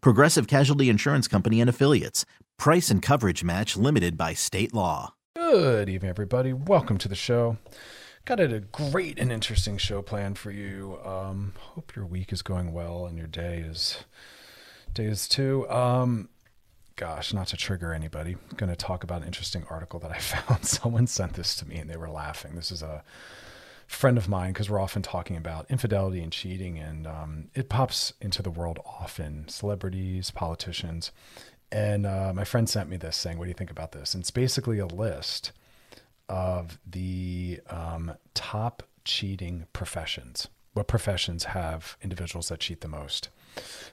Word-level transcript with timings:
Progressive 0.00 0.46
Casualty 0.46 0.88
Insurance 0.88 1.28
Company 1.28 1.60
and 1.60 1.70
Affiliates. 1.70 2.24
Price 2.58 2.90
and 2.90 3.02
coverage 3.02 3.44
match 3.44 3.76
limited 3.76 4.16
by 4.16 4.34
state 4.34 4.72
law. 4.74 5.14
Good 5.34 5.88
evening, 5.88 6.08
everybody. 6.08 6.52
Welcome 6.52 6.98
to 6.98 7.08
the 7.08 7.14
show. 7.14 7.58
Got 8.24 8.40
a 8.40 8.60
great 8.60 9.18
and 9.18 9.30
interesting 9.30 9.78
show 9.78 10.02
planned 10.02 10.38
for 10.38 10.50
you. 10.50 10.98
Um, 11.04 11.52
hope 11.56 11.94
your 11.94 12.06
week 12.06 12.32
is 12.32 12.42
going 12.42 12.72
well 12.72 13.06
and 13.06 13.16
your 13.16 13.28
day 13.28 13.58
is 13.58 13.98
day 14.94 15.04
is 15.04 15.28
too. 15.28 15.68
Um, 15.70 16.28
gosh, 16.96 17.32
not 17.32 17.46
to 17.48 17.56
trigger 17.56 17.92
anybody, 17.92 18.36
going 18.56 18.70
to 18.70 18.76
talk 18.76 19.04
about 19.04 19.20
an 19.20 19.26
interesting 19.28 19.64
article 19.70 20.00
that 20.00 20.10
I 20.10 20.18
found. 20.20 20.64
Someone 20.64 21.06
sent 21.06 21.34
this 21.34 21.54
to 21.56 21.68
me 21.68 21.76
and 21.76 21.88
they 21.88 21.96
were 21.96 22.10
laughing. 22.10 22.56
This 22.56 22.72
is 22.72 22.82
a 22.82 23.04
friend 23.86 24.18
of 24.18 24.28
mine 24.28 24.52
because 24.52 24.68
we're 24.68 24.80
often 24.80 25.02
talking 25.02 25.36
about 25.36 25.70
infidelity 25.70 26.20
and 26.20 26.32
cheating, 26.32 26.78
and 26.78 27.06
um, 27.06 27.48
it 27.54 27.68
pops 27.68 28.12
into 28.20 28.42
the 28.42 28.50
world 28.50 28.78
often. 28.84 29.48
Celebrities, 29.48 30.30
politicians, 30.30 31.12
and 31.70 32.06
uh, 32.06 32.32
my 32.34 32.44
friend 32.44 32.68
sent 32.68 32.88
me 32.88 32.96
this 32.96 33.16
saying, 33.16 33.38
"What 33.38 33.44
do 33.44 33.50
you 33.50 33.54
think 33.54 33.70
about 33.70 33.92
this?" 33.92 34.14
And 34.14 34.22
it's 34.22 34.30
basically 34.30 34.78
a 34.78 34.86
list 34.86 35.52
of 36.28 36.78
the 36.86 37.60
um, 37.70 38.14
top 38.34 38.82
cheating 39.04 39.66
professions. 39.72 40.48
What 40.72 40.88
professions 40.88 41.44
have 41.44 41.96
individuals 42.02 42.48
that 42.48 42.60
cheat 42.60 42.80
the 42.80 42.88
most? 42.88 43.30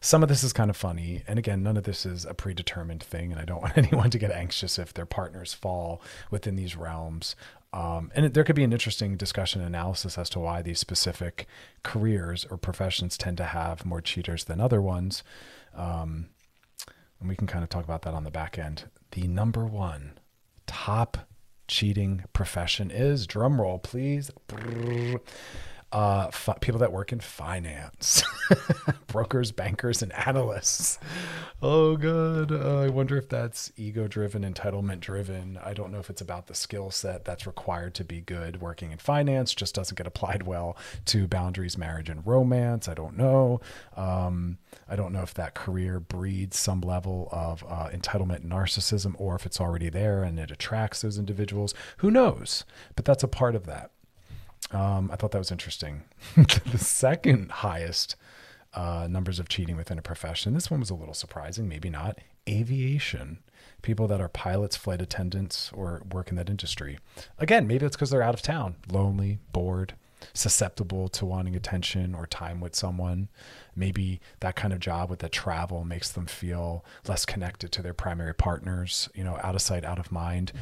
Some 0.02 0.24
of 0.24 0.30
this 0.30 0.44
is 0.44 0.54
kind 0.54 0.70
of 0.70 0.78
funny. 0.78 1.24
And 1.28 1.40
again, 1.40 1.64
none 1.64 1.78
of 1.78 1.84
this 1.84 2.06
is 2.06 2.26
a 2.26 2.34
predetermined 2.34 3.04
thing. 3.04 3.32
And 3.32 3.40
I 3.40 3.46
don't 3.46 3.62
want 3.64 3.78
anyone 3.78 4.10
to 4.10 4.18
get 4.18 4.32
anxious 4.32 4.78
if 4.78 4.94
their 4.94 5.06
partners 5.06 5.54
fall 5.54 6.02
within 6.32 6.56
these 6.56 6.76
realms. 6.76 7.36
Um, 7.74 8.12
and 8.14 8.34
there 8.34 8.44
could 8.44 8.56
be 8.56 8.64
an 8.64 8.72
interesting 8.72 9.18
discussion 9.18 9.62
analysis 9.62 10.18
as 10.18 10.30
to 10.32 10.40
why 10.40 10.62
these 10.62 10.80
specific 10.80 11.48
careers 11.82 12.46
or 12.52 12.58
professions 12.58 13.18
tend 13.18 13.38
to 13.38 13.46
have 13.46 13.84
more 13.84 14.00
cheaters 14.00 14.44
than 14.44 14.62
other 14.62 14.80
ones. 14.80 15.24
Um, 15.76 16.28
and 17.20 17.28
we 17.28 17.36
can 17.36 17.48
kind 17.48 17.64
of 17.64 17.70
talk 17.70 17.84
about 17.84 18.04
that 18.04 18.14
on 18.14 18.26
the 18.26 18.32
back 18.32 18.60
end. 18.60 18.84
The 19.12 19.28
number 19.28 19.66
one 19.66 20.20
top 20.68 21.18
cheating 21.68 22.24
profession 22.34 22.92
is 22.92 23.26
drum 23.26 23.60
roll, 23.60 23.80
please. 23.80 24.30
Uh, 25.94 26.32
people 26.60 26.80
that 26.80 26.92
work 26.92 27.14
in 27.14 27.20
finance, 27.20 28.24
brokers, 29.08 29.52
bankers, 29.52 30.02
and 30.02 30.12
analysts. 30.14 30.98
Oh, 31.62 31.98
good. 31.98 32.52
Uh, 32.52 32.82
I 32.82 32.90
wonder 32.90 33.16
if 33.16 33.30
that's 33.30 33.72
ego 33.78 34.08
driven, 34.08 34.42
entitlement 34.42 35.02
driven. 35.02 35.60
I 35.64 35.76
don't 35.76 35.92
know 35.92 36.00
if 36.00 36.10
it's 36.10 36.20
about 36.20 36.48
the 36.48 36.56
skill 36.56 36.90
set 36.90 37.26
that's 37.26 37.46
required 37.46 37.94
to 37.94 38.04
be 38.04 38.22
good 38.22 38.60
working 38.60 38.92
in 38.92 38.98
finance, 38.98 39.54
just 39.54 39.76
doesn't 39.76 39.96
get 39.96 40.08
applied 40.08 40.44
well 40.44 40.76
to 41.06 41.28
boundaries, 41.28 41.78
marriage, 41.78 42.10
and 42.10 42.26
romance. 42.26 42.88
I 42.88 42.96
don't 42.96 43.16
know. 43.16 43.62
Um, 43.96 44.58
I 44.90 44.96
don't 44.96 45.14
know 45.14 45.22
if 45.22 45.36
that 45.36 45.54
career 45.54 46.00
breeds 46.00 46.58
some 46.58 46.82
level 46.82 47.30
of 47.32 47.64
uh, 47.70 47.90
entitlement 47.90 48.38
and 48.42 48.52
narcissism 48.52 49.14
or 49.20 49.36
if 49.36 49.46
it's 49.46 49.62
already 49.62 49.90
there 49.90 50.24
and 50.24 50.40
it 50.40 50.50
attracts 50.50 51.04
those 51.04 51.20
individuals. 51.20 51.76
Who 51.98 52.10
knows? 52.10 52.66
But 52.96 53.06
that's 53.06 53.24
a 53.24 53.28
part 53.28 53.54
of 53.54 53.68
that. 53.68 53.92
Um, 54.72 55.10
I 55.12 55.16
thought 55.16 55.32
that 55.32 55.40
was 55.40 55.52
interesting. 55.52 56.04
the 56.36 56.78
second 56.78 57.52
highest 57.52 58.16
uh, 58.74 59.08
numbers 59.10 59.40
of 59.40 59.50
cheating 59.50 59.78
within 59.78 60.00
a 60.00 60.02
profession, 60.02 60.54
this 60.54 60.72
one 60.72 60.80
was 60.80 60.90
a 60.90 60.96
little 60.96 61.14
surprising, 61.14 61.68
maybe 61.68 61.90
not. 61.90 62.20
Aviation. 62.48 63.40
People 63.82 64.08
that 64.08 64.22
are 64.22 64.30
pilots, 64.30 64.76
flight 64.76 65.02
attendants, 65.02 65.72
or 65.74 66.02
work 66.12 66.30
in 66.30 66.36
that 66.38 66.50
industry. 66.50 67.00
Again, 67.38 67.68
maybe 67.68 67.86
it's 67.86 67.96
because 67.96 68.10
they're 68.10 68.22
out 68.22 68.34
of 68.34 68.42
town, 68.42 68.76
lonely, 68.90 69.40
bored, 69.52 69.94
susceptible 70.34 71.10
to 71.10 71.26
wanting 71.26 71.56
attention 71.56 72.16
or 72.16 72.26
time 72.26 72.62
with 72.62 72.76
someone. 72.76 73.30
Maybe 73.76 74.22
that 74.40 74.56
kind 74.56 74.74
of 74.74 74.80
job 74.80 75.10
with 75.10 75.20
the 75.20 75.30
travel 75.30 75.84
makes 75.84 76.12
them 76.12 76.26
feel 76.26 76.86
less 77.08 77.26
connected 77.26 77.72
to 77.74 77.82
their 77.82 77.94
primary 77.94 78.34
partners, 78.34 79.10
you 79.14 79.24
know, 79.24 79.38
out 79.44 79.56
of 79.56 79.62
sight, 79.62 79.84
out 79.84 80.00
of 80.00 80.12
mind. 80.12 80.54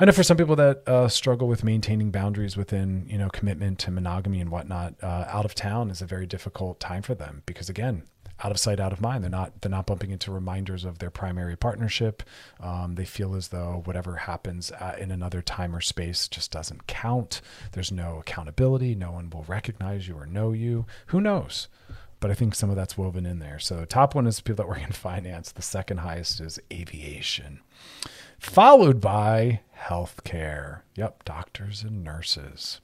I 0.00 0.04
know 0.04 0.12
for 0.12 0.22
some 0.22 0.36
people 0.36 0.54
that 0.56 0.86
uh, 0.86 1.08
struggle 1.08 1.48
with 1.48 1.64
maintaining 1.64 2.12
boundaries 2.12 2.56
within, 2.56 3.06
you 3.08 3.18
know, 3.18 3.28
commitment 3.28 3.80
to 3.80 3.90
monogamy 3.90 4.40
and 4.40 4.48
whatnot, 4.48 4.94
uh, 5.02 5.24
out 5.26 5.44
of 5.44 5.56
town 5.56 5.90
is 5.90 6.00
a 6.00 6.06
very 6.06 6.24
difficult 6.24 6.78
time 6.78 7.02
for 7.02 7.16
them 7.16 7.42
because 7.46 7.68
again, 7.68 8.04
out 8.44 8.52
of 8.52 8.58
sight, 8.60 8.78
out 8.78 8.92
of 8.92 9.00
mind. 9.00 9.24
They're 9.24 9.30
not 9.30 9.60
they're 9.60 9.70
not 9.70 9.86
bumping 9.86 10.10
into 10.10 10.30
reminders 10.30 10.84
of 10.84 10.98
their 10.98 11.10
primary 11.10 11.56
partnership. 11.56 12.22
Um, 12.60 12.94
they 12.94 13.04
feel 13.04 13.34
as 13.34 13.48
though 13.48 13.82
whatever 13.84 14.14
happens 14.14 14.70
at, 14.70 15.00
in 15.00 15.10
another 15.10 15.42
time 15.42 15.74
or 15.74 15.80
space 15.80 16.28
just 16.28 16.52
doesn't 16.52 16.86
count. 16.86 17.40
There's 17.72 17.90
no 17.90 18.18
accountability. 18.20 18.94
No 18.94 19.12
one 19.12 19.30
will 19.30 19.44
recognize 19.48 20.06
you 20.06 20.14
or 20.16 20.26
know 20.26 20.52
you. 20.52 20.86
Who 21.06 21.20
knows? 21.20 21.66
But 22.20 22.30
I 22.30 22.34
think 22.34 22.54
some 22.54 22.70
of 22.70 22.76
that's 22.76 22.98
woven 22.98 23.26
in 23.26 23.38
there. 23.38 23.58
So 23.58 23.84
top 23.84 24.14
one 24.14 24.26
is 24.26 24.40
people 24.40 24.64
that 24.64 24.68
work 24.68 24.82
in 24.82 24.92
finance. 24.92 25.52
The 25.52 25.62
second 25.62 25.98
highest 25.98 26.40
is 26.40 26.58
aviation, 26.72 27.60
followed 28.38 29.00
by 29.00 29.60
healthcare. 29.78 30.80
Yep, 30.96 31.24
doctors 31.24 31.82
and 31.82 32.02
nurses. 32.02 32.80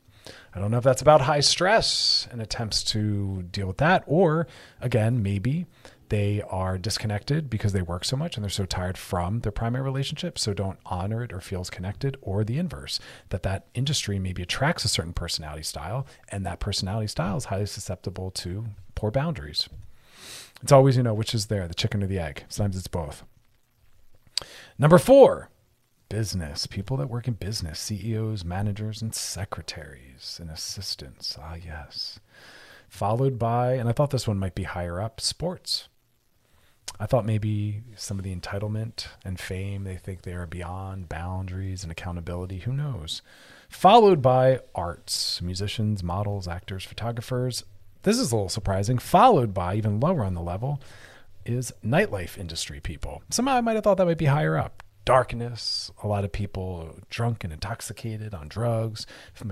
I 0.54 0.60
don't 0.60 0.70
know 0.70 0.78
if 0.78 0.84
that's 0.84 1.02
about 1.02 1.22
high 1.22 1.40
stress 1.40 2.26
and 2.30 2.40
attempts 2.40 2.82
to 2.84 3.42
deal 3.50 3.66
with 3.66 3.78
that, 3.78 4.04
or 4.06 4.46
again, 4.80 5.22
maybe 5.22 5.66
they 6.08 6.42
are 6.42 6.78
disconnected 6.78 7.48
because 7.48 7.72
they 7.72 7.82
work 7.82 8.04
so 8.04 8.16
much 8.16 8.36
and 8.36 8.44
they're 8.44 8.50
so 8.50 8.64
tired 8.64 8.98
from 8.98 9.40
their 9.40 9.52
primary 9.52 9.84
relationship, 9.84 10.38
so 10.38 10.52
don't 10.52 10.78
honor 10.86 11.22
it 11.22 11.32
or 11.32 11.40
feels 11.40 11.70
connected, 11.70 12.16
or 12.20 12.44
the 12.44 12.58
inverse, 12.58 13.00
that 13.30 13.42
that 13.42 13.66
industry 13.74 14.18
maybe 14.18 14.42
attracts 14.42 14.84
a 14.84 14.88
certain 14.88 15.12
personality 15.12 15.62
style, 15.62 16.06
and 16.28 16.44
that 16.44 16.60
personality 16.60 17.08
style 17.08 17.36
is 17.36 17.46
highly 17.46 17.66
susceptible 17.66 18.30
to 18.30 18.66
poor 18.94 19.10
boundaries. 19.10 19.68
It's 20.62 20.72
always, 20.72 20.96
you 20.96 21.02
know, 21.02 21.14
which 21.14 21.34
is 21.34 21.46
there, 21.46 21.68
the 21.68 21.74
chicken 21.74 22.02
or 22.02 22.06
the 22.06 22.18
egg. 22.18 22.44
Sometimes 22.48 22.76
it's 22.76 22.88
both. 22.88 23.24
Number 24.78 24.98
four, 24.98 25.50
business, 26.08 26.66
people 26.66 26.96
that 26.96 27.10
work 27.10 27.28
in 27.28 27.34
business, 27.34 27.78
CEOs, 27.80 28.44
managers, 28.44 29.02
and 29.02 29.14
secretaries 29.14 30.38
and 30.40 30.50
assistants. 30.50 31.36
Ah, 31.40 31.54
yes. 31.54 32.20
Followed 32.88 33.38
by, 33.38 33.72
and 33.74 33.88
I 33.88 33.92
thought 33.92 34.10
this 34.10 34.28
one 34.28 34.38
might 34.38 34.54
be 34.54 34.62
higher 34.62 35.00
up, 35.00 35.20
sports. 35.20 35.88
I 37.00 37.06
thought 37.06 37.26
maybe 37.26 37.82
some 37.96 38.18
of 38.18 38.24
the 38.24 38.34
entitlement 38.34 39.06
and 39.24 39.38
fame, 39.38 39.84
they 39.84 39.96
think 39.96 40.22
they 40.22 40.32
are 40.32 40.46
beyond 40.46 41.08
boundaries 41.08 41.82
and 41.82 41.90
accountability. 41.90 42.60
Who 42.60 42.72
knows? 42.72 43.20
Followed 43.68 44.22
by 44.22 44.60
arts, 44.74 45.42
musicians, 45.42 46.02
models, 46.02 46.46
actors, 46.46 46.84
photographers. 46.84 47.64
This 48.02 48.18
is 48.18 48.30
a 48.30 48.36
little 48.36 48.48
surprising. 48.48 48.98
Followed 48.98 49.52
by, 49.52 49.74
even 49.74 49.98
lower 49.98 50.24
on 50.24 50.34
the 50.34 50.40
level, 50.40 50.80
is 51.44 51.72
nightlife 51.84 52.38
industry 52.38 52.80
people. 52.80 53.22
Somehow 53.30 53.56
I 53.56 53.60
might 53.60 53.74
have 53.74 53.84
thought 53.84 53.96
that 53.96 54.06
might 54.06 54.18
be 54.18 54.26
higher 54.26 54.56
up 54.56 54.84
darkness, 55.04 55.90
a 56.02 56.08
lot 56.08 56.24
of 56.24 56.32
people 56.32 56.98
drunk 57.10 57.44
and 57.44 57.52
intoxicated 57.52 58.34
on 58.34 58.48
drugs, 58.48 59.06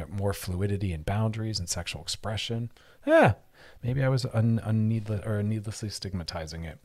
more 0.09 0.33
fluidity 0.33 0.93
and 0.93 1.05
boundaries 1.05 1.59
and 1.59 1.69
sexual 1.69 2.03
expression. 2.03 2.71
Yeah, 3.07 3.35
maybe 3.83 4.03
I 4.03 4.09
was 4.09 4.27
un, 4.33 4.61
unneedless 4.65 5.25
or 5.27 5.43
needlessly 5.43 5.89
stigmatizing 5.89 6.65
it. 6.65 6.79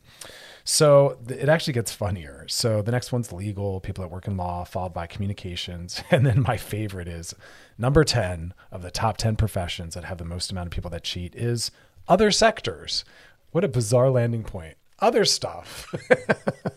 So 0.64 1.18
th- 1.26 1.40
it 1.40 1.48
actually 1.48 1.72
gets 1.72 1.92
funnier. 1.92 2.44
So 2.48 2.82
the 2.82 2.92
next 2.92 3.12
one's 3.12 3.32
legal, 3.32 3.80
people 3.80 4.02
that 4.02 4.10
work 4.10 4.26
in 4.26 4.36
law, 4.36 4.64
followed 4.64 4.94
by 4.94 5.06
communications. 5.06 6.02
And 6.10 6.26
then 6.26 6.42
my 6.42 6.56
favorite 6.56 7.08
is 7.08 7.34
number 7.76 8.02
10 8.02 8.52
of 8.72 8.82
the 8.82 8.90
top 8.90 9.16
10 9.16 9.36
professions 9.36 9.94
that 9.94 10.04
have 10.04 10.18
the 10.18 10.24
most 10.24 10.50
amount 10.50 10.66
of 10.66 10.72
people 10.72 10.90
that 10.90 11.04
cheat 11.04 11.34
is 11.34 11.70
other 12.08 12.30
sectors. 12.30 13.04
What 13.52 13.64
a 13.64 13.68
bizarre 13.68 14.10
landing 14.10 14.42
point 14.42 14.76
other 15.00 15.24
stuff. 15.24 15.86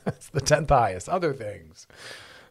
it's 0.05 0.29
the 0.29 0.41
10th 0.41 0.69
highest, 0.69 1.09
other 1.09 1.33
things. 1.33 1.87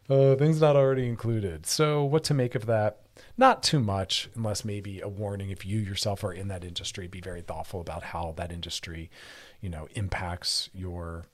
Uh, 0.09 0.35
things 0.35 0.61
not 0.61 0.77
already 0.77 1.07
included. 1.07 1.67
So, 1.67 2.03
what 2.03 2.25
to 2.25 2.35
make 2.35 2.55
of 2.55 2.67
that? 2.67 2.99
Not 3.41 3.63
too 3.63 3.81
much, 3.81 4.29
unless 4.35 4.67
maybe 4.67 5.01
a 5.01 5.09
warning 5.09 5.49
if 5.49 5.65
you 5.65 5.79
yourself 5.79 6.23
are 6.25 6.33
in 6.35 6.49
that 6.49 6.63
industry, 6.63 7.07
be 7.07 7.23
very 7.23 7.41
thoughtful 7.41 7.81
about 7.81 8.03
how 8.03 8.35
that 8.37 8.53
industry, 8.53 9.11
you 9.63 9.71
know, 9.71 9.89
impacts 9.95 10.69
your 10.75 11.25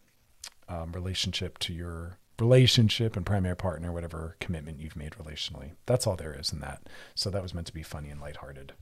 um, 0.68 0.92
relationship 0.92 1.58
to 1.58 1.72
your 1.72 2.18
relationship 2.38 3.16
and 3.16 3.26
primary 3.26 3.56
partner, 3.56 3.90
whatever 3.90 4.36
commitment 4.38 4.78
you've 4.78 4.94
made 4.94 5.14
relationally. 5.14 5.72
That's 5.86 6.06
all 6.06 6.14
there 6.14 6.32
is 6.38 6.52
in 6.52 6.60
that. 6.60 6.80
So 7.16 7.28
that 7.30 7.42
was 7.42 7.52
meant 7.52 7.66
to 7.66 7.74
be 7.74 7.82
funny 7.82 8.10
and 8.10 8.20
lighthearted. 8.20 8.74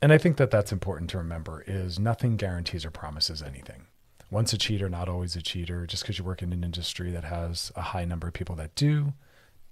And 0.00 0.14
I 0.14 0.16
think 0.16 0.38
that 0.38 0.50
that's 0.50 0.72
important 0.72 1.10
to 1.10 1.18
remember 1.18 1.62
is 1.66 1.98
nothing 1.98 2.38
guarantees 2.38 2.86
or 2.86 2.90
promises 2.90 3.42
anything. 3.42 3.82
Once 4.30 4.54
a 4.54 4.56
cheater, 4.56 4.88
not 4.88 5.10
always 5.10 5.36
a 5.36 5.42
cheater. 5.42 5.86
Just 5.86 6.04
because 6.04 6.18
you 6.18 6.24
work 6.24 6.40
in 6.40 6.54
an 6.54 6.64
industry 6.64 7.10
that 7.10 7.24
has 7.24 7.70
a 7.76 7.82
high 7.82 8.06
number 8.06 8.28
of 8.28 8.32
people 8.32 8.56
that 8.56 8.74
do, 8.74 9.12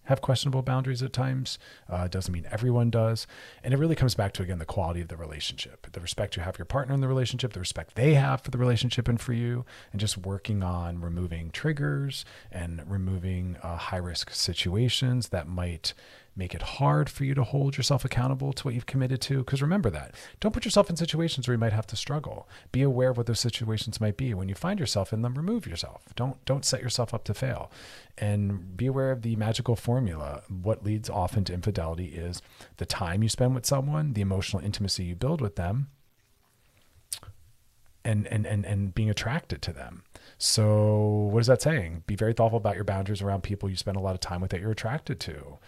have 0.07 0.21
questionable 0.21 0.63
boundaries 0.63 1.03
at 1.03 1.13
times. 1.13 1.59
Uh, 1.89 2.09
doesn't 2.09 2.33
mean 2.33 2.47
everyone 2.51 2.91
does. 2.91 3.27
And 3.63 3.73
it 3.73 3.77
really 3.77 3.95
comes 3.95 4.15
back 4.15 4.33
to, 4.35 4.43
again, 4.43 4.59
the 4.59 4.65
quality 4.65 5.01
of 5.01 5.09
the 5.09 5.17
relationship, 5.17 5.87
the 5.93 6.01
respect 6.01 6.37
you 6.37 6.43
have 6.43 6.55
for 6.55 6.61
your 6.61 6.67
partner 6.67 6.95
in 6.95 7.01
the 7.01 7.09
relationship, 7.09 7.53
the 7.53 7.61
respect 7.61 7.95
they 7.95 8.15
have 8.15 8.41
for 8.41 8.51
the 8.51 8.59
relationship 8.59 9.09
and 9.09 9.21
for 9.21 9.33
you, 9.33 9.65
and 9.93 10.01
just 10.01 10.19
working 10.19 10.63
on 10.63 11.01
removing 11.01 11.51
triggers 11.51 12.25
and 12.51 12.83
removing 12.87 13.57
uh, 13.63 13.77
high 13.77 13.97
risk 13.97 14.31
situations 14.31 15.29
that 15.29 15.47
might 15.47 15.95
make 16.37 16.55
it 16.55 16.63
hard 16.63 17.09
for 17.09 17.25
you 17.25 17.35
to 17.35 17.43
hold 17.43 17.77
yourself 17.77 18.05
accountable 18.05 18.53
to 18.53 18.65
what 18.65 18.75
you've 18.75 18.87
committed 18.87 19.21
to. 19.23 19.39
Because 19.39 19.63
remember 19.63 19.89
that. 19.91 20.15
Don't 20.39 20.53
put 20.53 20.65
yourself 20.65 20.91
in 20.91 20.97
situations 20.97 21.49
where 21.49 21.55
you 21.55 21.59
might 21.59 21.73
have 21.73 21.87
to 21.89 21.97
struggle. 21.97 22.49
Be 22.73 22.83
aware 22.83 23.11
of 23.11 23.17
what 23.17 23.27
those 23.27 23.41
situations 23.41 24.01
might 24.01 24.17
be. 24.17 24.35
When 24.35 24.49
you 24.49 24.55
find 24.55 24.79
yourself 24.79 25.13
in 25.13 25.23
them, 25.23 25.35
remove 25.35 25.67
yourself. 25.67 26.05
Don't 26.15 26.45
don't 26.45 26.65
set 26.65 26.83
yourself 26.83 27.15
up 27.15 27.25
to 27.25 27.35
fail. 27.35 27.71
And 28.19 28.77
be 28.77 28.87
aware 28.87 29.11
of 29.11 29.23
the 29.23 29.37
magical 29.37 29.77
formula. 29.77 30.43
What 30.49 30.85
leads 30.85 31.09
often 31.09 31.45
to 31.45 31.55
infidelity 31.55 32.09
is 32.09 32.43
the 32.77 32.87
time 32.87 33.23
you 33.23 33.29
spend 33.29 33.55
with 33.55 33.67
someone, 33.67 34.13
the 34.13 34.21
emotional 34.21 34.63
intimacy 34.63 35.05
you 35.05 35.17
build 35.17 35.41
with 35.41 35.57
them, 35.57 35.89
and 38.05 38.27
and 38.27 38.47
and 38.47 38.65
and 38.67 38.95
being 38.95 39.09
attracted 39.09 39.63
to 39.63 39.73
them. 39.73 40.03
So 40.39 41.29
what 41.33 41.41
is 41.41 41.47
that 41.47 41.63
saying? 41.63 42.03
Be 42.07 42.15
very 42.15 42.35
thoughtful 42.35 42.59
about 42.59 42.75
your 42.75 42.85
boundaries 42.85 43.23
around 43.23 43.43
people 43.43 43.71
you 43.71 43.77
spend 43.77 43.97
a 43.97 44.01
lot 44.01 44.15
of 44.15 44.21
time 44.21 44.43
with 44.43 44.51
that 44.51 44.61
you're 44.61 44.71
attracted 44.71 45.19
to 45.21 45.59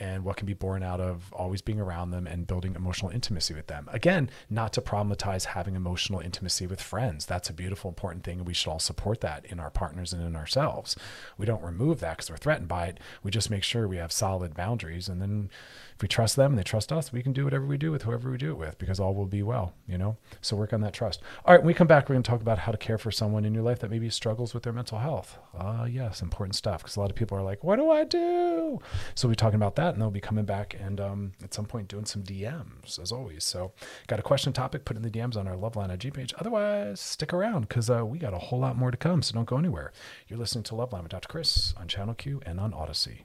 and 0.00 0.24
what 0.24 0.36
can 0.36 0.46
be 0.46 0.54
born 0.54 0.82
out 0.82 1.00
of 1.00 1.32
always 1.32 1.62
being 1.62 1.80
around 1.80 2.10
them 2.10 2.26
and 2.26 2.46
building 2.46 2.74
emotional 2.74 3.10
intimacy 3.10 3.54
with 3.54 3.66
them. 3.66 3.88
Again, 3.92 4.30
not 4.48 4.72
to 4.74 4.80
problematize 4.80 5.44
having 5.44 5.74
emotional 5.74 6.20
intimacy 6.20 6.66
with 6.66 6.80
friends. 6.80 7.26
That's 7.26 7.50
a 7.50 7.52
beautiful, 7.52 7.88
important 7.88 8.24
thing, 8.24 8.38
and 8.38 8.46
we 8.46 8.54
should 8.54 8.70
all 8.70 8.78
support 8.78 9.20
that 9.20 9.44
in 9.46 9.60
our 9.60 9.70
partners 9.70 10.12
and 10.12 10.22
in 10.22 10.36
ourselves. 10.36 10.96
We 11.36 11.46
don't 11.46 11.62
remove 11.62 12.00
that 12.00 12.16
because 12.16 12.30
we're 12.30 12.36
threatened 12.36 12.68
by 12.68 12.86
it. 12.86 13.00
We 13.22 13.30
just 13.30 13.50
make 13.50 13.64
sure 13.64 13.88
we 13.88 13.96
have 13.96 14.12
solid 14.12 14.54
boundaries, 14.54 15.08
and 15.08 15.20
then 15.20 15.50
if 15.98 16.02
we 16.02 16.06
trust 16.06 16.36
them 16.36 16.54
they 16.54 16.62
trust 16.62 16.92
us, 16.92 17.12
we 17.12 17.24
can 17.24 17.32
do 17.32 17.42
whatever 17.42 17.66
we 17.66 17.76
do 17.76 17.90
with 17.90 18.02
whoever 18.02 18.30
we 18.30 18.38
do 18.38 18.52
it 18.52 18.56
with 18.56 18.78
because 18.78 19.00
all 19.00 19.16
will 19.16 19.26
be 19.26 19.42
well, 19.42 19.74
you 19.84 19.98
know? 19.98 20.16
So 20.40 20.54
work 20.54 20.72
on 20.72 20.80
that 20.82 20.92
trust. 20.92 21.22
All 21.44 21.52
right, 21.52 21.60
when 21.60 21.66
we 21.66 21.74
come 21.74 21.88
back, 21.88 22.08
we're 22.08 22.14
going 22.14 22.22
to 22.22 22.30
talk 22.30 22.40
about 22.40 22.60
how 22.60 22.70
to 22.70 22.78
care 22.78 22.98
for 22.98 23.10
someone 23.10 23.44
in 23.44 23.52
your 23.52 23.64
life 23.64 23.80
that 23.80 23.90
maybe 23.90 24.08
struggles 24.08 24.54
with 24.54 24.62
their 24.62 24.72
mental 24.72 25.00
health. 25.00 25.38
Uh, 25.58 25.88
yes, 25.90 26.22
important 26.22 26.54
stuff 26.54 26.82
because 26.82 26.94
a 26.94 27.00
lot 27.00 27.10
of 27.10 27.16
people 27.16 27.36
are 27.36 27.42
like, 27.42 27.64
what 27.64 27.80
do 27.80 27.90
I 27.90 28.04
do? 28.04 28.78
So 29.16 29.26
we'll 29.26 29.32
be 29.32 29.36
talking 29.36 29.56
about 29.56 29.74
that 29.74 29.94
and 29.94 30.00
they'll 30.00 30.12
be 30.12 30.20
coming 30.20 30.44
back 30.44 30.76
and 30.78 31.00
um, 31.00 31.32
at 31.42 31.52
some 31.52 31.66
point 31.66 31.88
doing 31.88 32.04
some 32.04 32.22
DMs 32.22 33.00
as 33.00 33.10
always. 33.10 33.42
So 33.42 33.72
got 34.06 34.20
a 34.20 34.22
question 34.22 34.52
topic, 34.52 34.84
put 34.84 34.96
in 34.96 35.02
the 35.02 35.10
DMs 35.10 35.36
on 35.36 35.48
our 35.48 35.56
Loveline 35.56 35.92
IG 35.92 36.14
page. 36.14 36.32
Otherwise, 36.38 37.00
stick 37.00 37.32
around 37.32 37.62
because 37.62 37.90
uh, 37.90 38.06
we 38.06 38.20
got 38.20 38.34
a 38.34 38.38
whole 38.38 38.60
lot 38.60 38.76
more 38.76 38.92
to 38.92 38.96
come. 38.96 39.20
So 39.20 39.34
don't 39.34 39.48
go 39.48 39.58
anywhere. 39.58 39.92
You're 40.28 40.38
listening 40.38 40.62
to 40.64 40.74
Loveline 40.74 41.02
with 41.02 41.10
Dr. 41.10 41.26
Chris 41.26 41.74
on 41.76 41.88
Channel 41.88 42.14
Q 42.14 42.40
and 42.46 42.60
on 42.60 42.72
Odyssey. 42.72 43.24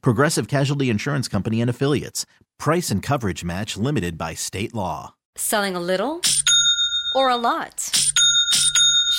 Progressive 0.00 0.48
Casualty 0.48 0.90
Insurance 0.90 1.28
Company 1.28 1.60
and 1.60 1.68
Affiliates. 1.68 2.26
Price 2.58 2.90
and 2.90 3.02
coverage 3.02 3.44
match 3.44 3.76
limited 3.76 4.16
by 4.16 4.34
state 4.34 4.74
law. 4.74 5.14
Selling 5.36 5.76
a 5.76 5.80
little 5.80 6.20
or 7.14 7.30
a 7.30 7.36
lot? 7.36 7.90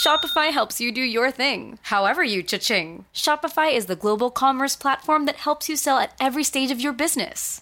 Shopify 0.01 0.51
helps 0.51 0.81
you 0.81 0.91
do 0.91 1.01
your 1.01 1.29
thing, 1.29 1.77
however 1.83 2.23
you 2.23 2.41
cha-ching. 2.41 3.05
Shopify 3.13 3.71
is 3.71 3.85
the 3.85 3.95
global 3.95 4.31
commerce 4.31 4.75
platform 4.75 5.25
that 5.25 5.35
helps 5.35 5.69
you 5.69 5.75
sell 5.75 5.99
at 5.99 6.13
every 6.19 6.43
stage 6.43 6.71
of 6.71 6.81
your 6.81 6.93
business. 6.93 7.61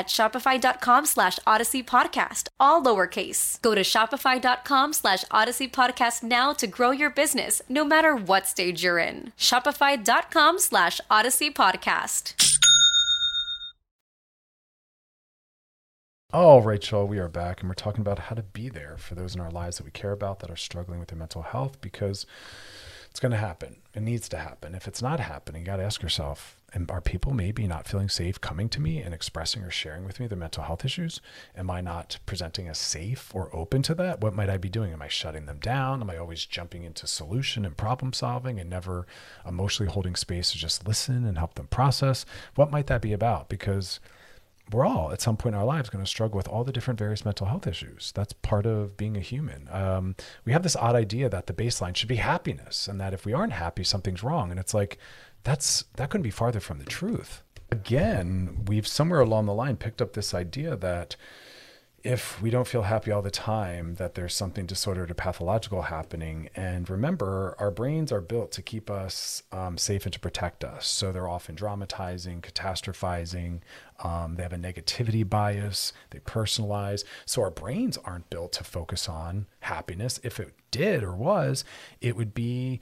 shopify.com 0.07 1.05
slash 1.05 1.39
odyssey 1.45 1.83
podcast, 1.83 2.47
all 2.59 2.81
lowercase. 2.83 3.61
Go 3.61 3.75
to 3.75 3.81
shopify.com 3.81 4.93
slash 4.93 5.23
odyssey 5.31 5.67
podcast 5.67 6.23
now 6.23 6.53
to 6.53 6.67
grow 6.67 6.91
your 6.91 7.09
business, 7.09 7.61
no 7.69 7.83
matter 7.83 8.15
what 8.15 8.47
stage 8.47 8.83
you're 8.83 8.99
in. 8.99 9.33
Shopify.com 9.37 10.59
slash 10.59 10.99
odyssey 11.09 11.49
podcast. 11.51 12.33
Right, 16.33 16.89
y'all, 16.91 17.05
we 17.07 17.17
are 17.19 17.27
back 17.27 17.59
and 17.61 17.69
we're 17.69 17.73
talking 17.73 18.01
about 18.01 18.19
how 18.19 18.35
to 18.35 18.43
be 18.43 18.69
there 18.69 18.95
for 18.97 19.15
those 19.15 19.35
in 19.35 19.41
our 19.41 19.51
lives 19.51 19.77
that 19.77 19.83
we 19.83 19.91
care 19.91 20.11
about 20.13 20.39
that 20.39 20.49
are 20.49 20.55
struggling 20.55 20.99
with 20.99 21.09
their 21.09 21.17
mental 21.19 21.41
health 21.41 21.81
because 21.81 22.25
It's 23.09 23.19
going 23.19 23.33
to 23.33 23.37
happen. 23.37 23.75
It 23.93 24.03
needs 24.03 24.29
to 24.29 24.37
happen. 24.37 24.73
If 24.73 24.87
it's 24.87 25.01
not 25.01 25.19
happening, 25.19 25.63
you 25.63 25.65
got 25.65 25.77
to 25.77 25.83
ask 25.83 26.01
yourself, 26.01 26.55
and 26.73 26.89
are 26.89 27.01
people 27.01 27.33
maybe 27.33 27.67
not 27.67 27.87
feeling 27.87 28.07
safe 28.07 28.39
coming 28.39 28.69
to 28.69 28.79
me 28.79 28.99
and 28.99 29.13
expressing 29.13 29.61
or 29.61 29.71
sharing 29.71 30.05
with 30.05 30.19
me 30.19 30.27
their 30.27 30.37
mental 30.37 30.63
health 30.63 30.85
issues? 30.85 31.19
Am 31.55 31.69
I 31.69 31.81
not 31.81 32.19
presenting 32.25 32.67
as 32.67 32.77
safe 32.77 33.31
or 33.33 33.53
open 33.53 33.81
to 33.83 33.95
that? 33.95 34.21
What 34.21 34.33
might 34.33 34.49
I 34.49 34.57
be 34.57 34.69
doing? 34.69 34.93
Am 34.93 35.01
I 35.01 35.09
shutting 35.09 35.45
them 35.45 35.59
down? 35.59 36.01
Am 36.01 36.09
I 36.09 36.17
always 36.17 36.45
jumping 36.45 36.83
into 36.83 37.07
solution 37.07 37.65
and 37.65 37.75
problem 37.75 38.13
solving 38.13 38.59
and 38.59 38.69
never 38.69 39.05
emotionally 39.45 39.91
holding 39.91 40.15
space 40.15 40.51
to 40.51 40.57
just 40.57 40.87
listen 40.87 41.25
and 41.25 41.37
help 41.37 41.55
them 41.55 41.67
process? 41.67 42.25
What 42.55 42.71
might 42.71 42.87
that 42.87 43.01
be 43.01 43.11
about? 43.11 43.49
Because 43.49 43.99
we're 44.71 44.85
all 44.85 45.11
at 45.11 45.21
some 45.21 45.37
point 45.37 45.55
in 45.55 45.59
our 45.59 45.65
lives 45.65 45.89
going 45.89 46.03
to 46.03 46.09
struggle 46.09 46.37
with 46.37 46.47
all 46.47 46.63
the 46.63 46.71
different 46.71 46.97
various 46.99 47.25
mental 47.25 47.47
health 47.47 47.67
issues. 47.67 48.11
That's 48.15 48.33
part 48.33 48.65
of 48.65 48.95
being 48.95 49.17
a 49.17 49.21
human. 49.21 49.67
Um, 49.69 50.15
we 50.45 50.53
have 50.53 50.63
this 50.63 50.75
odd 50.75 50.95
idea 50.95 51.29
that 51.29 51.47
the 51.47 51.53
baseline 51.53 51.95
should 51.95 52.07
be 52.07 52.15
happiness, 52.15 52.87
and 52.87 52.99
that 53.01 53.13
if 53.13 53.25
we 53.25 53.33
aren't 53.33 53.53
happy, 53.53 53.83
something's 53.83 54.23
wrong. 54.23 54.49
And 54.49 54.59
it's 54.59 54.73
like 54.73 54.97
that's 55.43 55.85
that 55.95 56.09
couldn't 56.09 56.23
be 56.23 56.31
farther 56.31 56.59
from 56.59 56.79
the 56.79 56.85
truth. 56.85 57.43
Again, 57.71 58.65
we've 58.67 58.87
somewhere 58.87 59.21
along 59.21 59.45
the 59.45 59.53
line 59.53 59.77
picked 59.77 60.01
up 60.01 60.13
this 60.13 60.33
idea 60.33 60.75
that 60.75 61.15
if 62.03 62.41
we 62.41 62.49
don't 62.49 62.67
feel 62.67 62.83
happy 62.83 63.11
all 63.11 63.21
the 63.21 63.29
time, 63.31 63.95
that 63.95 64.15
there's 64.15 64.33
something 64.33 64.65
disordered 64.65 65.11
or 65.11 65.13
pathological 65.13 65.83
happening. 65.83 66.49
And 66.55 66.89
remember, 66.89 67.55
our 67.59 67.69
brains 67.69 68.11
are 68.11 68.21
built 68.21 68.51
to 68.53 68.61
keep 68.61 68.89
us 68.89 69.43
um, 69.51 69.77
safe 69.77 70.05
and 70.05 70.13
to 70.13 70.19
protect 70.19 70.63
us. 70.63 70.87
So 70.87 71.11
they're 71.11 71.29
often 71.29 71.55
dramatizing, 71.55 72.41
catastrophizing. 72.41 73.59
Um, 74.03 74.35
they 74.35 74.43
have 74.43 74.53
a 74.53 74.57
negativity 74.57 75.27
bias. 75.27 75.93
They 76.09 76.19
personalize. 76.19 77.03
So 77.25 77.43
our 77.43 77.51
brains 77.51 77.97
aren't 78.03 78.29
built 78.29 78.53
to 78.53 78.63
focus 78.63 79.07
on 79.07 79.45
happiness. 79.61 80.19
If 80.23 80.39
it 80.39 80.55
did 80.71 81.03
or 81.03 81.15
was, 81.15 81.63
it 81.99 82.15
would 82.15 82.33
be 82.33 82.79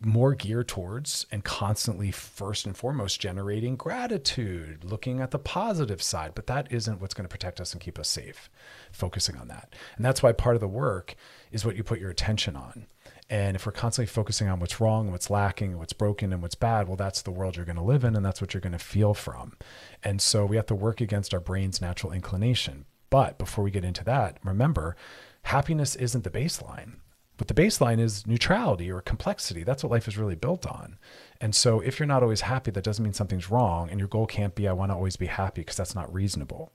more 0.00 0.34
geared 0.34 0.68
towards 0.68 1.26
and 1.32 1.42
constantly 1.42 2.10
first 2.10 2.66
and 2.66 2.76
foremost 2.76 3.20
generating 3.20 3.76
gratitude 3.76 4.84
looking 4.84 5.20
at 5.20 5.30
the 5.30 5.38
positive 5.38 6.02
side 6.02 6.32
but 6.34 6.46
that 6.46 6.70
isn't 6.70 7.00
what's 7.00 7.14
going 7.14 7.24
to 7.24 7.32
protect 7.32 7.60
us 7.60 7.72
and 7.72 7.80
keep 7.80 7.98
us 7.98 8.08
safe 8.08 8.50
focusing 8.92 9.36
on 9.36 9.48
that. 9.48 9.74
And 9.96 10.04
that's 10.04 10.22
why 10.22 10.32
part 10.32 10.54
of 10.54 10.60
the 10.60 10.68
work 10.68 11.14
is 11.50 11.64
what 11.64 11.76
you 11.76 11.82
put 11.82 11.98
your 11.98 12.10
attention 12.10 12.56
on. 12.56 12.86
And 13.28 13.56
if 13.56 13.66
we're 13.66 13.72
constantly 13.72 14.06
focusing 14.06 14.48
on 14.48 14.60
what's 14.60 14.80
wrong 14.80 15.10
what's 15.10 15.30
lacking 15.30 15.78
what's 15.78 15.92
broken 15.92 16.32
and 16.32 16.42
what's 16.42 16.54
bad 16.54 16.86
well 16.86 16.96
that's 16.96 17.22
the 17.22 17.30
world 17.30 17.56
you're 17.56 17.64
going 17.64 17.76
to 17.76 17.82
live 17.82 18.04
in 18.04 18.14
and 18.16 18.24
that's 18.24 18.40
what 18.40 18.54
you're 18.54 18.60
going 18.60 18.72
to 18.72 18.78
feel 18.78 19.14
from. 19.14 19.56
And 20.04 20.20
so 20.20 20.44
we 20.44 20.56
have 20.56 20.66
to 20.66 20.74
work 20.74 21.00
against 21.00 21.32
our 21.32 21.40
brain's 21.40 21.80
natural 21.80 22.12
inclination. 22.12 22.84
But 23.08 23.38
before 23.38 23.64
we 23.64 23.70
get 23.70 23.84
into 23.84 24.04
that 24.04 24.38
remember 24.44 24.94
happiness 25.42 25.96
isn't 25.96 26.24
the 26.24 26.30
baseline 26.30 26.96
but 27.36 27.48
the 27.48 27.54
baseline 27.54 28.00
is 28.00 28.26
neutrality 28.26 28.90
or 28.90 29.00
complexity. 29.00 29.62
That's 29.62 29.82
what 29.82 29.92
life 29.92 30.08
is 30.08 30.16
really 30.16 30.34
built 30.34 30.66
on. 30.66 30.98
And 31.40 31.54
so 31.54 31.80
if 31.80 31.98
you're 31.98 32.06
not 32.06 32.22
always 32.22 32.42
happy, 32.42 32.70
that 32.70 32.84
doesn't 32.84 33.02
mean 33.02 33.12
something's 33.12 33.50
wrong. 33.50 33.90
And 33.90 33.98
your 33.98 34.08
goal 34.08 34.26
can't 34.26 34.54
be, 34.54 34.66
I 34.66 34.72
want 34.72 34.90
to 34.90 34.96
always 34.96 35.16
be 35.16 35.26
happy, 35.26 35.60
because 35.60 35.76
that's 35.76 35.94
not 35.94 36.12
reasonable. 36.12 36.72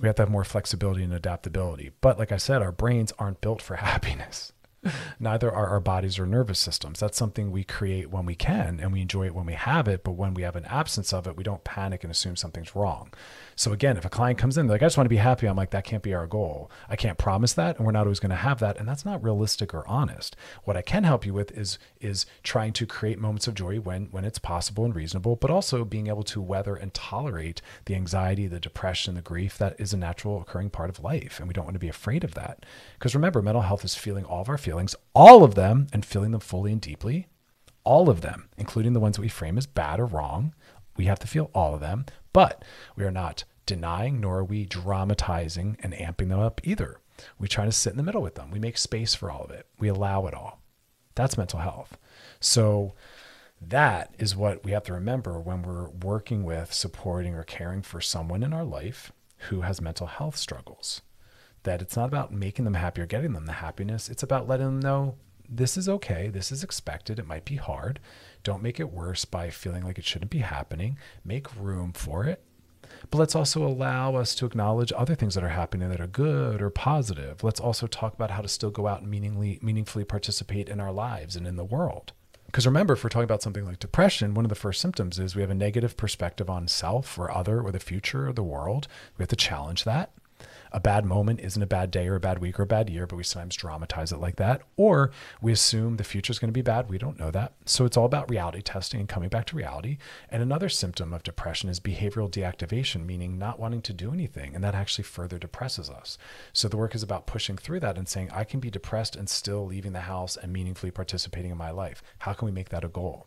We 0.00 0.08
have 0.08 0.16
to 0.16 0.22
have 0.22 0.30
more 0.30 0.44
flexibility 0.44 1.04
and 1.04 1.12
adaptability. 1.12 1.90
But 2.00 2.18
like 2.18 2.32
I 2.32 2.36
said, 2.36 2.62
our 2.62 2.72
brains 2.72 3.12
aren't 3.18 3.40
built 3.40 3.62
for 3.62 3.76
happiness. 3.76 4.52
Neither 5.18 5.52
are 5.52 5.68
our 5.68 5.80
bodies 5.80 6.18
or 6.18 6.24
nervous 6.24 6.58
systems. 6.58 7.00
That's 7.00 7.18
something 7.18 7.50
we 7.50 7.64
create 7.64 8.10
when 8.10 8.24
we 8.24 8.34
can 8.34 8.80
and 8.80 8.92
we 8.92 9.02
enjoy 9.02 9.26
it 9.26 9.34
when 9.34 9.44
we 9.44 9.52
have 9.52 9.86
it. 9.88 10.02
But 10.02 10.12
when 10.12 10.32
we 10.32 10.42
have 10.42 10.56
an 10.56 10.64
absence 10.64 11.12
of 11.12 11.26
it, 11.26 11.36
we 11.36 11.44
don't 11.44 11.64
panic 11.64 12.02
and 12.02 12.10
assume 12.10 12.36
something's 12.36 12.74
wrong. 12.74 13.12
So 13.60 13.74
again, 13.74 13.98
if 13.98 14.06
a 14.06 14.08
client 14.08 14.38
comes 14.38 14.56
in, 14.56 14.68
like, 14.68 14.80
I 14.80 14.86
just 14.86 14.96
want 14.96 15.04
to 15.04 15.10
be 15.10 15.16
happy, 15.16 15.46
I'm 15.46 15.54
like, 15.54 15.68
that 15.72 15.84
can't 15.84 16.02
be 16.02 16.14
our 16.14 16.26
goal. 16.26 16.70
I 16.88 16.96
can't 16.96 17.18
promise 17.18 17.52
that, 17.52 17.76
and 17.76 17.84
we're 17.84 17.92
not 17.92 18.06
always 18.06 18.18
going 18.18 18.30
to 18.30 18.36
have 18.36 18.58
that. 18.60 18.78
And 18.78 18.88
that's 18.88 19.04
not 19.04 19.22
realistic 19.22 19.74
or 19.74 19.86
honest. 19.86 20.34
What 20.64 20.78
I 20.78 20.80
can 20.80 21.04
help 21.04 21.26
you 21.26 21.34
with 21.34 21.52
is 21.52 21.78
is 22.00 22.24
trying 22.42 22.72
to 22.72 22.86
create 22.86 23.18
moments 23.18 23.46
of 23.46 23.54
joy 23.54 23.78
when 23.78 24.06
when 24.12 24.24
it's 24.24 24.38
possible 24.38 24.86
and 24.86 24.96
reasonable, 24.96 25.36
but 25.36 25.50
also 25.50 25.84
being 25.84 26.06
able 26.06 26.22
to 26.22 26.40
weather 26.40 26.74
and 26.74 26.94
tolerate 26.94 27.60
the 27.84 27.94
anxiety, 27.94 28.46
the 28.46 28.58
depression, 28.58 29.14
the 29.14 29.20
grief 29.20 29.58
that 29.58 29.78
is 29.78 29.92
a 29.92 29.98
natural 29.98 30.40
occurring 30.40 30.70
part 30.70 30.88
of 30.88 31.04
life. 31.04 31.38
And 31.38 31.46
we 31.46 31.52
don't 31.52 31.66
want 31.66 31.74
to 31.74 31.80
be 31.80 31.88
afraid 31.90 32.24
of 32.24 32.32
that. 32.32 32.64
Because 32.98 33.14
remember, 33.14 33.42
mental 33.42 33.60
health 33.60 33.84
is 33.84 33.94
feeling 33.94 34.24
all 34.24 34.40
of 34.40 34.48
our 34.48 34.56
feelings, 34.56 34.96
all 35.14 35.44
of 35.44 35.54
them, 35.54 35.86
and 35.92 36.02
feeling 36.02 36.30
them 36.30 36.40
fully 36.40 36.72
and 36.72 36.80
deeply. 36.80 37.26
All 37.84 38.08
of 38.08 38.22
them, 38.22 38.48
including 38.56 38.94
the 38.94 39.00
ones 39.00 39.16
that 39.16 39.22
we 39.22 39.28
frame 39.28 39.58
as 39.58 39.66
bad 39.66 40.00
or 40.00 40.06
wrong. 40.06 40.54
We 40.96 41.04
have 41.04 41.18
to 41.18 41.26
feel 41.26 41.50
all 41.54 41.74
of 41.74 41.80
them, 41.80 42.06
but 42.32 42.64
we 42.96 43.04
are 43.04 43.10
not 43.10 43.44
denying 43.66 44.20
nor 44.20 44.38
are 44.38 44.44
we 44.44 44.64
dramatizing 44.64 45.76
and 45.82 45.92
amping 45.92 46.28
them 46.28 46.40
up 46.40 46.60
either. 46.64 47.00
We 47.38 47.48
try 47.48 47.64
to 47.64 47.72
sit 47.72 47.90
in 47.90 47.96
the 47.96 48.02
middle 48.02 48.22
with 48.22 48.34
them. 48.34 48.50
We 48.50 48.58
make 48.58 48.78
space 48.78 49.14
for 49.14 49.30
all 49.30 49.44
of 49.44 49.50
it. 49.50 49.66
We 49.78 49.88
allow 49.88 50.26
it 50.26 50.34
all. 50.34 50.60
That's 51.14 51.38
mental 51.38 51.60
health. 51.60 51.98
So 52.40 52.94
that 53.60 54.14
is 54.18 54.34
what 54.34 54.64
we 54.64 54.70
have 54.70 54.84
to 54.84 54.94
remember 54.94 55.38
when 55.38 55.62
we're 55.62 55.90
working 55.90 56.44
with, 56.44 56.72
supporting, 56.72 57.34
or 57.34 57.42
caring 57.42 57.82
for 57.82 58.00
someone 58.00 58.42
in 58.42 58.52
our 58.52 58.64
life 58.64 59.12
who 59.48 59.62
has 59.62 59.80
mental 59.80 60.06
health 60.06 60.36
struggles. 60.36 61.02
That 61.64 61.82
it's 61.82 61.96
not 61.96 62.08
about 62.08 62.32
making 62.32 62.64
them 62.64 62.74
happy 62.74 63.02
or 63.02 63.06
getting 63.06 63.34
them 63.34 63.44
the 63.44 63.52
happiness. 63.52 64.08
It's 64.08 64.22
about 64.22 64.48
letting 64.48 64.66
them 64.66 64.80
know 64.80 65.16
this 65.46 65.76
is 65.76 65.88
okay. 65.88 66.28
This 66.28 66.50
is 66.50 66.64
expected. 66.64 67.18
It 67.18 67.26
might 67.26 67.44
be 67.44 67.56
hard. 67.56 68.00
Don't 68.42 68.62
make 68.62 68.80
it 68.80 68.92
worse 68.92 69.24
by 69.24 69.50
feeling 69.50 69.84
like 69.84 69.98
it 69.98 70.04
shouldn't 70.04 70.30
be 70.30 70.38
happening. 70.38 70.96
Make 71.24 71.54
room 71.56 71.92
for 71.92 72.24
it 72.24 72.42
but 73.10 73.18
let's 73.18 73.34
also 73.34 73.66
allow 73.66 74.16
us 74.16 74.34
to 74.36 74.46
acknowledge 74.46 74.92
other 74.96 75.14
things 75.14 75.34
that 75.34 75.44
are 75.44 75.48
happening 75.48 75.88
that 75.88 76.00
are 76.00 76.06
good 76.06 76.60
or 76.60 76.70
positive. 76.70 77.42
Let's 77.42 77.60
also 77.60 77.86
talk 77.86 78.14
about 78.14 78.30
how 78.30 78.42
to 78.42 78.48
still 78.48 78.70
go 78.70 78.86
out 78.86 79.00
and 79.00 79.10
meaningfully, 79.10 79.58
meaningfully 79.62 80.04
participate 80.04 80.68
in 80.68 80.80
our 80.80 80.92
lives 80.92 81.36
and 81.36 81.46
in 81.46 81.56
the 81.56 81.64
world. 81.64 82.12
Because 82.46 82.66
remember, 82.66 82.94
if 82.94 83.04
we're 83.04 83.10
talking 83.10 83.24
about 83.24 83.42
something 83.42 83.64
like 83.64 83.78
depression, 83.78 84.34
one 84.34 84.44
of 84.44 84.48
the 84.48 84.56
first 84.56 84.80
symptoms 84.80 85.18
is 85.20 85.36
we 85.36 85.42
have 85.42 85.50
a 85.50 85.54
negative 85.54 85.96
perspective 85.96 86.50
on 86.50 86.66
self 86.66 87.16
or 87.16 87.30
other 87.30 87.60
or 87.60 87.70
the 87.70 87.78
future 87.78 88.28
or 88.28 88.32
the 88.32 88.42
world. 88.42 88.88
We 89.16 89.22
have 89.22 89.28
to 89.28 89.36
challenge 89.36 89.84
that 89.84 90.12
a 90.72 90.80
bad 90.80 91.04
moment 91.04 91.40
isn't 91.40 91.62
a 91.62 91.66
bad 91.66 91.90
day 91.90 92.08
or 92.08 92.16
a 92.16 92.20
bad 92.20 92.38
week 92.38 92.58
or 92.58 92.62
a 92.62 92.66
bad 92.66 92.90
year, 92.90 93.06
but 93.06 93.16
we 93.16 93.24
sometimes 93.24 93.56
dramatize 93.56 94.12
it 94.12 94.18
like 94.18 94.36
that. 94.36 94.62
Or 94.76 95.10
we 95.40 95.52
assume 95.52 95.96
the 95.96 96.04
future 96.04 96.30
is 96.30 96.38
going 96.38 96.48
to 96.48 96.52
be 96.52 96.62
bad. 96.62 96.88
We 96.88 96.98
don't 96.98 97.18
know 97.18 97.30
that. 97.30 97.52
So 97.64 97.84
it's 97.84 97.96
all 97.96 98.04
about 98.04 98.30
reality 98.30 98.62
testing 98.62 99.00
and 99.00 99.08
coming 99.08 99.28
back 99.28 99.46
to 99.46 99.56
reality. 99.56 99.98
And 100.28 100.42
another 100.42 100.68
symptom 100.68 101.12
of 101.12 101.22
depression 101.22 101.68
is 101.68 101.80
behavioral 101.80 102.30
deactivation, 102.30 103.06
meaning 103.06 103.38
not 103.38 103.58
wanting 103.58 103.82
to 103.82 103.92
do 103.92 104.12
anything. 104.12 104.54
And 104.54 104.62
that 104.64 104.74
actually 104.74 105.04
further 105.04 105.38
depresses 105.38 105.90
us. 105.90 106.18
So 106.52 106.68
the 106.68 106.76
work 106.76 106.94
is 106.94 107.02
about 107.02 107.26
pushing 107.26 107.56
through 107.56 107.80
that 107.80 107.98
and 107.98 108.08
saying, 108.08 108.30
I 108.32 108.44
can 108.44 108.60
be 108.60 108.70
depressed 108.70 109.16
and 109.16 109.28
still 109.28 109.66
leaving 109.66 109.92
the 109.92 110.00
house 110.00 110.36
and 110.36 110.52
meaningfully 110.52 110.90
participating 110.90 111.50
in 111.50 111.58
my 111.58 111.70
life. 111.70 112.02
How 112.18 112.32
can 112.32 112.46
we 112.46 112.52
make 112.52 112.68
that 112.70 112.84
a 112.84 112.88
goal? 112.88 113.26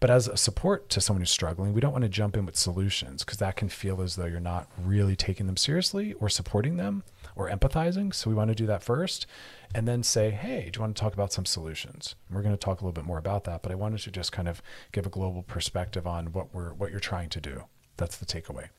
But 0.00 0.08
as 0.08 0.28
a 0.28 0.36
support 0.38 0.88
to 0.90 1.00
someone 1.00 1.20
who's 1.20 1.30
struggling, 1.30 1.74
we 1.74 1.80
don't 1.82 1.92
want 1.92 2.02
to 2.02 2.08
jump 2.08 2.34
in 2.34 2.46
with 2.46 2.56
solutions 2.56 3.22
because 3.22 3.38
that 3.38 3.56
can 3.56 3.68
feel 3.68 4.00
as 4.00 4.16
though 4.16 4.24
you're 4.24 4.40
not 4.40 4.66
really 4.82 5.14
taking 5.14 5.46
them 5.46 5.58
seriously 5.58 6.14
or 6.14 6.30
supporting 6.30 6.78
them 6.78 7.04
or 7.36 7.50
empathizing. 7.50 8.14
So 8.14 8.30
we 8.30 8.36
want 8.36 8.48
to 8.48 8.54
do 8.54 8.64
that 8.66 8.82
first 8.82 9.26
and 9.74 9.86
then 9.86 10.02
say, 10.02 10.30
hey, 10.30 10.70
do 10.70 10.78
you 10.78 10.80
want 10.80 10.96
to 10.96 11.00
talk 11.00 11.12
about 11.12 11.34
some 11.34 11.44
solutions? 11.44 12.14
And 12.26 12.36
we're 12.36 12.42
going 12.42 12.56
to 12.56 12.58
talk 12.58 12.80
a 12.80 12.84
little 12.84 12.94
bit 12.94 13.04
more 13.04 13.18
about 13.18 13.44
that, 13.44 13.62
but 13.62 13.70
I 13.70 13.74
wanted 13.74 14.00
to 14.00 14.10
just 14.10 14.32
kind 14.32 14.48
of 14.48 14.62
give 14.90 15.04
a 15.04 15.10
global 15.10 15.42
perspective 15.42 16.06
on 16.06 16.32
what 16.32 16.54
we're 16.54 16.72
what 16.72 16.90
you're 16.90 16.98
trying 16.98 17.28
to 17.28 17.40
do. 17.40 17.64
That's 17.98 18.16
the 18.16 18.26
takeaway. 18.26 18.70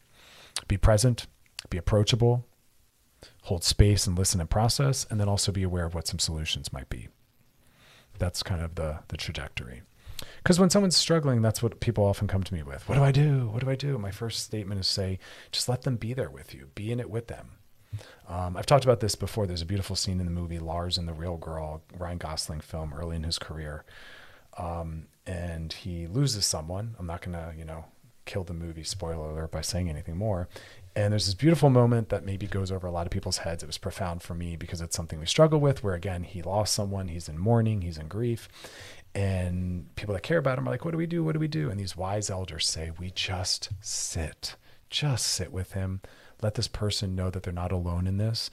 Be 0.68 0.78
present, 0.78 1.28
be 1.70 1.78
approachable, 1.78 2.48
hold 3.44 3.64
space 3.64 4.08
and 4.08 4.18
listen 4.18 4.42
and 4.42 4.50
process, 4.50 5.06
and 5.12 5.20
then 5.20 5.30
also 5.30 5.52
be 5.52 5.64
aware 5.64 5.86
of 5.86 5.94
what 5.94 6.08
some 6.08 6.20
solutions 6.20 6.74
might 6.74 6.90
be. 6.90 7.10
That's 8.18 8.42
kind 8.42 8.62
of 8.64 8.74
the 8.74 9.00
the 9.10 9.18
trajectory. 9.18 9.84
Because 10.38 10.60
when 10.60 10.70
someone's 10.70 10.98
struggling, 10.98 11.42
that's 11.42 11.62
what 11.62 11.80
people 11.80 12.06
often 12.06 12.28
come 12.28 12.44
to 12.44 12.54
me 12.54 12.64
with. 12.64 12.88
What 12.88 12.96
do 12.96 13.04
I 13.04 13.12
do? 13.12 13.50
What 13.50 13.64
do 13.64 13.70
I 13.70 13.76
do? 13.76 13.98
My 13.98 14.12
first 14.12 14.44
statement 14.44 14.80
is 14.80 14.88
say, 14.88 15.20
just 15.52 15.70
let 15.70 15.84
them 15.84 15.98
be 15.98 16.14
there 16.14 16.30
with 16.30 16.54
you, 16.54 16.70
be 16.76 16.92
in 16.92 17.00
it 17.00 17.10
with 17.10 17.28
them. 17.28 17.52
Um, 18.28 18.56
I've 18.56 18.66
talked 18.66 18.86
about 18.86 19.02
this 19.02 19.16
before. 19.16 19.46
There's 19.46 19.62
a 19.62 19.66
beautiful 19.66 19.96
scene 19.96 20.20
in 20.20 20.26
the 20.26 20.32
movie 20.32 20.60
Lars 20.60 20.98
and 20.98 21.08
the 21.08 21.14
Real 21.14 21.38
Girl, 21.38 21.82
Ryan 21.98 22.18
Gosling 22.18 22.62
film 22.62 22.94
early 22.94 23.18
in 23.18 23.24
his 23.24 23.38
career. 23.38 23.84
Um, 24.58 25.08
and 25.26 25.74
he 25.74 26.08
loses 26.08 26.46
someone. 26.46 26.96
I'm 26.98 27.08
not 27.08 27.22
going 27.22 27.34
to, 27.34 27.54
you 27.58 27.66
know, 27.66 27.86
kill 28.26 28.44
the 28.44 28.54
movie, 28.54 28.84
spoiler 28.84 29.32
alert, 29.32 29.52
by 29.52 29.62
saying 29.62 29.90
anything 29.90 30.16
more. 30.16 30.48
And 30.96 31.12
there's 31.12 31.26
this 31.26 31.36
beautiful 31.36 31.70
moment 31.70 32.10
that 32.10 32.26
maybe 32.26 32.48
goes 32.48 32.72
over 32.72 32.86
a 32.86 32.92
lot 32.92 33.06
of 33.06 33.12
people's 33.12 33.40
heads. 33.40 33.64
It 33.64 33.68
was 33.68 33.78
profound 33.78 34.22
for 34.22 34.34
me 34.34 34.56
because 34.56 34.82
it's 34.82 34.96
something 34.96 35.20
we 35.20 35.26
struggle 35.26 35.60
with, 35.60 35.84
where 35.84 35.94
again, 35.94 36.24
he 36.24 36.42
lost 36.42 36.74
someone, 36.74 37.08
he's 37.08 37.30
in 37.30 37.38
mourning, 37.38 37.82
he's 37.82 37.98
in 37.98 38.08
grief 38.08 38.48
and 39.14 39.94
people 39.96 40.14
that 40.14 40.24
care 40.24 40.38
about 40.38 40.58
him 40.58 40.68
are 40.68 40.72
like, 40.72 40.86
what 40.86 40.92
do 40.92 40.98
we 40.98 41.06
do? 41.06 41.24
What 41.24 41.34
do 41.34 41.40
we 41.40 41.48
do? 41.48 41.70
And 41.70 41.80
these 41.80 41.98
wise 41.98 42.30
elders 42.30 42.68
say, 42.68 42.92
we 42.98 43.12
just 43.12 43.70
sit, 43.82 44.56
just 44.90 45.26
sit 45.26 45.52
with 45.52 45.74
him. 45.74 46.02
Let 46.42 46.56
this 46.56 46.68
person 46.68 47.16
know 47.16 47.30
that 47.30 47.44
they're 47.44 47.54
not 47.54 47.72
alone 47.72 48.08
in 48.08 48.18
this. 48.18 48.50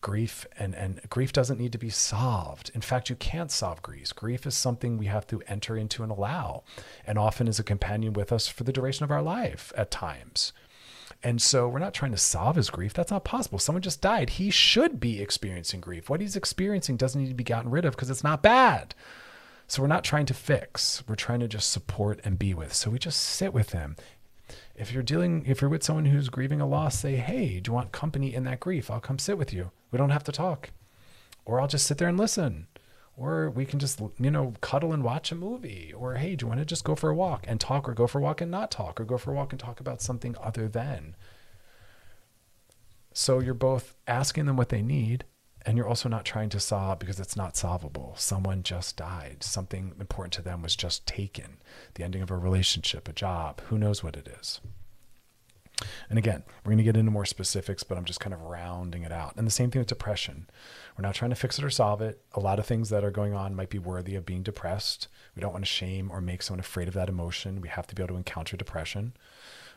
Grief 0.00 0.46
and, 0.58 0.74
and 0.74 1.00
grief 1.10 1.32
doesn't 1.32 1.58
need 1.58 1.72
to 1.72 1.78
be 1.78 1.90
solved. 1.90 2.70
In 2.74 2.80
fact, 2.80 3.10
you 3.10 3.16
can't 3.16 3.50
solve 3.50 3.82
grief. 3.82 4.14
Grief 4.14 4.46
is 4.46 4.54
something 4.54 4.96
we 4.96 5.06
have 5.06 5.26
to 5.28 5.42
enter 5.48 5.76
into 5.76 6.04
and 6.04 6.12
allow, 6.12 6.62
and 7.04 7.18
often 7.18 7.48
is 7.48 7.58
a 7.58 7.64
companion 7.64 8.12
with 8.12 8.30
us 8.30 8.46
for 8.46 8.62
the 8.62 8.72
duration 8.72 9.02
of 9.02 9.10
our 9.10 9.22
life 9.22 9.72
at 9.76 9.90
times. 9.90 10.52
And 11.22 11.42
so 11.42 11.68
we're 11.68 11.80
not 11.80 11.94
trying 11.94 12.12
to 12.12 12.18
solve 12.18 12.54
his 12.54 12.70
grief. 12.70 12.94
That's 12.94 13.10
not 13.10 13.24
possible. 13.24 13.58
Someone 13.58 13.82
just 13.82 14.00
died. 14.00 14.30
He 14.30 14.50
should 14.50 15.00
be 15.00 15.20
experiencing 15.20 15.80
grief. 15.80 16.08
What 16.08 16.20
he's 16.20 16.36
experiencing 16.36 16.96
doesn't 16.96 17.20
need 17.20 17.28
to 17.28 17.34
be 17.34 17.42
gotten 17.42 17.70
rid 17.70 17.84
of 17.84 17.96
because 17.96 18.10
it's 18.10 18.22
not 18.22 18.42
bad. 18.42 18.94
So 19.68 19.82
we're 19.82 19.88
not 19.88 20.02
trying 20.02 20.26
to 20.26 20.34
fix. 20.34 21.04
We're 21.06 21.14
trying 21.14 21.40
to 21.40 21.48
just 21.48 21.70
support 21.70 22.20
and 22.24 22.38
be 22.38 22.54
with. 22.54 22.72
So 22.72 22.90
we 22.90 22.98
just 22.98 23.22
sit 23.22 23.52
with 23.52 23.68
them. 23.68 23.96
If 24.74 24.92
you're 24.92 25.02
dealing, 25.02 25.44
if 25.46 25.60
you're 25.60 25.68
with 25.68 25.84
someone 25.84 26.06
who's 26.06 26.30
grieving 26.30 26.62
a 26.62 26.66
loss, 26.66 26.98
say, 26.98 27.16
hey, 27.16 27.60
do 27.60 27.68
you 27.68 27.74
want 27.74 27.92
company 27.92 28.34
in 28.34 28.44
that 28.44 28.60
grief? 28.60 28.90
I'll 28.90 28.98
come 28.98 29.18
sit 29.18 29.36
with 29.36 29.52
you. 29.52 29.70
We 29.90 29.98
don't 29.98 30.10
have 30.10 30.24
to 30.24 30.32
talk. 30.32 30.70
Or 31.44 31.60
I'll 31.60 31.68
just 31.68 31.86
sit 31.86 31.98
there 31.98 32.08
and 32.08 32.18
listen. 32.18 32.66
Or 33.14 33.50
we 33.50 33.66
can 33.66 33.78
just, 33.78 34.00
you 34.18 34.30
know, 34.30 34.54
cuddle 34.62 34.92
and 34.92 35.04
watch 35.04 35.32
a 35.32 35.34
movie. 35.34 35.92
Or, 35.92 36.14
hey, 36.14 36.34
do 36.34 36.44
you 36.44 36.48
want 36.48 36.60
to 36.60 36.64
just 36.64 36.84
go 36.84 36.94
for 36.94 37.10
a 37.10 37.14
walk 37.14 37.44
and 37.46 37.60
talk, 37.60 37.88
or 37.88 37.92
go 37.92 38.06
for 38.06 38.20
a 38.20 38.22
walk 38.22 38.40
and 38.40 38.50
not 38.50 38.70
talk, 38.70 38.98
or 38.98 39.04
go 39.04 39.18
for 39.18 39.32
a 39.32 39.34
walk 39.34 39.52
and 39.52 39.60
talk 39.60 39.80
about 39.80 40.00
something 40.00 40.34
other 40.40 40.68
than? 40.68 41.14
So 43.12 43.40
you're 43.40 43.52
both 43.52 43.96
asking 44.06 44.46
them 44.46 44.56
what 44.56 44.68
they 44.68 44.80
need, 44.80 45.24
and 45.66 45.76
you're 45.76 45.88
also 45.88 46.08
not 46.08 46.24
trying 46.24 46.48
to 46.50 46.60
solve 46.60 46.98
because 46.98 47.20
it's 47.20 47.36
not 47.36 47.56
solvable. 47.56 48.14
Someone 48.16 48.62
just 48.62 48.96
died. 48.96 49.42
Something 49.42 49.94
important 50.00 50.32
to 50.34 50.42
them 50.42 50.62
was 50.62 50.76
just 50.76 51.06
taken. 51.06 51.58
The 51.94 52.04
ending 52.04 52.22
of 52.22 52.30
a 52.30 52.36
relationship, 52.36 53.08
a 53.08 53.12
job, 53.12 53.60
who 53.66 53.78
knows 53.78 54.02
what 54.02 54.16
it 54.16 54.28
is. 54.40 54.60
And 56.10 56.18
again, 56.18 56.42
we're 56.64 56.70
going 56.70 56.78
to 56.78 56.84
get 56.84 56.96
into 56.96 57.10
more 57.10 57.26
specifics, 57.26 57.82
but 57.82 57.96
I'm 57.96 58.04
just 58.04 58.20
kind 58.20 58.34
of 58.34 58.42
rounding 58.42 59.04
it 59.04 59.12
out. 59.12 59.34
And 59.36 59.46
the 59.46 59.52
same 59.52 59.70
thing 59.70 59.80
with 59.80 59.88
depression. 59.88 60.48
We're 60.96 61.02
not 61.02 61.14
trying 61.14 61.30
to 61.30 61.36
fix 61.36 61.58
it 61.58 61.64
or 61.64 61.70
solve 61.70 62.00
it. 62.00 62.20
A 62.32 62.40
lot 62.40 62.58
of 62.58 62.66
things 62.66 62.88
that 62.90 63.04
are 63.04 63.10
going 63.10 63.34
on 63.34 63.54
might 63.54 63.70
be 63.70 63.78
worthy 63.78 64.16
of 64.16 64.26
being 64.26 64.42
depressed. 64.42 65.08
We 65.36 65.40
don't 65.40 65.52
want 65.52 65.64
to 65.64 65.70
shame 65.70 66.10
or 66.10 66.20
make 66.20 66.42
someone 66.42 66.60
afraid 66.60 66.88
of 66.88 66.94
that 66.94 67.08
emotion. 67.08 67.60
We 67.60 67.68
have 67.68 67.86
to 67.88 67.94
be 67.94 68.02
able 68.02 68.14
to 68.14 68.18
encounter 68.18 68.56
depression. 68.56 69.12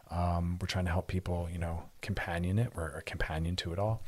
Um, 0.09 0.57
we're 0.59 0.67
trying 0.67 0.85
to 0.85 0.91
help 0.91 1.07
people, 1.07 1.47
you 1.51 1.59
know, 1.59 1.83
companion 2.01 2.59
it. 2.59 2.71
We're 2.75 2.89
a 2.89 3.01
companion 3.03 3.55
to 3.57 3.73
it 3.73 3.79
all. 3.79 4.03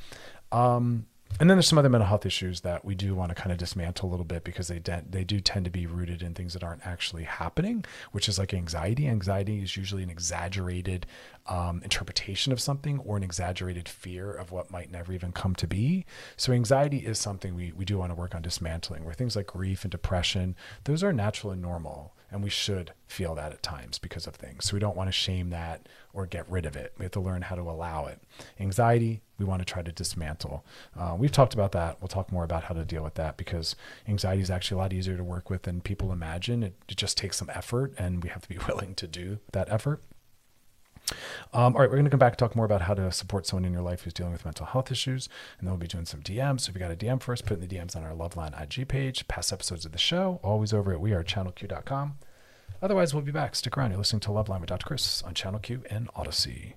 Um, 0.52 1.06
and 1.40 1.50
then 1.50 1.58
there's 1.58 1.68
some 1.68 1.78
other 1.80 1.90
mental 1.90 2.08
health 2.08 2.26
issues 2.26 2.62
that 2.62 2.86
we 2.86 2.96
do 2.96 3.16
want 3.16 3.30
to 3.30 3.36
kind 3.36 3.52
of 3.52 3.58
dismantle 3.58 4.08
a 4.08 4.12
little 4.12 4.26
bit 4.26 4.44
because 4.44 4.68
they 4.68 4.80
de- 4.80 5.04
they 5.10 5.24
do 5.24 5.40
tend 5.40 5.66
to 5.66 5.72
be 5.72 5.86
rooted 5.86 6.22
in 6.22 6.34
things 6.34 6.54
that 6.54 6.64
aren't 6.64 6.86
actually 6.86 7.24
happening, 7.24 7.84
which 8.12 8.30
is 8.30 8.38
like 8.38 8.54
anxiety. 8.54 9.08
Anxiety 9.08 9.62
is 9.62 9.76
usually 9.76 10.04
an 10.04 10.10
exaggerated 10.10 11.06
um, 11.48 11.82
interpretation 11.84 12.54
of 12.54 12.60
something 12.60 13.00
or 13.00 13.18
an 13.18 13.24
exaggerated 13.24 13.90
fear 13.90 14.32
of 14.32 14.52
what 14.52 14.72
might 14.72 14.92
never 14.92 15.12
even 15.12 15.32
come 15.32 15.56
to 15.56 15.68
be. 15.68 16.06
So 16.38 16.54
anxiety 16.54 17.00
is 17.00 17.20
something 17.20 17.56
we 17.56 17.72
we 17.72 17.86
do 17.86 17.98
want 17.98 18.12
to 18.12 18.16
work 18.16 18.36
on 18.36 18.42
dismantling. 18.42 19.04
Where 19.04 19.14
things 19.14 19.36
like 19.36 19.48
grief 19.48 19.84
and 19.84 19.92
depression, 19.92 20.56
those 20.84 21.04
are 21.04 21.14
natural 21.14 21.52
and 21.52 21.62
normal 21.62 22.13
and 22.34 22.44
we 22.44 22.50
should 22.50 22.92
feel 23.08 23.36
that 23.36 23.54
at 23.54 23.62
times 23.62 24.00
because 24.00 24.26
of 24.26 24.36
things. 24.36 24.66
So 24.66 24.74
we 24.74 24.80
don't 24.80 24.98
want 24.98 25.08
to 25.08 25.12
shame 25.12 25.52
that 25.52 25.88
or 26.14 26.26
get 26.26 26.50
rid 26.50 26.66
of 26.66 26.76
it. 26.76 26.94
We 26.98 27.06
have 27.06 27.12
to 27.12 27.20
learn 27.20 27.44
how 27.44 27.56
to 27.56 27.62
allow 27.62 28.08
it. 28.08 28.20
Anxiety, 28.60 29.22
we 29.38 29.46
want 29.46 29.62
to 29.62 29.66
try 29.66 29.84
to 29.84 29.92
dismantle. 29.92 30.66
Uh, 31.00 31.16
we've 31.18 31.32
talked 31.32 31.54
about 31.54 31.74
that. 31.74 32.02
We'll 32.02 32.08
talk 32.08 32.32
more 32.32 32.44
about 32.44 32.64
how 32.64 32.74
to 32.74 32.84
deal 32.84 33.04
with 33.04 33.14
that 33.16 33.38
because 33.38 33.76
anxiety 34.08 34.42
is 34.42 34.50
actually 34.50 34.80
a 34.80 34.82
lot 34.82 34.94
easier 34.94 35.16
to 35.16 35.24
work 35.24 35.52
with 35.52 35.62
than 35.62 35.80
people 35.80 36.12
imagine. 36.12 36.64
It, 36.64 36.74
it 36.90 36.98
just 36.98 37.18
takes 37.18 37.38
some 37.38 37.52
effort, 37.54 37.94
and 38.00 38.24
we 38.24 38.30
have 38.30 38.42
to 38.42 38.50
be 38.50 38.58
willing 38.68 38.96
to 38.96 39.08
do 39.08 39.38
that 39.52 39.70
effort. 39.70 40.02
Um, 41.54 41.76
all 41.76 41.82
right, 41.82 41.90
we're 41.90 41.98
going 41.98 42.06
to 42.06 42.10
come 42.10 42.20
back 42.20 42.34
and 42.34 42.40
talk 42.40 42.56
more 42.56 42.66
about 42.66 42.82
how 42.82 42.94
to 42.94 43.12
support 43.12 43.46
someone 43.46 43.66
in 43.66 43.74
your 43.74 43.82
life 43.82 44.02
who's 44.02 44.14
dealing 44.14 44.32
with 44.32 44.46
mental 44.46 44.66
health 44.66 44.92
issues. 44.92 45.30
And 45.60 45.68
then 45.68 45.74
we'll 45.74 45.80
be 45.80 45.88
doing 45.88 46.06
some 46.06 46.22
DMs. 46.22 46.62
So 46.62 46.70
if 46.70 46.76
you 46.76 46.80
got 46.80 46.92
a 46.92 46.96
DM 46.96 47.22
for 47.22 47.34
us, 47.34 47.42
put 47.42 47.60
in 47.60 47.68
the 47.68 47.76
DMs 47.76 47.96
on 47.96 48.04
our 48.04 48.14
Loveline 48.14 48.60
IG 48.60 48.88
page, 48.88 49.28
past 49.28 49.52
episodes 49.54 49.86
of 49.86 49.92
the 49.92 49.98
show, 49.98 50.40
always 50.44 50.74
over 50.74 50.94
at 50.94 51.00
wearechannelq.com. 51.00 52.16
Otherwise, 52.82 53.14
we'll 53.14 53.24
be 53.24 53.32
back. 53.32 53.56
Stick 53.56 53.78
around. 53.78 53.92
You're 53.92 54.00
listening 54.00 54.22
to 54.22 54.30
Loveline 54.30 54.60
with 54.60 54.70
Dr. 54.70 54.86
Chris 54.86 55.22
on 55.24 55.34
Channel 55.34 55.60
Q 55.60 55.84
and 55.90 56.10
Odyssey. 56.16 56.76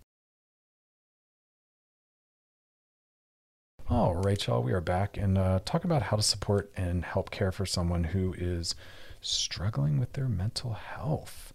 All 3.88 4.16
right, 4.16 4.44
y'all. 4.44 4.62
We 4.62 4.72
are 4.72 4.80
back 4.80 5.16
and 5.16 5.38
uh, 5.38 5.60
talk 5.64 5.84
about 5.84 6.02
how 6.02 6.16
to 6.16 6.22
support 6.22 6.72
and 6.76 7.04
help 7.04 7.30
care 7.30 7.52
for 7.52 7.64
someone 7.64 8.02
who 8.02 8.34
is 8.36 8.74
struggling 9.20 10.00
with 10.00 10.12
their 10.14 10.28
mental 10.28 10.72
health. 10.72 11.52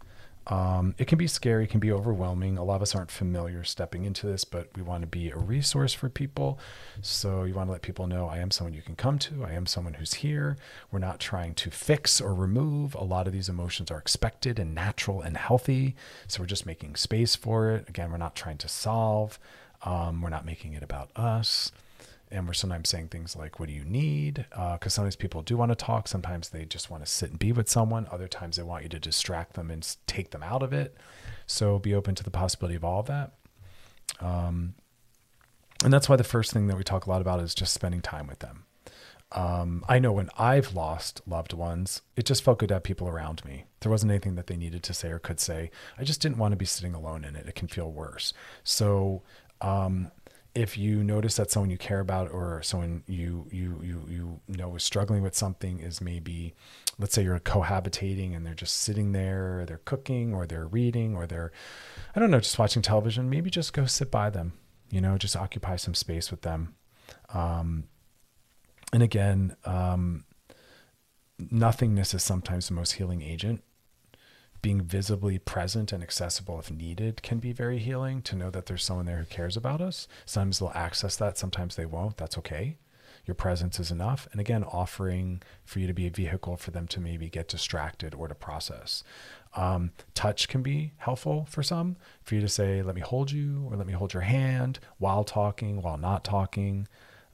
Um, 0.47 0.95
it 0.97 1.05
can 1.05 1.17
be 1.17 1.27
scary, 1.27 1.65
it 1.65 1.69
can 1.69 1.79
be 1.79 1.91
overwhelming. 1.91 2.57
A 2.57 2.63
lot 2.63 2.77
of 2.77 2.81
us 2.81 2.95
aren't 2.95 3.11
familiar 3.11 3.63
stepping 3.63 4.05
into 4.05 4.25
this, 4.25 4.43
but 4.43 4.67
we 4.75 4.81
want 4.81 5.01
to 5.01 5.07
be 5.07 5.29
a 5.29 5.37
resource 5.37 5.93
for 5.93 6.09
people. 6.09 6.59
So 7.01 7.43
you 7.43 7.53
want 7.53 7.67
to 7.67 7.71
let 7.71 7.83
people 7.83 8.07
know 8.07 8.27
I 8.27 8.39
am 8.39 8.49
someone 8.49 8.73
you 8.73 8.81
can 8.81 8.95
come 8.95 9.19
to, 9.19 9.45
I 9.45 9.51
am 9.51 9.65
someone 9.65 9.95
who's 9.95 10.15
here. 10.15 10.57
We're 10.91 10.99
not 10.99 11.19
trying 11.19 11.53
to 11.55 11.69
fix 11.69 12.19
or 12.19 12.33
remove. 12.33 12.95
A 12.95 13.03
lot 13.03 13.27
of 13.27 13.33
these 13.33 13.49
emotions 13.49 13.91
are 13.91 13.99
expected 13.99 14.57
and 14.57 14.73
natural 14.73 15.21
and 15.21 15.37
healthy. 15.37 15.95
So 16.27 16.41
we're 16.41 16.47
just 16.47 16.65
making 16.65 16.95
space 16.95 17.35
for 17.35 17.71
it. 17.71 17.87
Again, 17.87 18.11
we're 18.11 18.17
not 18.17 18.35
trying 18.35 18.57
to 18.57 18.67
solve, 18.67 19.37
um, 19.83 20.21
we're 20.21 20.29
not 20.29 20.45
making 20.45 20.73
it 20.73 20.83
about 20.83 21.09
us 21.15 21.71
and 22.31 22.47
we're 22.47 22.53
sometimes 22.53 22.89
saying 22.89 23.09
things 23.09 23.35
like 23.35 23.59
what 23.59 23.67
do 23.67 23.73
you 23.73 23.83
need 23.83 24.45
because 24.49 24.79
uh, 24.85 24.89
sometimes 24.89 25.15
people 25.15 25.41
do 25.41 25.57
want 25.57 25.71
to 25.71 25.75
talk 25.75 26.07
sometimes 26.07 26.49
they 26.49 26.65
just 26.65 26.89
want 26.89 27.03
to 27.03 27.09
sit 27.09 27.29
and 27.29 27.39
be 27.39 27.51
with 27.51 27.69
someone 27.69 28.07
other 28.11 28.27
times 28.27 28.55
they 28.55 28.63
want 28.63 28.83
you 28.83 28.89
to 28.89 28.99
distract 28.99 29.53
them 29.53 29.69
and 29.69 29.95
take 30.07 30.31
them 30.31 30.43
out 30.43 30.63
of 30.63 30.73
it 30.73 30.95
so 31.45 31.79
be 31.79 31.93
open 31.93 32.15
to 32.15 32.23
the 32.23 32.31
possibility 32.31 32.75
of 32.75 32.83
all 32.83 33.01
of 33.01 33.07
that 33.07 33.33
um, 34.19 34.73
and 35.83 35.91
that's 35.91 36.07
why 36.07 36.15
the 36.15 36.23
first 36.23 36.51
thing 36.51 36.67
that 36.67 36.77
we 36.77 36.83
talk 36.83 37.05
a 37.05 37.09
lot 37.09 37.21
about 37.21 37.39
is 37.39 37.55
just 37.55 37.73
spending 37.73 38.01
time 38.01 38.27
with 38.27 38.39
them 38.39 38.65
um, 39.33 39.85
I 39.87 39.99
know 39.99 40.11
when 40.11 40.29
I've 40.37 40.73
lost 40.75 41.21
loved 41.25 41.53
ones, 41.53 42.01
it 42.17 42.25
just 42.25 42.43
felt 42.43 42.59
good 42.59 42.67
to 42.69 42.75
have 42.75 42.83
people 42.83 43.07
around 43.07 43.45
me. 43.45 43.63
There 43.79 43.89
wasn't 43.89 44.11
anything 44.11 44.35
that 44.35 44.47
they 44.47 44.57
needed 44.57 44.83
to 44.83 44.93
say 44.93 45.09
or 45.09 45.19
could 45.19 45.39
say. 45.39 45.71
I 45.97 46.03
just 46.03 46.21
didn't 46.21 46.37
want 46.37 46.51
to 46.51 46.57
be 46.57 46.65
sitting 46.65 46.93
alone 46.93 47.23
in 47.23 47.35
it. 47.37 47.47
It 47.47 47.55
can 47.55 47.69
feel 47.69 47.89
worse. 47.89 48.33
So, 48.65 49.21
um, 49.61 50.11
if 50.53 50.77
you 50.77 51.03
notice 51.03 51.37
that 51.37 51.49
someone 51.49 51.69
you 51.69 51.77
care 51.77 52.01
about 52.01 52.29
or 52.29 52.61
someone 52.61 53.03
you 53.07 53.47
you 53.51 53.79
you 53.83 54.05
you 54.09 54.41
know 54.57 54.75
is 54.75 54.83
struggling 54.83 55.23
with 55.23 55.35
something 55.35 55.79
is 55.79 56.01
maybe 56.01 56.53
let's 56.99 57.13
say 57.13 57.23
you're 57.23 57.39
cohabitating 57.39 58.35
and 58.35 58.45
they're 58.45 58.53
just 58.53 58.77
sitting 58.79 59.13
there 59.13 59.63
they're 59.65 59.81
cooking 59.85 60.33
or 60.33 60.45
they're 60.45 60.67
reading 60.67 61.15
or 61.15 61.25
they're 61.25 61.51
i 62.15 62.19
don't 62.19 62.31
know 62.31 62.39
just 62.39 62.59
watching 62.59 62.81
television 62.81 63.29
maybe 63.29 63.49
just 63.49 63.71
go 63.71 63.85
sit 63.85 64.11
by 64.11 64.29
them 64.29 64.53
you 64.89 65.01
know 65.01 65.17
just 65.17 65.35
occupy 65.35 65.75
some 65.77 65.95
space 65.95 66.29
with 66.29 66.41
them. 66.41 66.75
Um, 67.33 67.85
and 68.93 69.01
again 69.01 69.55
um, 69.65 70.25
nothingness 71.39 72.13
is 72.13 72.23
sometimes 72.23 72.67
the 72.67 72.73
most 72.73 72.93
healing 72.93 73.21
agent 73.21 73.63
being 74.61 74.81
visibly 74.81 75.39
present 75.39 75.91
and 75.91 76.03
accessible 76.03 76.59
if 76.59 76.71
needed 76.71 77.23
can 77.23 77.39
be 77.39 77.51
very 77.51 77.79
healing 77.79 78.21
to 78.21 78.35
know 78.35 78.49
that 78.51 78.67
there's 78.67 78.83
someone 78.83 79.05
there 79.05 79.17
who 79.17 79.25
cares 79.25 79.57
about 79.57 79.81
us. 79.81 80.07
Sometimes 80.25 80.59
they'll 80.59 80.71
access 80.75 81.15
that, 81.17 81.37
sometimes 81.37 81.75
they 81.75 81.85
won't. 81.85 82.17
That's 82.17 82.37
okay. 82.37 82.77
Your 83.25 83.35
presence 83.35 83.79
is 83.79 83.91
enough. 83.91 84.27
And 84.31 84.41
again, 84.41 84.63
offering 84.63 85.41
for 85.63 85.79
you 85.79 85.87
to 85.87 85.93
be 85.93 86.07
a 86.07 86.11
vehicle 86.11 86.57
for 86.57 86.71
them 86.71 86.87
to 86.87 86.99
maybe 86.99 87.29
get 87.29 87.47
distracted 87.47 88.15
or 88.15 88.27
to 88.27 88.35
process. 88.35 89.03
Um, 89.55 89.91
touch 90.15 90.47
can 90.47 90.63
be 90.63 90.93
helpful 90.97 91.45
for 91.49 91.61
some, 91.61 91.97
for 92.23 92.35
you 92.35 92.41
to 92.41 92.47
say, 92.47 92.81
let 92.81 92.95
me 92.95 93.01
hold 93.01 93.31
you, 93.31 93.67
or 93.69 93.75
let 93.75 93.85
me 93.85 93.93
hold 93.93 94.13
your 94.13 94.23
hand 94.23 94.79
while 94.97 95.23
talking, 95.23 95.81
while 95.81 95.97
not 95.97 96.23
talking. 96.23 96.87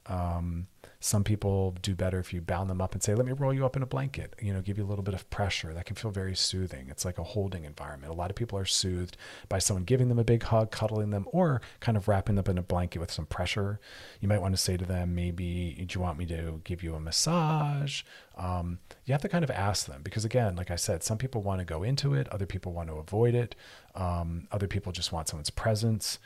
Um, 0.07 0.67
some 1.07 1.23
people 1.23 1.73
do 1.81 1.95
better 1.95 2.19
if 2.19 2.33
you 2.33 2.41
bound 2.41 2.69
them 2.69 2.81
up 2.81 2.93
and 2.93 3.01
say, 3.01 3.15
let 3.15 3.25
me 3.25 3.31
roll 3.31 3.53
you 3.53 3.65
up 3.65 3.77
in 3.77 3.81
a 3.81 3.85
blanket, 3.85 4.35
you 4.41 4.53
know, 4.53 4.61
give 4.61 4.77
you 4.77 4.83
a 4.83 4.87
little 4.87 5.03
bit 5.03 5.13
of 5.13 5.27
pressure. 5.29 5.73
That 5.73 5.85
can 5.85 5.95
feel 5.95 6.11
very 6.11 6.35
soothing. 6.35 6.87
It's 6.89 7.05
like 7.05 7.17
a 7.17 7.23
holding 7.23 7.63
environment. 7.63 8.11
A 8.11 8.15
lot 8.15 8.29
of 8.29 8.35
people 8.35 8.59
are 8.59 8.65
soothed 8.65 9.15
by 9.47 9.59
someone 9.59 9.85
giving 9.85 10.09
them 10.09 10.19
a 10.19 10.25
big 10.25 10.43
hug, 10.43 10.69
cuddling 10.69 11.11
them, 11.11 11.25
or 11.31 11.61
kind 11.79 11.97
of 11.97 12.07
wrapping 12.07 12.35
them 12.35 12.45
in 12.47 12.57
a 12.57 12.61
blanket 12.61 12.99
with 12.99 13.11
some 13.11 13.25
pressure. 13.25 13.79
You 14.19 14.27
might 14.27 14.41
want 14.41 14.53
to 14.53 14.61
say 14.61 14.75
to 14.75 14.85
them, 14.85 15.15
maybe, 15.15 15.73
do 15.87 15.97
you 15.97 16.01
want 16.01 16.17
me 16.17 16.25
to 16.25 16.59
give 16.65 16.83
you 16.83 16.93
a 16.93 16.99
massage? 16.99 18.03
Um, 18.35 18.79
you 19.05 19.13
have 19.13 19.21
to 19.21 19.29
kind 19.29 19.45
of 19.45 19.49
ask 19.49 19.87
them 19.87 20.01
because, 20.03 20.25
again, 20.25 20.57
like 20.57 20.71
I 20.71 20.75
said, 20.75 21.03
some 21.03 21.17
people 21.17 21.41
want 21.41 21.59
to 21.59 21.65
go 21.65 21.83
into 21.83 22.13
it, 22.13 22.27
other 22.29 22.45
people 22.45 22.73
want 22.73 22.89
to 22.89 22.95
avoid 22.95 23.33
it, 23.33 23.55
um, 23.95 24.47
other 24.51 24.67
people 24.67 24.91
just 24.91 25.11
want 25.11 25.29
someone's 25.29 25.49
presence. 25.49 26.19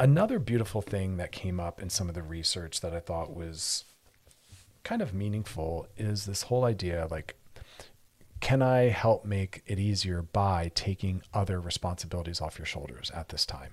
Another 0.00 0.38
beautiful 0.38 0.80
thing 0.80 1.16
that 1.16 1.32
came 1.32 1.58
up 1.58 1.82
in 1.82 1.90
some 1.90 2.08
of 2.08 2.14
the 2.14 2.22
research 2.22 2.80
that 2.80 2.94
I 2.94 3.00
thought 3.00 3.34
was 3.34 3.84
kind 4.84 5.02
of 5.02 5.12
meaningful 5.12 5.88
is 5.96 6.24
this 6.24 6.42
whole 6.42 6.64
idea 6.64 7.08
like, 7.10 7.34
can 8.40 8.62
I 8.62 8.88
help 8.88 9.24
make 9.24 9.62
it 9.66 9.80
easier 9.80 10.22
by 10.22 10.70
taking 10.74 11.22
other 11.34 11.60
responsibilities 11.60 12.40
off 12.40 12.58
your 12.58 12.66
shoulders 12.66 13.10
at 13.10 13.30
this 13.30 13.44
time? 13.44 13.72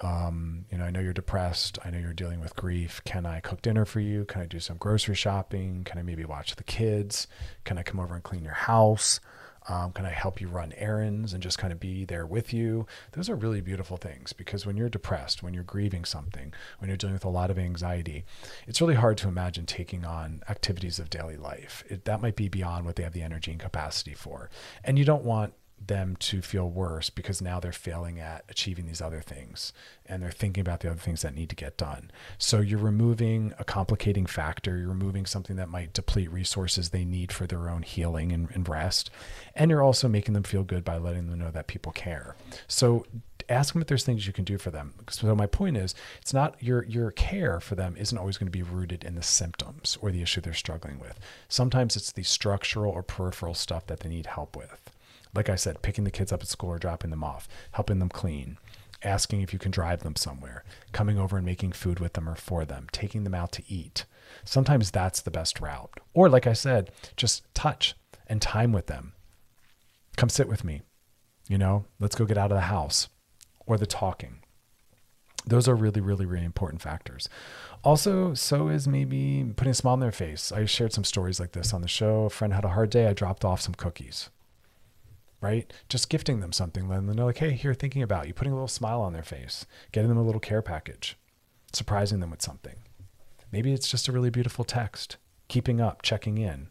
Um, 0.00 0.64
you 0.70 0.78
know, 0.78 0.84
I 0.84 0.90
know 0.90 1.00
you're 1.00 1.12
depressed. 1.12 1.78
I 1.84 1.90
know 1.90 1.98
you're 1.98 2.12
dealing 2.12 2.40
with 2.40 2.56
grief. 2.56 3.02
Can 3.04 3.26
I 3.26 3.40
cook 3.40 3.60
dinner 3.60 3.84
for 3.84 4.00
you? 4.00 4.24
Can 4.24 4.40
I 4.40 4.46
do 4.46 4.60
some 4.60 4.76
grocery 4.78 5.14
shopping? 5.16 5.84
Can 5.84 5.98
I 5.98 6.02
maybe 6.02 6.24
watch 6.24 6.56
the 6.56 6.64
kids? 6.64 7.26
Can 7.64 7.76
I 7.76 7.82
come 7.82 8.00
over 8.00 8.14
and 8.14 8.22
clean 8.22 8.44
your 8.44 8.54
house? 8.54 9.20
Um, 9.68 9.92
can 9.92 10.06
I 10.06 10.10
help 10.10 10.40
you 10.40 10.48
run 10.48 10.72
errands 10.76 11.34
and 11.34 11.42
just 11.42 11.58
kind 11.58 11.72
of 11.72 11.78
be 11.78 12.04
there 12.04 12.26
with 12.26 12.52
you? 12.52 12.86
Those 13.12 13.28
are 13.28 13.36
really 13.36 13.60
beautiful 13.60 13.96
things 13.96 14.32
because 14.32 14.64
when 14.64 14.76
you're 14.76 14.88
depressed, 14.88 15.42
when 15.42 15.54
you're 15.54 15.62
grieving 15.62 16.04
something, 16.04 16.52
when 16.78 16.88
you're 16.88 16.96
dealing 16.96 17.14
with 17.14 17.24
a 17.24 17.28
lot 17.30 17.50
of 17.50 17.58
anxiety, 17.58 18.24
it's 18.66 18.80
really 18.80 18.94
hard 18.94 19.18
to 19.18 19.28
imagine 19.28 19.66
taking 19.66 20.04
on 20.04 20.42
activities 20.48 20.98
of 20.98 21.10
daily 21.10 21.36
life. 21.36 21.84
It, 21.88 22.04
that 22.06 22.22
might 22.22 22.36
be 22.36 22.48
beyond 22.48 22.86
what 22.86 22.96
they 22.96 23.02
have 23.02 23.12
the 23.12 23.22
energy 23.22 23.50
and 23.50 23.60
capacity 23.60 24.14
for. 24.14 24.50
And 24.82 24.98
you 24.98 25.04
don't 25.04 25.24
want 25.24 25.52
them 25.86 26.16
to 26.16 26.42
feel 26.42 26.68
worse 26.68 27.10
because 27.10 27.40
now 27.40 27.60
they're 27.60 27.72
failing 27.72 28.18
at 28.20 28.44
achieving 28.48 28.86
these 28.86 29.00
other 29.00 29.20
things 29.20 29.72
and 30.06 30.22
they're 30.22 30.30
thinking 30.30 30.60
about 30.60 30.80
the 30.80 30.90
other 30.90 31.00
things 31.00 31.22
that 31.22 31.34
need 31.34 31.48
to 31.50 31.56
get 31.56 31.76
done. 31.76 32.10
So 32.38 32.60
you're 32.60 32.78
removing 32.78 33.54
a 33.58 33.64
complicating 33.64 34.26
factor, 34.26 34.76
you're 34.76 34.88
removing 34.88 35.26
something 35.26 35.56
that 35.56 35.68
might 35.68 35.92
deplete 35.92 36.30
resources 36.30 36.90
they 36.90 37.04
need 37.04 37.32
for 37.32 37.46
their 37.46 37.68
own 37.68 37.82
healing 37.82 38.32
and, 38.32 38.50
and 38.52 38.68
rest. 38.68 39.10
And 39.54 39.70
you're 39.70 39.82
also 39.82 40.08
making 40.08 40.34
them 40.34 40.42
feel 40.42 40.64
good 40.64 40.84
by 40.84 40.98
letting 40.98 41.28
them 41.28 41.38
know 41.38 41.50
that 41.50 41.66
people 41.66 41.92
care. 41.92 42.36
So 42.66 43.06
ask 43.48 43.72
them 43.72 43.82
if 43.82 43.88
there's 43.88 44.04
things 44.04 44.26
you 44.26 44.32
can 44.32 44.44
do 44.44 44.58
for 44.58 44.70
them. 44.70 44.94
So 45.08 45.34
my 45.34 45.46
point 45.46 45.76
is, 45.76 45.94
it's 46.20 46.34
not 46.34 46.62
your 46.62 46.84
your 46.84 47.10
care 47.10 47.60
for 47.60 47.74
them 47.74 47.96
isn't 47.96 48.16
always 48.16 48.38
going 48.38 48.46
to 48.46 48.56
be 48.56 48.62
rooted 48.62 49.04
in 49.04 49.14
the 49.14 49.22
symptoms 49.22 49.98
or 50.00 50.10
the 50.10 50.22
issue 50.22 50.40
they're 50.40 50.54
struggling 50.54 50.98
with. 50.98 51.18
Sometimes 51.48 51.96
it's 51.96 52.12
the 52.12 52.22
structural 52.22 52.92
or 52.92 53.02
peripheral 53.02 53.54
stuff 53.54 53.86
that 53.86 54.00
they 54.00 54.08
need 54.08 54.26
help 54.26 54.56
with. 54.56 54.87
Like 55.34 55.48
I 55.48 55.56
said, 55.56 55.82
picking 55.82 56.04
the 56.04 56.10
kids 56.10 56.32
up 56.32 56.42
at 56.42 56.48
school 56.48 56.70
or 56.70 56.78
dropping 56.78 57.10
them 57.10 57.24
off, 57.24 57.48
helping 57.72 57.98
them 57.98 58.08
clean, 58.08 58.58
asking 59.02 59.40
if 59.40 59.52
you 59.52 59.58
can 59.58 59.70
drive 59.70 60.02
them 60.02 60.16
somewhere, 60.16 60.64
coming 60.92 61.18
over 61.18 61.36
and 61.36 61.46
making 61.46 61.72
food 61.72 62.00
with 62.00 62.14
them 62.14 62.28
or 62.28 62.34
for 62.34 62.64
them, 62.64 62.86
taking 62.92 63.24
them 63.24 63.34
out 63.34 63.52
to 63.52 63.62
eat. 63.68 64.04
Sometimes 64.44 64.90
that's 64.90 65.20
the 65.20 65.30
best 65.30 65.60
route. 65.60 66.00
Or 66.14 66.28
like 66.28 66.46
I 66.46 66.52
said, 66.52 66.90
just 67.16 67.42
touch 67.54 67.94
and 68.26 68.42
time 68.42 68.72
with 68.72 68.86
them. 68.86 69.12
Come 70.16 70.28
sit 70.28 70.48
with 70.48 70.64
me. 70.64 70.82
You 71.48 71.58
know, 71.58 71.86
let's 71.98 72.16
go 72.16 72.24
get 72.24 72.38
out 72.38 72.50
of 72.50 72.56
the 72.56 72.62
house 72.62 73.08
or 73.66 73.78
the 73.78 73.86
talking. 73.86 74.40
Those 75.46 75.68
are 75.68 75.74
really, 75.74 76.00
really, 76.00 76.26
really 76.26 76.44
important 76.44 76.82
factors. 76.82 77.28
Also, 77.82 78.34
so 78.34 78.68
is 78.68 78.86
maybe 78.86 79.50
putting 79.56 79.70
a 79.70 79.74
smile 79.74 79.94
on 79.94 80.00
their 80.00 80.12
face. 80.12 80.52
I 80.52 80.66
shared 80.66 80.92
some 80.92 81.04
stories 81.04 81.40
like 81.40 81.52
this 81.52 81.72
on 81.72 81.80
the 81.80 81.88
show. 81.88 82.24
A 82.24 82.30
friend 82.30 82.52
had 82.52 82.64
a 82.64 82.70
hard 82.70 82.90
day. 82.90 83.06
I 83.06 83.14
dropped 83.14 83.44
off 83.44 83.62
some 83.62 83.74
cookies, 83.74 84.28
right? 85.40 85.72
Just 85.88 86.08
gifting 86.08 86.40
them 86.40 86.52
something, 86.52 86.88
letting 86.88 87.06
them 87.06 87.16
know, 87.16 87.26
like, 87.26 87.38
hey, 87.38 87.52
here, 87.52 87.74
thinking 87.74 88.02
about 88.02 88.26
you, 88.26 88.34
putting 88.34 88.52
a 88.52 88.56
little 88.56 88.68
smile 88.68 89.00
on 89.00 89.12
their 89.12 89.22
face, 89.22 89.66
getting 89.92 90.08
them 90.08 90.18
a 90.18 90.22
little 90.22 90.40
care 90.40 90.62
package, 90.62 91.16
surprising 91.72 92.20
them 92.20 92.30
with 92.30 92.42
something. 92.42 92.76
Maybe 93.52 93.72
it's 93.72 93.90
just 93.90 94.08
a 94.08 94.12
really 94.12 94.30
beautiful 94.30 94.64
text, 94.64 95.16
keeping 95.48 95.80
up, 95.80 96.02
checking 96.02 96.38
in, 96.38 96.68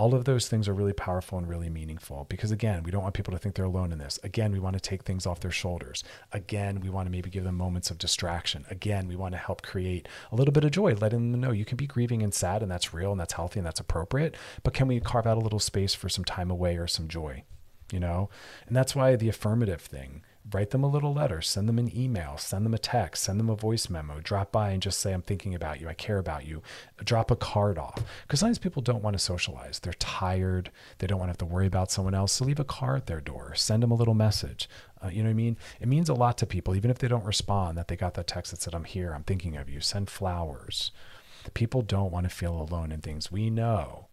all 0.00 0.14
of 0.14 0.24
those 0.24 0.48
things 0.48 0.66
are 0.66 0.72
really 0.72 0.94
powerful 0.94 1.36
and 1.36 1.46
really 1.46 1.68
meaningful 1.68 2.24
because 2.30 2.50
again 2.50 2.82
we 2.82 2.90
don't 2.90 3.02
want 3.02 3.14
people 3.14 3.32
to 3.32 3.38
think 3.38 3.54
they're 3.54 3.66
alone 3.66 3.92
in 3.92 3.98
this. 3.98 4.18
Again 4.22 4.50
we 4.50 4.58
want 4.58 4.72
to 4.72 4.80
take 4.80 5.02
things 5.02 5.26
off 5.26 5.40
their 5.40 5.50
shoulders. 5.50 6.02
Again 6.32 6.80
we 6.80 6.88
want 6.88 7.04
to 7.06 7.10
maybe 7.10 7.28
give 7.28 7.44
them 7.44 7.56
moments 7.56 7.90
of 7.90 7.98
distraction. 7.98 8.64
Again 8.70 9.08
we 9.08 9.14
want 9.14 9.32
to 9.32 9.38
help 9.38 9.60
create 9.60 10.08
a 10.32 10.36
little 10.36 10.52
bit 10.52 10.64
of 10.64 10.70
joy 10.70 10.94
letting 10.94 11.32
them 11.32 11.40
know 11.42 11.50
you 11.50 11.66
can 11.66 11.76
be 11.76 11.86
grieving 11.86 12.22
and 12.22 12.32
sad 12.32 12.62
and 12.62 12.70
that's 12.70 12.94
real 12.94 13.10
and 13.10 13.20
that's 13.20 13.34
healthy 13.34 13.58
and 13.58 13.66
that's 13.66 13.78
appropriate 13.78 14.36
but 14.62 14.72
can 14.72 14.88
we 14.88 15.00
carve 15.00 15.26
out 15.26 15.36
a 15.36 15.40
little 15.40 15.58
space 15.58 15.94
for 15.94 16.08
some 16.08 16.24
time 16.24 16.50
away 16.50 16.78
or 16.78 16.86
some 16.86 17.06
joy 17.06 17.44
you 17.92 18.00
know 18.00 18.28
and 18.66 18.76
that's 18.76 18.94
why 18.94 19.16
the 19.16 19.28
affirmative 19.28 19.80
thing 19.80 20.22
write 20.52 20.70
them 20.70 20.82
a 20.82 20.88
little 20.88 21.12
letter, 21.12 21.40
send 21.40 21.68
them 21.68 21.78
an 21.78 21.96
email, 21.96 22.36
send 22.36 22.64
them 22.64 22.74
a 22.74 22.78
text, 22.78 23.24
send 23.24 23.38
them 23.38 23.50
a 23.50 23.56
voice 23.56 23.88
memo, 23.88 24.20
drop 24.20 24.50
by 24.50 24.70
and 24.70 24.82
just 24.82 25.00
say, 25.00 25.12
I'm 25.12 25.22
thinking 25.22 25.54
about 25.54 25.80
you, 25.80 25.88
I 25.88 25.94
care 25.94 26.18
about 26.18 26.46
you, 26.46 26.62
drop 27.04 27.30
a 27.30 27.36
card 27.36 27.78
off. 27.78 28.02
Because 28.22 28.40
sometimes 28.40 28.58
people 28.58 28.82
don't 28.82 29.02
want 29.02 29.14
to 29.14 29.22
socialize. 29.22 29.78
They're 29.78 29.92
tired, 29.94 30.70
they 30.98 31.06
don't 31.06 31.18
want 31.18 31.28
to 31.28 31.32
have 31.32 31.38
to 31.38 31.44
worry 31.44 31.66
about 31.66 31.90
someone 31.90 32.14
else. 32.14 32.32
So 32.32 32.44
leave 32.44 32.60
a 32.60 32.64
card 32.64 32.98
at 32.98 33.06
their 33.06 33.20
door, 33.20 33.54
send 33.54 33.82
them 33.82 33.90
a 33.90 33.96
little 33.96 34.14
message. 34.14 34.68
Uh, 35.02 35.08
you 35.08 35.22
know 35.22 35.28
what 35.28 35.34
I 35.34 35.34
mean? 35.34 35.56
It 35.80 35.88
means 35.88 36.08
a 36.08 36.14
lot 36.14 36.38
to 36.38 36.46
people, 36.46 36.74
even 36.74 36.90
if 36.90 36.98
they 36.98 37.08
don't 37.08 37.24
respond, 37.24 37.78
that 37.78 37.88
they 37.88 37.96
got 37.96 38.14
that 38.14 38.26
text 38.26 38.50
that 38.50 38.62
said, 38.62 38.74
I'm 38.74 38.84
here, 38.84 39.12
I'm 39.12 39.24
thinking 39.24 39.56
of 39.56 39.68
you. 39.68 39.80
Send 39.80 40.10
flowers. 40.10 40.90
People 41.54 41.82
don't 41.82 42.12
want 42.12 42.24
to 42.24 42.34
feel 42.34 42.60
alone 42.60 42.92
in 42.92 43.00
things. 43.00 43.32
We 43.32 43.48
know 43.50 44.08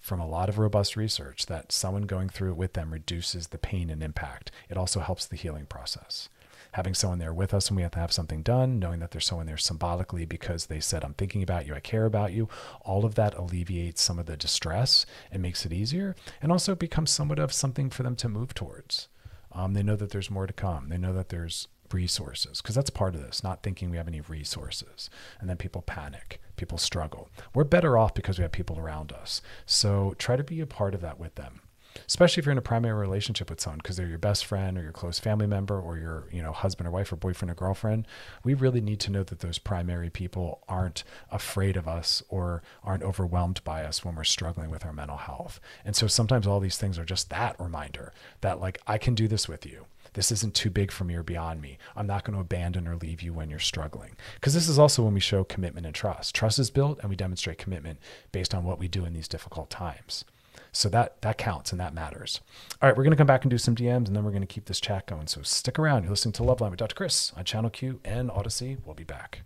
from 0.00 0.20
a 0.20 0.26
lot 0.26 0.48
of 0.48 0.58
robust 0.58 0.96
research 0.96 1.46
that 1.46 1.72
someone 1.72 2.02
going 2.02 2.28
through 2.28 2.50
it 2.50 2.56
with 2.56 2.72
them 2.72 2.92
reduces 2.92 3.48
the 3.48 3.58
pain 3.58 3.90
and 3.90 4.02
impact. 4.02 4.50
It 4.68 4.76
also 4.76 5.00
helps 5.00 5.26
the 5.26 5.36
healing 5.36 5.66
process. 5.66 6.28
Having 6.72 6.94
someone 6.94 7.18
there 7.18 7.34
with 7.34 7.52
us 7.52 7.68
when 7.68 7.76
we 7.76 7.82
have 7.82 7.90
to 7.92 7.98
have 7.98 8.12
something 8.12 8.42
done, 8.42 8.78
knowing 8.78 9.00
that 9.00 9.10
there's 9.10 9.26
someone 9.26 9.46
there 9.46 9.56
symbolically 9.56 10.24
because 10.24 10.66
they 10.66 10.78
said, 10.80 11.04
I'm 11.04 11.14
thinking 11.14 11.42
about 11.42 11.66
you, 11.66 11.74
I 11.74 11.80
care 11.80 12.06
about 12.06 12.32
you, 12.32 12.48
all 12.82 13.04
of 13.04 13.16
that 13.16 13.34
alleviates 13.34 14.00
some 14.00 14.18
of 14.18 14.26
the 14.26 14.36
distress 14.36 15.04
and 15.32 15.42
makes 15.42 15.66
it 15.66 15.72
easier. 15.72 16.14
And 16.40 16.52
also 16.52 16.74
becomes 16.74 17.10
somewhat 17.10 17.40
of 17.40 17.52
something 17.52 17.90
for 17.90 18.04
them 18.04 18.16
to 18.16 18.28
move 18.28 18.54
towards. 18.54 19.08
Um, 19.52 19.74
they 19.74 19.82
know 19.82 19.96
that 19.96 20.10
there's 20.10 20.30
more 20.30 20.46
to 20.46 20.52
come. 20.52 20.88
They 20.88 20.98
know 20.98 21.12
that 21.12 21.30
there's 21.30 21.66
resources 21.92 22.60
because 22.60 22.74
that's 22.74 22.90
part 22.90 23.14
of 23.14 23.22
this 23.22 23.42
not 23.42 23.62
thinking 23.62 23.90
we 23.90 23.96
have 23.96 24.08
any 24.08 24.20
resources 24.20 25.10
and 25.40 25.48
then 25.48 25.56
people 25.56 25.82
panic 25.82 26.40
people 26.60 26.78
struggle. 26.78 27.28
We're 27.54 27.64
better 27.64 27.98
off 27.98 28.14
because 28.14 28.38
we 28.38 28.42
have 28.42 28.52
people 28.52 28.78
around 28.78 29.12
us. 29.12 29.42
So 29.66 30.14
try 30.18 30.36
to 30.36 30.44
be 30.44 30.60
a 30.60 30.66
part 30.66 30.94
of 30.94 31.00
that 31.00 31.18
with 31.18 31.34
them 31.34 31.62
especially 32.06 32.40
if 32.40 32.46
you're 32.46 32.52
in 32.52 32.58
a 32.58 32.62
primary 32.62 32.98
relationship 32.98 33.50
with 33.50 33.60
someone 33.60 33.78
because 33.78 33.96
they're 33.96 34.06
your 34.06 34.18
best 34.18 34.44
friend 34.44 34.78
or 34.78 34.82
your 34.82 34.92
close 34.92 35.18
family 35.18 35.46
member 35.46 35.80
or 35.80 35.98
your 35.98 36.28
you 36.30 36.42
know 36.42 36.52
husband 36.52 36.86
or 36.86 36.90
wife 36.90 37.12
or 37.12 37.16
boyfriend 37.16 37.50
or 37.50 37.54
girlfriend. 37.54 38.06
We 38.44 38.54
really 38.54 38.80
need 38.80 39.00
to 39.00 39.10
know 39.10 39.22
that 39.24 39.40
those 39.40 39.58
primary 39.58 40.10
people 40.10 40.62
aren't 40.68 41.04
afraid 41.30 41.76
of 41.76 41.88
us 41.88 42.22
or 42.28 42.62
aren't 42.84 43.02
overwhelmed 43.02 43.62
by 43.64 43.84
us 43.84 44.04
when 44.04 44.14
we're 44.14 44.24
struggling 44.24 44.70
with 44.70 44.84
our 44.84 44.92
mental 44.92 45.16
health. 45.16 45.60
And 45.84 45.96
so 45.96 46.06
sometimes 46.06 46.46
all 46.46 46.60
these 46.60 46.78
things 46.78 46.98
are 46.98 47.04
just 47.04 47.30
that 47.30 47.58
reminder 47.58 48.12
that 48.40 48.60
like 48.60 48.78
i 48.86 48.98
can 48.98 49.14
do 49.14 49.28
this 49.28 49.48
with 49.48 49.66
you 49.66 49.86
this 50.14 50.32
isn't 50.32 50.54
too 50.54 50.70
big 50.70 50.90
for 50.90 51.04
me 51.04 51.14
or 51.14 51.22
beyond 51.22 51.60
me. 51.60 51.78
I'm 51.96 52.06
not 52.06 52.24
going 52.24 52.34
to 52.34 52.40
abandon 52.40 52.88
or 52.88 52.96
leave 52.96 53.22
you 53.22 53.32
when 53.32 53.50
you're 53.50 53.58
struggling. 53.58 54.16
Because 54.34 54.54
this 54.54 54.68
is 54.68 54.78
also 54.78 55.02
when 55.02 55.14
we 55.14 55.20
show 55.20 55.44
commitment 55.44 55.86
and 55.86 55.94
trust. 55.94 56.34
Trust 56.34 56.58
is 56.58 56.70
built 56.70 56.98
and 57.00 57.10
we 57.10 57.16
demonstrate 57.16 57.58
commitment 57.58 57.98
based 58.32 58.54
on 58.54 58.64
what 58.64 58.78
we 58.78 58.88
do 58.88 59.04
in 59.04 59.12
these 59.12 59.28
difficult 59.28 59.70
times. 59.70 60.24
So 60.72 60.88
that 60.90 61.20
that 61.22 61.38
counts 61.38 61.72
and 61.72 61.80
that 61.80 61.94
matters. 61.94 62.40
All 62.80 62.88
right, 62.88 62.96
we're 62.96 63.04
going 63.04 63.12
to 63.12 63.16
come 63.16 63.26
back 63.26 63.44
and 63.44 63.50
do 63.50 63.58
some 63.58 63.74
DMs 63.74 64.06
and 64.06 64.16
then 64.16 64.24
we're 64.24 64.30
going 64.30 64.42
to 64.42 64.46
keep 64.46 64.66
this 64.66 64.80
chat 64.80 65.06
going. 65.06 65.26
So 65.26 65.42
stick 65.42 65.78
around. 65.78 66.02
You're 66.04 66.10
listening 66.10 66.32
to 66.34 66.42
Loveline 66.42 66.70
with 66.70 66.78
Dr. 66.78 66.94
Chris 66.94 67.32
on 67.36 67.44
Channel 67.44 67.70
Q 67.70 68.00
and 68.04 68.30
Odyssey. 68.30 68.76
We'll 68.84 68.94
be 68.94 69.04
back. 69.04 69.42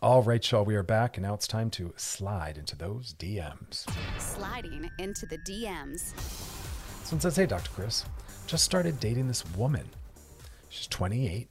All 0.00 0.22
right, 0.22 0.48
y'all, 0.48 0.64
we 0.64 0.76
are 0.76 0.84
back, 0.84 1.16
and 1.16 1.26
now 1.26 1.34
it's 1.34 1.48
time 1.48 1.70
to 1.70 1.92
slide 1.96 2.56
into 2.56 2.76
those 2.76 3.14
DMs. 3.18 3.84
Sliding 4.16 4.88
into 5.00 5.26
the 5.26 5.38
DMs. 5.38 6.14
Someone 7.08 7.22
says, 7.22 7.36
Hey, 7.36 7.46
Dr. 7.46 7.70
Chris, 7.70 8.04
just 8.46 8.66
started 8.66 9.00
dating 9.00 9.28
this 9.28 9.42
woman. 9.56 9.88
She's 10.68 10.86
28, 10.88 11.48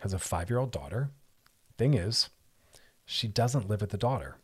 has 0.00 0.12
a 0.12 0.18
five 0.18 0.50
year 0.50 0.58
old 0.58 0.72
daughter. 0.72 1.10
Thing 1.78 1.94
is, 1.94 2.30
she 3.04 3.28
doesn't 3.28 3.68
live 3.68 3.80
with 3.80 3.90
the 3.90 3.96
daughter. 3.96 4.38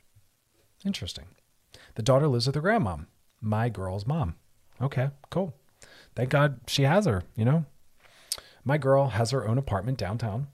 Interesting. 0.85 1.25
The 1.97 2.05
daughter 2.05 2.29
lives 2.29 2.47
with 2.47 2.55
her 2.55 2.63
grandmom, 2.63 3.07
my 3.41 3.69
girl's 3.69 4.07
mom. 4.07 4.37
Okay, 4.81 5.11
cool. 5.29 5.57
Thank 6.15 6.31
God 6.31 6.61
she 6.69 6.85
has 6.85 7.07
her, 7.07 7.25
you 7.35 7.45
know? 7.45 7.65
My 8.63 8.79
girl 8.79 9.09
has 9.09 9.33
her 9.33 9.45
own 9.45 9.59
apartment 9.59 9.99
downtown, 9.99 10.47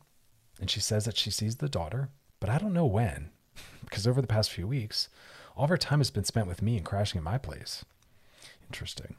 and 0.58 0.70
she 0.70 0.80
says 0.80 1.04
that 1.04 1.18
she 1.18 1.30
sees 1.30 1.56
the 1.56 1.68
daughter, 1.68 2.08
but 2.40 2.48
I 2.48 2.56
don't 2.56 2.72
know 2.72 2.86
when, 2.86 3.32
because 3.84 4.06
over 4.06 4.22
the 4.22 4.26
past 4.26 4.50
few 4.50 4.66
weeks, 4.66 5.10
all 5.54 5.64
of 5.64 5.70
her 5.70 5.76
time 5.76 6.00
has 6.00 6.10
been 6.10 6.24
spent 6.24 6.46
with 6.46 6.62
me 6.62 6.78
and 6.78 6.86
crashing 6.86 7.18
at 7.18 7.22
my 7.22 7.36
place. 7.36 7.84
Interesting. 8.66 9.16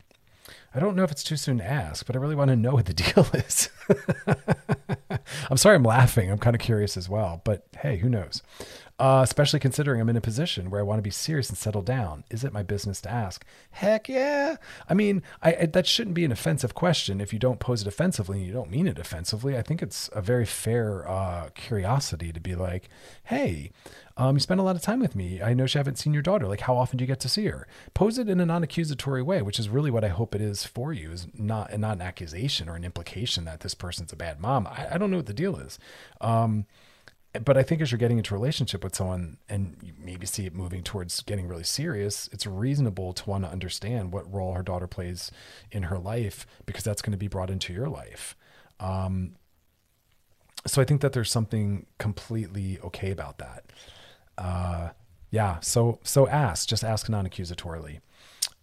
I 0.74 0.80
don't 0.80 0.96
know 0.96 1.04
if 1.04 1.12
it's 1.12 1.24
too 1.24 1.38
soon 1.38 1.58
to 1.60 1.66
ask, 1.66 2.06
but 2.06 2.16
I 2.16 2.20
really 2.20 2.36
want 2.36 2.50
to 2.50 2.56
know 2.56 2.74
what 2.74 2.86
the 2.86 2.94
deal 2.94 3.28
is. 3.34 3.70
I'm 5.50 5.58
sorry 5.58 5.76
I'm 5.76 5.84
laughing. 5.84 6.30
I'm 6.30 6.38
kind 6.38 6.56
of 6.56 6.62
curious 6.62 6.98
as 6.98 7.08
well, 7.08 7.42
but 7.44 7.66
hey, 7.80 7.98
who 7.98 8.10
knows? 8.10 8.42
Uh, 8.98 9.22
especially 9.24 9.60
considering 9.60 10.00
I'm 10.00 10.08
in 10.08 10.16
a 10.16 10.22
position 10.22 10.70
where 10.70 10.80
I 10.80 10.84
want 10.84 11.00
to 11.00 11.04
be 11.04 11.10
serious 11.10 11.50
and 11.50 11.58
settle 11.58 11.82
down. 11.82 12.24
Is 12.30 12.46
it 12.46 12.54
my 12.54 12.64
business 12.64 13.02
to 13.02 13.12
ask? 13.12 13.46
Heck 13.72 14.08
yeah. 14.08 14.56
I 14.90 14.94
mean, 14.94 15.22
I, 15.42 15.54
I, 15.54 15.66
that 15.66 15.86
shouldn't 15.86 16.14
be 16.14 16.24
an 16.24 16.32
offensive 16.32 16.74
question 16.74 17.20
if 17.20 17.34
you 17.34 17.40
don't 17.40 17.60
pose 17.60 17.82
it 17.82 17.88
offensively 17.88 18.38
and 18.38 18.48
you 18.48 18.54
don't 18.54 18.72
mean 18.72 18.88
it 18.88 18.98
offensively. 18.98 19.58
I 19.58 19.64
think 19.64 19.82
it's 19.82 20.10
a 20.14 20.22
very 20.22 20.46
fair 20.46 21.06
uh, 21.10 21.50
curiosity 21.56 22.32
to 22.32 22.40
be 22.40 22.56
like, 22.56 22.88
hey, 23.26 23.72
um, 24.18 24.36
you 24.36 24.40
spend 24.40 24.62
a 24.62 24.64
lot 24.64 24.76
of 24.76 24.82
time 24.82 25.00
with 25.00 25.16
me. 25.16 25.42
I 25.42 25.54
know 25.54 25.66
you 25.66 25.78
haven't 25.78 25.98
seen 25.98 26.14
your 26.14 26.22
daughter. 26.22 26.48
Like, 26.48 26.62
how 26.62 26.78
often 26.78 26.98
do 26.98 27.04
you 27.04 27.08
get 27.08 27.20
to 27.22 27.30
see 27.30 27.46
her? 27.48 27.68
Pose 27.94 28.18
it 28.18 28.30
in 28.30 28.40
a 28.40 28.46
non-accusatory 28.46 29.22
way, 29.22 29.42
which 29.42 29.60
is 29.60 29.68
really 29.68 29.92
what 29.92 30.06
I 30.06 30.10
hope 30.10 30.34
it 30.34 30.42
is 30.42 30.64
for 30.64 30.94
you. 30.94 31.12
Is 31.12 31.28
not 31.34 31.78
not 31.78 31.96
an 31.96 32.02
accusation 32.02 32.70
or 32.70 32.76
an 32.76 32.86
implication 32.86 33.44
that 33.46 33.60
this 33.60 33.74
person's 33.74 34.14
a 34.14 34.16
bad 34.16 34.40
mom. 34.40 34.68
I, 34.68 34.88
I 34.94 34.98
don't 34.98 35.12
know 35.12 35.18
what 35.18 35.26
the 35.26 35.34
deal 35.34 35.58
is. 35.58 35.78
Um, 36.22 36.66
but 37.44 37.58
I 37.58 37.64
think 37.64 37.82
as 37.82 37.92
you're 37.92 38.00
getting 38.00 38.18
into 38.18 38.34
a 38.34 38.38
relationship 38.38 38.84
with 38.84 38.96
someone 38.96 39.38
and 39.50 39.76
you 39.82 39.92
maybe 40.00 40.26
see 40.26 40.46
it 40.46 40.56
moving 40.56 40.84
towards 40.84 41.22
getting 41.22 41.48
really 41.48 41.64
serious, 41.64 42.30
it's 42.32 42.48
reasonable 42.48 43.12
to 43.14 43.30
want 43.30 43.44
to 43.44 43.52
understand 43.52 44.14
what 44.14 44.32
role 44.32 44.54
her 44.54 44.64
daughter 44.64 44.88
plays 44.88 45.32
in 45.72 45.84
her 45.84 46.00
life 46.00 46.48
because 46.66 46.84
that's 46.84 47.02
going 47.02 47.12
to 47.12 47.18
be 47.18 47.28
brought 47.28 47.50
into 47.50 47.74
your 47.74 47.90
life. 47.90 48.38
Um, 48.80 49.36
so 50.66 50.82
I 50.82 50.86
think 50.86 51.02
that 51.02 51.14
there's 51.14 51.32
something 51.32 51.86
completely 51.98 52.80
okay 52.80 53.12
about 53.12 53.38
that. 53.40 53.66
Uh, 54.38 54.90
yeah. 55.32 55.60
So 55.60 56.00
so 56.04 56.28
ask, 56.28 56.68
just 56.68 56.84
ask 56.84 57.10
non-accusatorily. 57.10 58.00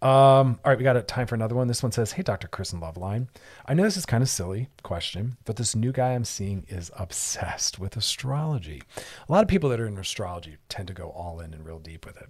Um, 0.03 0.59
all 0.65 0.73
right, 0.73 0.79
we 0.79 0.83
got 0.83 0.97
a 0.97 1.03
time 1.03 1.29
for 1.29 1.37
another 1.37 1.55
one. 1.55 1.69
This 1.69 1.81
one 1.81 1.93
says, 1.93 2.13
Hey, 2.13 2.25
Dr. 2.25 2.49
And 2.49 2.83
Loveline. 2.83 3.29
I 3.67 3.75
know 3.75 3.85
this 3.85 3.97
is 3.97 4.05
kind 4.05 4.21
of 4.21 4.29
silly 4.29 4.69
question, 4.83 5.37
but 5.45 5.55
this 5.55 5.77
new 5.77 5.93
guy 5.93 6.15
I'm 6.15 6.25
seeing 6.25 6.67
is 6.69 6.91
obsessed 6.99 7.79
with 7.79 7.97
astrology. 7.97 8.83
A 9.29 9.33
lot 9.33 9.43
of 9.43 9.49
people 9.49 9.71
that 9.71 9.79
are 9.79 9.87
in 9.87 9.97
astrology 9.97 10.57
tend 10.69 10.89
to 10.89 10.95
go 10.95 11.11
all 11.11 11.39
in 11.39 11.55
and 11.55 11.65
real 11.65 11.79
deep 11.79 12.05
with 12.05 12.17
it. 12.17 12.29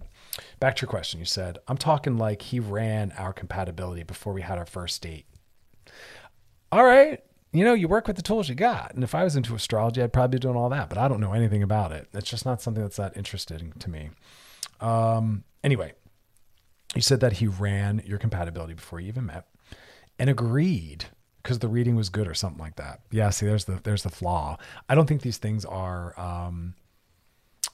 Back 0.59 0.75
to 0.75 0.81
your 0.83 0.89
question. 0.89 1.19
You 1.19 1.25
said, 1.25 1.57
I'm 1.67 1.77
talking 1.77 2.15
like 2.15 2.43
he 2.43 2.59
ran 2.59 3.11
our 3.17 3.33
compatibility 3.33 4.03
before 4.03 4.33
we 4.33 4.43
had 4.43 4.59
our 4.59 4.67
first 4.67 5.01
date. 5.01 5.25
All 6.71 6.83
right. 6.83 7.23
You 7.53 7.63
know, 7.63 7.73
you 7.73 7.87
work 7.87 8.07
with 8.07 8.15
the 8.15 8.23
tools 8.23 8.49
you 8.49 8.55
got. 8.55 8.93
And 8.95 9.03
if 9.03 9.13
I 9.13 9.23
was 9.23 9.35
into 9.35 9.53
astrology, 9.53 10.01
I'd 10.01 10.11
probably 10.11 10.37
be 10.37 10.41
doing 10.41 10.55
all 10.55 10.69
that, 10.69 10.89
but 10.89 10.97
I 10.97 11.07
don't 11.07 11.19
know 11.19 11.33
anything 11.33 11.61
about 11.61 11.91
it. 11.91 12.07
It's 12.13 12.29
just 12.29 12.45
not 12.45 12.61
something 12.61 12.81
that's 12.81 12.97
that 12.97 13.15
interesting 13.15 13.73
to 13.79 13.89
me. 13.89 14.09
Um, 14.81 15.43
anyway, 15.63 15.93
you 16.95 17.01
said 17.01 17.19
that 17.19 17.33
he 17.33 17.47
ran 17.47 18.01
your 18.05 18.17
compatibility 18.17 18.73
before 18.73 18.99
you 18.99 19.07
even 19.07 19.27
met 19.27 19.45
and 20.17 20.29
agreed 20.29 21.05
because 21.41 21.59
the 21.59 21.67
reading 21.67 21.95
was 21.95 22.09
good 22.09 22.27
or 22.27 22.33
something 22.33 22.59
like 22.59 22.77
that. 22.77 23.01
Yeah, 23.11 23.29
see, 23.29 23.45
there's 23.45 23.65
the 23.65 23.79
there's 23.83 24.03
the 24.03 24.09
flaw. 24.09 24.57
I 24.89 24.95
don't 24.95 25.07
think 25.07 25.21
these 25.21 25.37
things 25.37 25.65
are 25.65 26.19
um, 26.19 26.75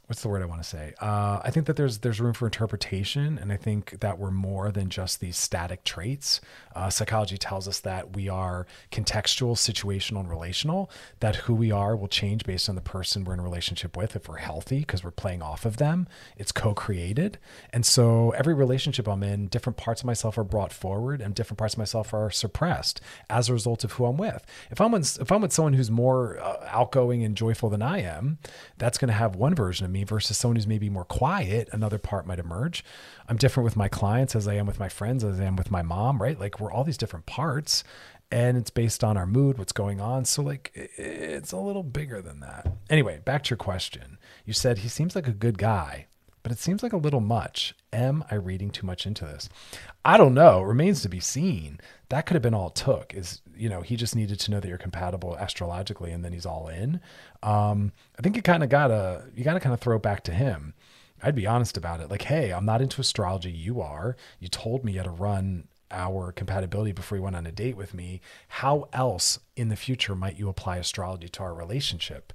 what's 0.10 0.24
the 0.24 0.28
word 0.28 0.42
I 0.42 0.46
want 0.46 0.64
to 0.64 0.68
say? 0.68 0.96
Uh, 1.00 1.40
I 1.44 1.52
think 1.52 1.68
that 1.68 1.76
there's 1.76 2.00
there's 2.00 2.20
room 2.20 2.34
for 2.34 2.48
interpretation, 2.48 3.38
and 3.38 3.54
I 3.54 3.58
think 3.58 4.00
that 4.00 4.18
we're 4.18 4.32
more 4.32 4.72
than 4.72 4.90
just 4.90 5.20
these 5.20 5.38
static 5.38 5.84
traits. 5.84 6.42
Uh, 6.76 6.90
psychology 6.90 7.38
tells 7.38 7.68
us 7.68 7.80
that 7.82 8.16
we 8.16 8.28
are 8.28 8.66
contextual, 8.92 9.52
situational, 9.52 10.22
and 10.22 10.30
relational. 10.30 10.90
That 11.20 11.36
who 11.36 11.54
we 11.54 11.72
are 11.72 11.96
will 11.96 12.08
change 12.08 12.44
based 12.44 12.70
on 12.70 12.74
the 12.74 12.82
person 12.82 13.24
we're 13.24 13.36
in 13.36 13.40
a 13.40 13.44
relationship 13.44 13.96
with. 13.96 14.16
If 14.16 14.28
we're 14.28 14.38
healthy, 14.38 14.80
because 14.80 15.04
we're 15.04 15.12
playing 15.12 15.44
off 15.44 15.64
of 15.64 15.78
them, 15.78 16.08
it's 16.38 16.52
co-created, 16.52 17.38
and 17.72 17.86
so 17.86 18.32
every 18.32 18.56
relationship 18.56 19.08
I'm 19.08 19.22
in, 19.22 19.48
different 19.48 19.78
parts 19.78 20.02
of 20.02 20.08
myself 20.08 20.40
are 20.40 20.44
brought 20.44 20.74
forward, 20.74 21.22
and 21.22 21.36
different 21.36 21.60
parts 21.60 21.76
of 21.76 21.78
myself 21.78 22.16
are 22.16 22.32
suppressed 22.32 23.00
as 23.30 23.48
a 23.48 23.54
result 23.54 23.84
of 23.84 23.92
who 23.92 24.06
I'm 24.06 24.18
with. 24.18 24.44
If 24.72 24.82
I'm 24.82 24.92
with, 24.92 25.22
if 25.22 25.32
I'm 25.32 25.42
with 25.42 25.54
someone 25.54 25.74
who's 25.74 25.92
more 25.92 26.40
uh, 26.40 26.68
outgoing 26.68 27.24
and 27.24 27.38
joyful 27.38 27.70
than 27.70 27.84
I 27.84 28.02
am, 28.02 28.40
that's 28.80 28.98
going 28.98 29.10
to 29.10 29.14
have 29.14 29.36
one 29.36 29.54
version 29.54 29.86
of 29.86 29.92
me 29.92 29.99
versus 30.04 30.38
someone 30.38 30.56
who's 30.56 30.68
maybe 30.68 30.90
more 30.90 31.06
quiet, 31.06 31.70
another 31.72 31.98
part 31.98 32.28
might 32.28 32.40
emerge. 32.40 32.84
I'm 33.28 33.38
different 33.38 33.66
with 33.66 33.76
my 33.76 33.88
clients 33.88 34.36
as 34.36 34.48
I 34.48 34.56
am 34.56 34.66
with 34.66 34.80
my 34.80 34.90
friends, 34.90 35.24
as 35.24 35.40
I 35.40 35.46
am 35.46 35.56
with 35.56 35.72
my 35.72 35.82
mom, 35.82 36.22
right? 36.22 36.40
Like 36.40 36.60
we're 36.60 36.72
all 36.72 36.84
these 36.84 36.98
different 36.98 37.26
parts 37.26 37.84
and 38.32 38.58
it's 38.58 38.70
based 38.70 39.04
on 39.04 39.18
our 39.18 39.26
mood, 39.26 39.58
what's 39.58 39.72
going 39.72 40.00
on. 40.00 40.26
So 40.26 40.42
like 40.42 40.72
it's 40.74 41.52
a 41.52 41.58
little 41.58 41.84
bigger 41.84 42.22
than 42.22 42.40
that. 42.42 42.68
Anyway, 42.90 43.22
back 43.26 43.44
to 43.46 43.52
your 43.52 43.58
question. 43.58 44.18
You 44.46 44.54
said 44.54 44.80
he 44.80 44.90
seems 44.90 45.16
like 45.16 45.28
a 45.28 45.32
good 45.32 45.58
guy, 45.58 46.08
but 46.44 46.52
it 46.52 46.60
seems 46.60 46.84
like 46.84 46.94
a 46.94 46.98
little 46.98 47.20
much. 47.20 47.76
Am 47.92 48.24
I 48.30 48.36
reading 48.36 48.70
too 48.70 48.86
much 48.86 49.06
into 49.06 49.26
this? 49.26 49.50
I 50.06 50.18
don't 50.18 50.34
know. 50.34 50.62
It 50.62 50.68
remains 50.68 51.02
to 51.02 51.10
be 51.10 51.20
seen. 51.20 51.80
That 52.10 52.26
could 52.26 52.36
have 52.36 52.42
been 52.42 52.54
all 52.54 52.68
it 52.70 52.76
took. 52.76 53.14
Is 53.14 53.42
you 53.56 53.70
know 53.70 53.82
he 53.82 53.96
just 53.96 54.16
needed 54.16 54.40
to 54.42 54.52
know 54.52 54.60
that 54.60 54.68
you're 54.68 54.78
compatible 54.78 55.36
astrologically, 55.36 56.12
and 56.12 56.24
then 56.24 56.34
he's 56.34 56.46
all 56.46 56.68
in. 56.68 57.02
Um, 57.44 57.92
I 58.18 58.22
think 58.22 58.36
you 58.36 58.42
kind 58.42 58.64
of 58.64 58.70
gotta 58.70 59.26
you 59.36 59.44
gotta 59.44 59.60
kind 59.60 59.74
of 59.74 59.80
throw 59.80 60.00
back 60.00 60.24
to 60.26 60.34
him. 60.34 60.74
I'd 61.22 61.36
be 61.36 61.48
honest 61.48 61.78
about 61.78 62.00
it. 62.00 62.10
Like, 62.10 62.24
hey, 62.24 62.52
I'm 62.52 62.66
not 62.66 62.82
into 62.82 63.02
astrology. 63.02 63.52
You 63.52 63.82
are. 63.82 64.16
You 64.40 64.48
told 64.48 64.86
me 64.86 64.94
you 64.94 65.00
had 65.00 65.06
to 65.06 65.12
run 65.12 65.68
our 65.92 66.32
compatibility 66.32 66.92
before 66.92 67.18
you 67.18 67.24
went 67.24 67.36
on 67.36 67.48
a 67.48 67.52
date 67.52 67.76
with 67.76 67.94
me. 67.94 68.22
How 68.48 68.88
else 68.94 69.40
in 69.56 69.70
the 69.70 69.76
future 69.76 70.16
might 70.16 70.38
you 70.38 70.50
apply 70.50 70.78
astrology 70.78 71.28
to 71.30 71.44
our 71.44 71.54
relationship? 71.54 72.32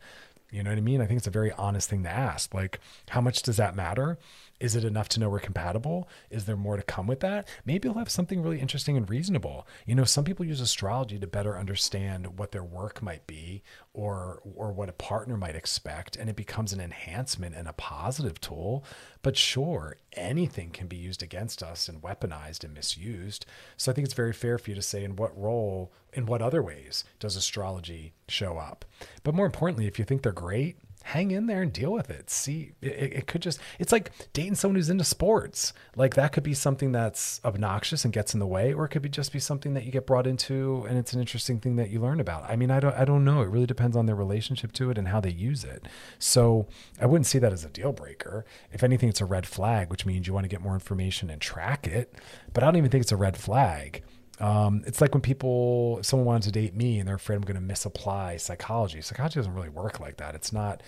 You 0.54 0.62
know 0.62 0.70
what 0.70 0.78
I 0.78 0.82
mean? 0.82 1.00
I 1.00 1.06
think 1.06 1.18
it's 1.18 1.26
a 1.26 1.30
very 1.30 1.50
honest 1.50 1.90
thing 1.90 2.04
to 2.04 2.08
ask. 2.08 2.54
Like, 2.54 2.78
how 3.08 3.20
much 3.20 3.42
does 3.42 3.56
that 3.56 3.74
matter? 3.74 4.18
Is 4.64 4.74
it 4.74 4.82
enough 4.82 5.10
to 5.10 5.20
know 5.20 5.28
we're 5.28 5.40
compatible? 5.40 6.08
Is 6.30 6.46
there 6.46 6.56
more 6.56 6.78
to 6.78 6.82
come 6.82 7.06
with 7.06 7.20
that? 7.20 7.46
Maybe 7.66 7.86
you'll 7.86 7.98
have 7.98 8.08
something 8.08 8.40
really 8.40 8.60
interesting 8.60 8.96
and 8.96 9.06
reasonable. 9.10 9.66
You 9.84 9.94
know, 9.94 10.04
some 10.04 10.24
people 10.24 10.46
use 10.46 10.58
astrology 10.58 11.18
to 11.18 11.26
better 11.26 11.58
understand 11.58 12.38
what 12.38 12.52
their 12.52 12.64
work 12.64 13.02
might 13.02 13.26
be 13.26 13.62
or 13.92 14.40
or 14.56 14.72
what 14.72 14.88
a 14.88 14.94
partner 14.94 15.36
might 15.36 15.54
expect 15.54 16.16
and 16.16 16.30
it 16.30 16.34
becomes 16.36 16.72
an 16.72 16.80
enhancement 16.80 17.54
and 17.54 17.68
a 17.68 17.74
positive 17.74 18.40
tool. 18.40 18.86
But 19.20 19.36
sure, 19.36 19.98
anything 20.14 20.70
can 20.70 20.86
be 20.86 20.96
used 20.96 21.22
against 21.22 21.62
us 21.62 21.86
and 21.86 22.00
weaponized 22.00 22.64
and 22.64 22.72
misused. 22.72 23.44
So 23.76 23.92
I 23.92 23.94
think 23.94 24.06
it's 24.06 24.14
very 24.14 24.32
fair 24.32 24.56
for 24.56 24.70
you 24.70 24.76
to 24.76 24.82
say 24.82 25.04
in 25.04 25.16
what 25.16 25.38
role, 25.38 25.92
in 26.14 26.24
what 26.24 26.40
other 26.40 26.62
ways 26.62 27.04
does 27.20 27.36
astrology 27.36 28.14
show 28.28 28.56
up? 28.56 28.86
But 29.24 29.34
more 29.34 29.44
importantly, 29.44 29.86
if 29.86 29.98
you 29.98 30.06
think 30.06 30.22
they're 30.22 30.32
great, 30.32 30.78
hang 31.04 31.30
in 31.30 31.46
there 31.46 31.60
and 31.60 31.70
deal 31.70 31.92
with 31.92 32.08
it. 32.08 32.30
See, 32.30 32.72
it, 32.80 33.12
it, 33.12 33.26
could 33.26 33.42
just, 33.42 33.60
it's 33.78 33.92
like 33.92 34.10
dating 34.32 34.54
someone 34.54 34.76
who's 34.76 34.88
into 34.88 35.04
sports. 35.04 35.74
Like 35.96 36.14
that 36.14 36.32
could 36.32 36.42
be 36.42 36.54
something 36.54 36.92
that's 36.92 37.42
obnoxious 37.44 38.06
and 38.06 38.12
gets 38.12 38.32
in 38.32 38.40
the 38.40 38.46
way, 38.46 38.72
or 38.72 38.86
it 38.86 38.88
could 38.88 39.02
be 39.02 39.10
just 39.10 39.30
be 39.30 39.38
something 39.38 39.74
that 39.74 39.84
you 39.84 39.92
get 39.92 40.06
brought 40.06 40.26
into 40.26 40.86
and 40.88 40.96
it's 40.96 41.12
an 41.12 41.20
interesting 41.20 41.60
thing 41.60 41.76
that 41.76 41.90
you 41.90 42.00
learn 42.00 42.20
about. 42.20 42.48
I 42.48 42.56
mean, 42.56 42.70
I 42.70 42.80
don't, 42.80 42.94
I 42.94 43.04
don't 43.04 43.22
know. 43.22 43.42
It 43.42 43.50
really 43.50 43.66
depends 43.66 43.96
on 43.98 44.06
their 44.06 44.14
relationship 44.16 44.72
to 44.72 44.90
it 44.90 44.96
and 44.96 45.08
how 45.08 45.20
they 45.20 45.30
use 45.30 45.62
it. 45.62 45.86
So 46.18 46.66
I 46.98 47.04
wouldn't 47.04 47.26
see 47.26 47.38
that 47.38 47.52
as 47.52 47.66
a 47.66 47.68
deal 47.68 47.92
breaker. 47.92 48.46
If 48.72 48.82
anything, 48.82 49.10
it's 49.10 49.20
a 49.20 49.26
red 49.26 49.46
flag, 49.46 49.90
which 49.90 50.06
means 50.06 50.26
you 50.26 50.32
want 50.32 50.44
to 50.44 50.48
get 50.48 50.62
more 50.62 50.74
information 50.74 51.28
and 51.28 51.40
track 51.40 51.86
it. 51.86 52.14
But 52.54 52.62
I 52.62 52.66
don't 52.66 52.76
even 52.76 52.90
think 52.90 53.02
it's 53.02 53.12
a 53.12 53.16
red 53.16 53.36
flag. 53.36 54.02
Um, 54.40 54.82
it's 54.86 55.00
like 55.00 55.14
when 55.14 55.20
people, 55.20 56.00
someone 56.02 56.26
wanted 56.26 56.42
to 56.44 56.52
date 56.52 56.74
me 56.74 56.98
and 56.98 57.08
they're 57.08 57.16
afraid 57.16 57.36
I'm 57.36 57.42
going 57.42 57.54
to 57.54 57.60
misapply 57.60 58.36
psychology. 58.36 59.00
Psychology 59.00 59.38
doesn't 59.38 59.54
really 59.54 59.68
work 59.68 60.00
like 60.00 60.16
that. 60.16 60.34
It's 60.34 60.52
not 60.52 60.82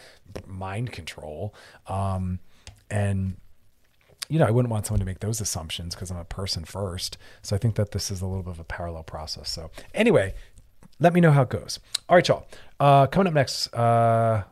mind 0.47 0.93
control. 0.93 1.55
Um, 1.87 2.41
and, 2.91 3.37
you 4.29 4.39
know, 4.39 4.47
I 4.47 4.51
wouldn't 4.51 4.71
want 4.71 4.87
someone 4.87 5.01
to 5.01 5.07
make 5.07 5.21
those 5.21 5.41
assumptions 5.41 5.95
because 5.95 6.11
I'm 6.11 6.17
a 6.17 6.25
person 6.25 6.65
first. 6.65 7.19
So 7.43 7.55
I 7.55 7.59
think 7.59 7.77
that 7.77 7.93
this 7.93 8.11
is 8.11 8.21
a 8.21 8.27
little 8.27 8.43
bit 8.43 8.53
of 8.53 8.61
a 8.61 8.65
parallel 8.65 9.05
process. 9.05 9.49
So, 9.51 9.71
anyway, 9.95 10.35
let 10.99 11.15
me 11.15 11.21
know 11.21 11.31
how 11.31 11.43
it 11.43 11.51
goes. 11.51 11.79
All 12.09 12.17
right, 12.17 12.27
y'all. 12.27 12.47
Uh, 12.81 13.07
coming 13.07 13.29
up 13.29 13.35
next, 13.35 13.73
uh, 13.75 14.43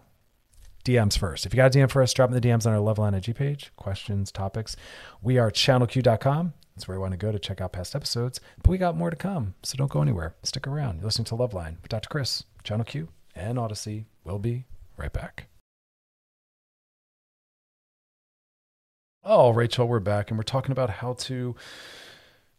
DMs 0.85 1.19
first. 1.19 1.47
If 1.47 1.55
you 1.55 1.57
got 1.57 1.75
a 1.75 1.79
DM 1.79 1.91
for 1.91 2.03
us, 2.03 2.13
drop 2.13 2.31
in 2.31 2.35
the 2.35 2.47
DMs 2.47 2.67
on 2.67 2.73
our 2.75 2.79
Loveline 2.79 3.17
IG 3.17 3.35
page. 3.35 3.73
Questions, 3.77 4.31
topics. 4.31 4.77
wearechannelq.com. 5.25 6.53
That's 6.75 6.89
where 6.89 6.97
you 6.97 7.01
want 7.01 7.13
to 7.13 7.19
go 7.19 7.31
to 7.31 7.39
check 7.39 7.61
out 7.61 7.73
past 7.73 7.95
episodes. 7.95 8.41
But 8.63 8.71
we 8.71 8.79
got 8.79 8.97
more 8.97 9.11
to 9.11 9.17
come, 9.17 9.55
so 9.63 9.77
don't 9.77 9.91
go 9.91 10.03
anywhere. 10.03 10.35
Stick 10.43 10.67
around. 10.67 10.97
You're 10.97 11.05
listening 11.05 11.27
to 11.27 11.37
Loveline 11.37 11.81
with 11.81 11.89
Dr. 11.91 12.09
Chris, 12.09 12.43
Channel 12.65 12.85
Q, 12.85 13.09
and 13.37 13.59
Odyssey. 13.59 14.07
We'll 14.25 14.41
be 14.41 14.65
right 14.97 15.13
back. 15.13 15.47
Oh, 19.23 19.51
Rachel, 19.51 19.87
we're 19.87 20.01
back, 20.01 20.31
and 20.31 20.39
we're 20.39 20.43
talking 20.43 20.73
about 20.73 20.91
how 20.91 21.15
to, 21.15 21.55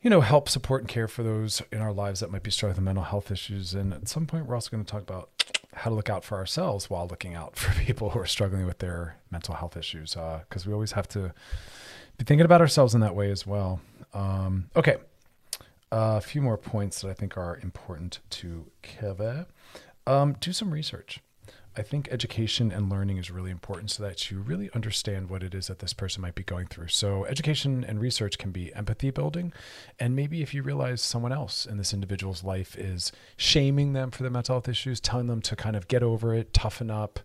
you 0.02 0.10
know, 0.10 0.22
help 0.22 0.48
support 0.48 0.82
and 0.82 0.90
care 0.90 1.10
for 1.10 1.22
those 1.22 1.62
in 1.72 1.82
our 1.82 1.94
lives 1.94 2.22
that 2.22 2.32
might 2.32 2.42
be 2.42 2.52
struggling 2.52 2.78
with 2.78 2.86
mental 2.86 3.04
health 3.04 3.30
issues. 3.32 3.74
And 3.74 3.94
at 3.94 4.08
some 4.08 4.26
point, 4.26 4.46
we're 4.46 4.56
also 4.56 4.72
going 4.72 4.84
to 4.84 4.92
talk 4.92 5.02
about 5.02 5.30
how 5.74 5.90
to 5.90 5.96
look 5.96 6.10
out 6.10 6.24
for 6.24 6.38
ourselves 6.38 6.90
while 6.90 7.06
looking 7.06 7.36
out 7.36 7.56
for 7.58 7.78
people 7.82 8.12
who 8.12 8.20
are 8.20 8.26
struggling 8.26 8.66
with 8.66 8.80
their 8.80 9.18
mental 9.30 9.56
health 9.56 9.76
issues, 9.76 10.14
because 10.14 10.66
uh, 10.66 10.68
we 10.68 10.74
always 10.74 10.94
have 10.94 11.10
to 11.10 11.34
be 12.18 12.24
thinking 12.24 12.46
about 12.46 12.62
ourselves 12.62 12.96
in 12.96 13.02
that 13.02 13.14
way 13.14 13.30
as 13.30 13.46
well. 13.46 13.82
Um, 14.16 14.70
okay. 14.76 14.98
Uh, 15.92 16.16
a 16.18 16.22
few 16.22 16.42
more 16.42 16.58
points 16.58 17.02
that 17.02 17.10
I 17.10 17.14
think 17.14 17.38
are 17.38 17.60
important 17.62 18.20
to 18.32 18.66
cover. 18.82 19.46
Um, 20.08 20.36
do 20.40 20.52
some 20.52 20.72
research. 20.72 21.20
I 21.78 21.82
think 21.82 22.08
education 22.10 22.72
and 22.72 22.90
learning 22.90 23.18
is 23.18 23.30
really 23.30 23.52
important 23.52 23.92
so 23.92 24.02
that 24.04 24.32
you 24.32 24.40
really 24.40 24.70
understand 24.74 25.30
what 25.30 25.44
it 25.44 25.54
is 25.54 25.68
that 25.68 25.80
this 25.80 25.92
person 25.92 26.22
might 26.22 26.36
be 26.36 26.44
going 26.44 26.68
through. 26.68 26.88
So, 26.88 27.26
education 27.26 27.84
and 27.84 28.00
research 28.00 28.38
can 28.38 28.52
be 28.52 28.74
empathy 28.74 29.12
building. 29.12 29.52
And 30.00 30.16
maybe 30.16 30.42
if 30.42 30.54
you 30.54 30.64
realize 30.64 31.02
someone 31.02 31.34
else 31.34 31.66
in 31.66 31.78
this 31.78 31.94
individual's 31.94 32.46
life 32.46 32.78
is 32.78 33.12
shaming 33.36 33.92
them 33.92 34.10
for 34.10 34.24
their 34.24 34.32
mental 34.32 34.56
health 34.56 34.70
issues, 34.70 35.02
telling 35.02 35.28
them 35.28 35.42
to 35.42 35.56
kind 35.58 35.76
of 35.76 35.90
get 35.90 36.02
over 36.02 36.34
it, 36.34 36.54
toughen 36.54 36.90
up, 36.90 37.20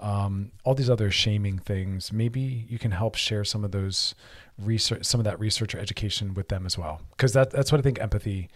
um, 0.00 0.52
all 0.64 0.74
these 0.74 0.90
other 0.90 1.10
shaming 1.10 1.58
things, 1.58 2.12
maybe 2.12 2.66
you 2.68 2.78
can 2.78 2.90
help 2.90 3.14
share 3.14 3.44
some 3.44 3.64
of 3.64 3.72
those 3.72 4.14
research, 4.58 5.04
some 5.04 5.20
of 5.20 5.24
that 5.24 5.38
research 5.38 5.74
or 5.74 5.78
education 5.78 6.34
with 6.34 6.48
them 6.48 6.66
as 6.66 6.76
well. 6.76 7.00
Because 7.10 7.32
that, 7.32 7.50
that's 7.50 7.70
what 7.72 7.78
I 7.78 7.82
think 7.82 8.00
empathy 8.00 8.48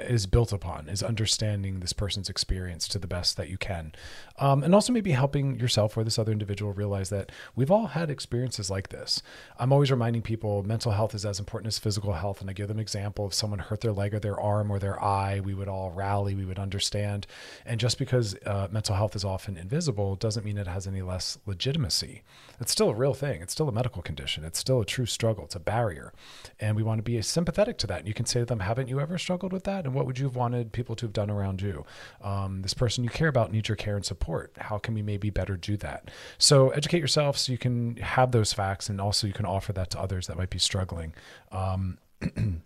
is 0.00 0.26
built 0.26 0.52
upon 0.52 0.88
is 0.88 1.02
understanding 1.02 1.80
this 1.80 1.92
person's 1.92 2.28
experience 2.28 2.88
to 2.88 2.98
the 2.98 3.06
best 3.06 3.36
that 3.36 3.48
you 3.48 3.58
can. 3.58 3.92
Um, 4.38 4.62
and 4.62 4.74
also 4.74 4.92
maybe 4.92 5.12
helping 5.12 5.58
yourself 5.58 5.96
or 5.96 6.04
this 6.04 6.18
other 6.18 6.32
individual 6.32 6.72
realize 6.72 7.10
that 7.10 7.32
we've 7.56 7.70
all 7.70 7.88
had 7.88 8.10
experiences 8.10 8.70
like 8.70 8.88
this. 8.88 9.22
I'm 9.58 9.72
always 9.72 9.90
reminding 9.90 10.22
people 10.22 10.62
mental 10.62 10.92
health 10.92 11.14
is 11.14 11.24
as 11.24 11.38
important 11.38 11.68
as 11.68 11.78
physical 11.78 12.12
health. 12.12 12.40
And 12.40 12.48
i 12.48 12.52
give 12.52 12.68
them 12.68 12.78
an 12.78 12.82
example 12.82 13.26
if 13.26 13.34
someone 13.34 13.58
hurt 13.58 13.80
their 13.80 13.92
leg 13.92 14.14
or 14.14 14.20
their 14.20 14.38
arm 14.38 14.70
or 14.70 14.78
their 14.78 15.02
eye 15.02 15.40
we 15.40 15.54
would 15.54 15.68
all 15.68 15.90
rally 15.90 16.34
we 16.34 16.44
would 16.44 16.58
understand. 16.58 17.26
And 17.66 17.80
just 17.80 17.98
because 17.98 18.36
uh, 18.46 18.68
mental 18.70 18.94
health 18.94 19.16
is 19.16 19.24
often 19.24 19.56
invisible 19.56 20.16
doesn't 20.16 20.44
mean 20.44 20.58
it 20.58 20.66
has 20.66 20.86
any 20.86 21.02
less 21.02 21.38
legitimacy. 21.46 22.22
It's 22.60 22.72
still 22.72 22.90
a 22.90 22.94
real 22.94 23.14
thing. 23.14 23.42
It's 23.42 23.52
still 23.52 23.68
a 23.68 23.72
medical 23.72 24.02
condition. 24.02 24.44
It's 24.44 24.58
still 24.58 24.80
a 24.80 24.86
true 24.86 25.06
struggle. 25.06 25.44
It's 25.44 25.56
a 25.56 25.60
barrier. 25.60 26.12
And 26.60 26.76
we 26.76 26.82
want 26.82 26.98
to 26.98 27.02
be 27.02 27.20
sympathetic 27.22 27.78
to 27.78 27.86
that. 27.88 28.00
And 28.00 28.08
you 28.08 28.14
can 28.14 28.26
say 28.26 28.40
to 28.40 28.46
them 28.46 28.60
haven't 28.60 28.88
you 28.88 29.00
ever 29.00 29.18
struggled 29.18 29.52
with 29.52 29.64
that 29.64 29.86
and 29.88 29.94
what 29.94 30.06
would 30.06 30.18
you 30.18 30.26
have 30.26 30.36
wanted 30.36 30.70
people 30.72 30.94
to 30.96 31.06
have 31.06 31.12
done 31.12 31.30
around 31.30 31.62
you? 31.62 31.84
Um, 32.22 32.62
this 32.62 32.74
person 32.74 33.02
you 33.02 33.10
care 33.10 33.28
about 33.28 33.50
needs 33.50 33.68
your 33.68 33.76
care 33.76 33.96
and 33.96 34.04
support. 34.04 34.52
How 34.58 34.78
can 34.78 34.94
we 34.94 35.02
maybe 35.02 35.30
better 35.30 35.56
do 35.56 35.76
that? 35.78 36.10
So 36.36 36.68
educate 36.70 37.00
yourself 37.00 37.38
so 37.38 37.50
you 37.50 37.58
can 37.58 37.96
have 37.96 38.32
those 38.32 38.52
facts 38.52 38.88
and 38.88 39.00
also 39.00 39.26
you 39.26 39.32
can 39.32 39.46
offer 39.46 39.72
that 39.72 39.90
to 39.90 40.00
others 40.00 40.26
that 40.26 40.36
might 40.36 40.50
be 40.50 40.58
struggling. 40.58 41.14
Um, 41.50 41.98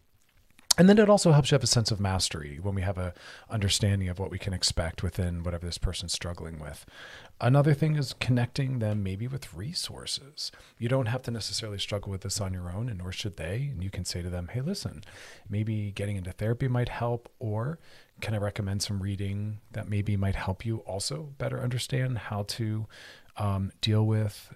and 0.79 0.89
then 0.89 0.99
it 0.99 1.11
also 1.11 1.33
helps 1.33 1.51
you 1.51 1.55
have 1.55 1.63
a 1.63 1.67
sense 1.67 1.91
of 1.91 2.01
mastery 2.01 2.59
when 2.63 2.75
we 2.75 2.81
have 2.81 2.97
a 2.97 3.13
understanding 3.51 4.09
of 4.09 4.19
what 4.19 4.31
we 4.31 4.39
can 4.39 4.55
expect 4.55 5.03
within 5.03 5.43
whatever 5.43 5.67
this 5.67 5.77
person's 5.77 6.15
struggling 6.15 6.59
with. 6.59 6.87
Another 7.43 7.75
thing 7.75 7.97
is 7.97 8.15
connecting 8.15 8.79
them 8.79 9.03
maybe 9.03 9.27
with 9.27 9.53
resources. 9.53 10.51
You 10.79 10.89
don't 10.89 11.07
have 11.07 11.23
to 11.23 11.31
necessarily 11.31 11.79
struggle 11.79 12.11
with 12.11 12.23
this 12.23 12.41
on 12.41 12.55
your 12.55 12.73
own 12.73 12.89
and 12.89 12.99
nor 12.99 13.13
should 13.13 13.37
they 13.37 13.69
and 13.71 13.85
you 13.85 13.91
can 13.91 14.07
say 14.07 14.23
to 14.23 14.31
them 14.31 14.49
hey 14.53 14.63
listen 14.63 15.05
maybe 15.49 15.93
getting 15.93 16.17
into 16.17 16.33
therapy 16.33 16.69
might 16.69 16.89
help 16.89 17.29
or 17.39 17.79
can 18.21 18.35
i 18.35 18.39
recommend 18.39 18.83
some 18.83 19.03
reading 19.03 19.59
that 19.73 19.89
maybe 19.89 20.17
might 20.17 20.37
help 20.37 20.65
you 20.65 20.79
also 20.79 21.35
better 21.39 21.61
understand 21.61 22.17
how 22.17 22.45
to 22.45 22.87
um, 23.37 23.73
deal 23.81 24.07
with 24.07 24.55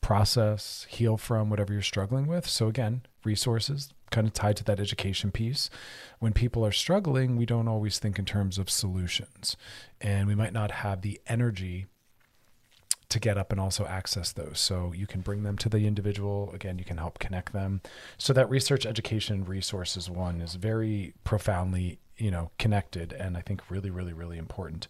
process 0.00 0.86
heal 0.88 1.16
from 1.16 1.48
whatever 1.50 1.72
you're 1.72 1.82
struggling 1.82 2.26
with? 2.26 2.46
So 2.46 2.68
again 2.68 3.02
resources 3.24 3.92
kind 4.10 4.26
of 4.26 4.32
tied 4.32 4.56
to 4.56 4.64
that 4.64 4.80
education 4.80 5.30
piece. 5.30 5.70
When 6.18 6.32
people 6.32 6.64
are 6.64 6.72
struggling, 6.72 7.36
we 7.36 7.46
don't 7.46 7.68
always 7.68 7.98
think 7.98 8.18
in 8.18 8.24
terms 8.24 8.58
of 8.58 8.70
solutions, 8.70 9.56
and 10.00 10.26
we 10.26 10.34
might 10.34 10.52
not 10.52 10.70
have 10.70 11.02
the 11.02 11.20
energy 11.26 11.86
to 13.08 13.18
get 13.18 13.36
up 13.36 13.50
and 13.50 13.60
also 13.60 13.84
access 13.86 14.32
those. 14.32 14.60
So 14.60 14.92
you 14.94 15.06
can 15.06 15.20
bring 15.20 15.42
them 15.42 15.58
to 15.58 15.68
the 15.68 15.86
individual. 15.86 16.50
Again, 16.54 16.78
you 16.78 16.84
can 16.84 16.98
help 16.98 17.18
connect 17.18 17.52
them. 17.52 17.80
So 18.18 18.32
that 18.32 18.48
research, 18.48 18.86
education, 18.86 19.44
resources 19.44 20.08
one 20.08 20.40
is 20.40 20.54
very 20.54 21.14
profoundly, 21.24 21.98
you 22.16 22.30
know, 22.30 22.50
connected, 22.58 23.12
and 23.12 23.36
I 23.36 23.40
think 23.40 23.68
really, 23.68 23.90
really, 23.90 24.12
really 24.12 24.38
important 24.38 24.86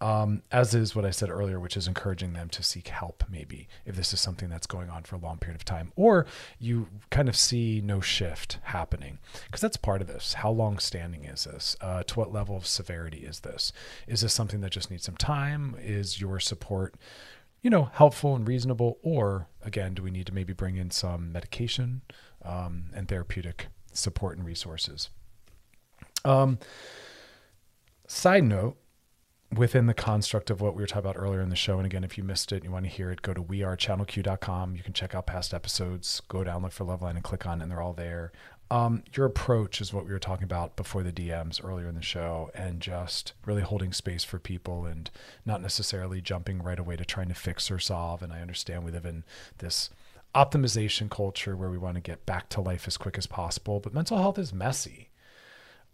um, 0.00 0.42
as 0.50 0.74
is 0.74 0.96
what 0.96 1.04
I 1.04 1.10
said 1.10 1.28
earlier, 1.28 1.60
which 1.60 1.76
is 1.76 1.86
encouraging 1.86 2.32
them 2.32 2.48
to 2.50 2.62
seek 2.62 2.88
help, 2.88 3.24
maybe 3.28 3.68
if 3.84 3.96
this 3.96 4.14
is 4.14 4.20
something 4.20 4.48
that's 4.48 4.66
going 4.66 4.88
on 4.88 5.02
for 5.02 5.16
a 5.16 5.18
long 5.18 5.36
period 5.36 5.60
of 5.60 5.64
time, 5.64 5.92
or 5.94 6.26
you 6.58 6.88
kind 7.10 7.28
of 7.28 7.36
see 7.36 7.82
no 7.84 8.00
shift 8.00 8.58
happening, 8.62 9.18
because 9.46 9.60
that's 9.60 9.76
part 9.76 10.00
of 10.00 10.06
this. 10.06 10.34
How 10.34 10.50
long 10.50 10.78
standing 10.78 11.24
is 11.24 11.44
this? 11.44 11.76
Uh, 11.82 12.02
to 12.04 12.18
what 12.18 12.32
level 12.32 12.56
of 12.56 12.66
severity 12.66 13.18
is 13.18 13.40
this? 13.40 13.72
Is 14.06 14.22
this 14.22 14.32
something 14.32 14.62
that 14.62 14.72
just 14.72 14.90
needs 14.90 15.04
some 15.04 15.16
time? 15.16 15.76
Is 15.78 16.20
your 16.20 16.40
support, 16.40 16.94
you 17.60 17.68
know, 17.68 17.90
helpful 17.92 18.34
and 18.34 18.48
reasonable, 18.48 18.98
or 19.02 19.48
again, 19.62 19.92
do 19.92 20.02
we 20.02 20.10
need 20.10 20.26
to 20.26 20.34
maybe 20.34 20.54
bring 20.54 20.76
in 20.76 20.90
some 20.90 21.30
medication 21.30 22.00
um, 22.42 22.84
and 22.94 23.06
therapeutic 23.06 23.66
support 23.92 24.38
and 24.38 24.46
resources? 24.46 25.10
Um, 26.24 26.58
side 28.06 28.44
note 28.44 28.76
within 29.54 29.86
the 29.86 29.94
construct 29.94 30.50
of 30.50 30.60
what 30.60 30.74
we 30.74 30.82
were 30.82 30.86
talking 30.86 31.10
about 31.10 31.20
earlier 31.20 31.40
in 31.40 31.50
the 31.50 31.56
show. 31.56 31.78
And 31.78 31.86
again, 31.86 32.04
if 32.04 32.16
you 32.16 32.22
missed 32.22 32.52
it 32.52 32.56
and 32.56 32.64
you 32.64 32.70
want 32.70 32.84
to 32.84 32.90
hear 32.90 33.10
it, 33.10 33.22
go 33.22 33.34
to 33.34 33.42
wearechannelq.com. 33.42 34.76
You 34.76 34.82
can 34.82 34.92
check 34.92 35.14
out 35.14 35.26
past 35.26 35.52
episodes, 35.52 36.22
go 36.28 36.44
down, 36.44 36.62
look 36.62 36.72
for 36.72 36.84
Loveline 36.84 37.16
and 37.16 37.24
click 37.24 37.46
on 37.46 37.60
it, 37.60 37.64
and 37.64 37.72
they're 37.72 37.82
all 37.82 37.92
there. 37.92 38.32
Um, 38.70 39.02
your 39.16 39.26
approach 39.26 39.80
is 39.80 39.92
what 39.92 40.06
we 40.06 40.12
were 40.12 40.20
talking 40.20 40.44
about 40.44 40.76
before 40.76 41.02
the 41.02 41.12
DMs 41.12 41.62
earlier 41.64 41.88
in 41.88 41.96
the 41.96 42.02
show, 42.02 42.52
and 42.54 42.80
just 42.80 43.32
really 43.44 43.62
holding 43.62 43.92
space 43.92 44.22
for 44.22 44.38
people 44.38 44.86
and 44.86 45.10
not 45.44 45.60
necessarily 45.60 46.20
jumping 46.20 46.62
right 46.62 46.78
away 46.78 46.94
to 46.94 47.04
trying 47.04 47.28
to 47.28 47.34
fix 47.34 47.68
or 47.68 47.80
solve. 47.80 48.22
And 48.22 48.32
I 48.32 48.40
understand 48.40 48.84
we 48.84 48.92
live 48.92 49.06
in 49.06 49.24
this 49.58 49.90
optimization 50.36 51.10
culture 51.10 51.56
where 51.56 51.70
we 51.70 51.78
want 51.78 51.96
to 51.96 52.00
get 52.00 52.24
back 52.24 52.48
to 52.50 52.60
life 52.60 52.86
as 52.86 52.96
quick 52.96 53.18
as 53.18 53.26
possible, 53.26 53.80
but 53.80 53.92
mental 53.92 54.18
health 54.18 54.38
is 54.38 54.52
messy 54.52 55.09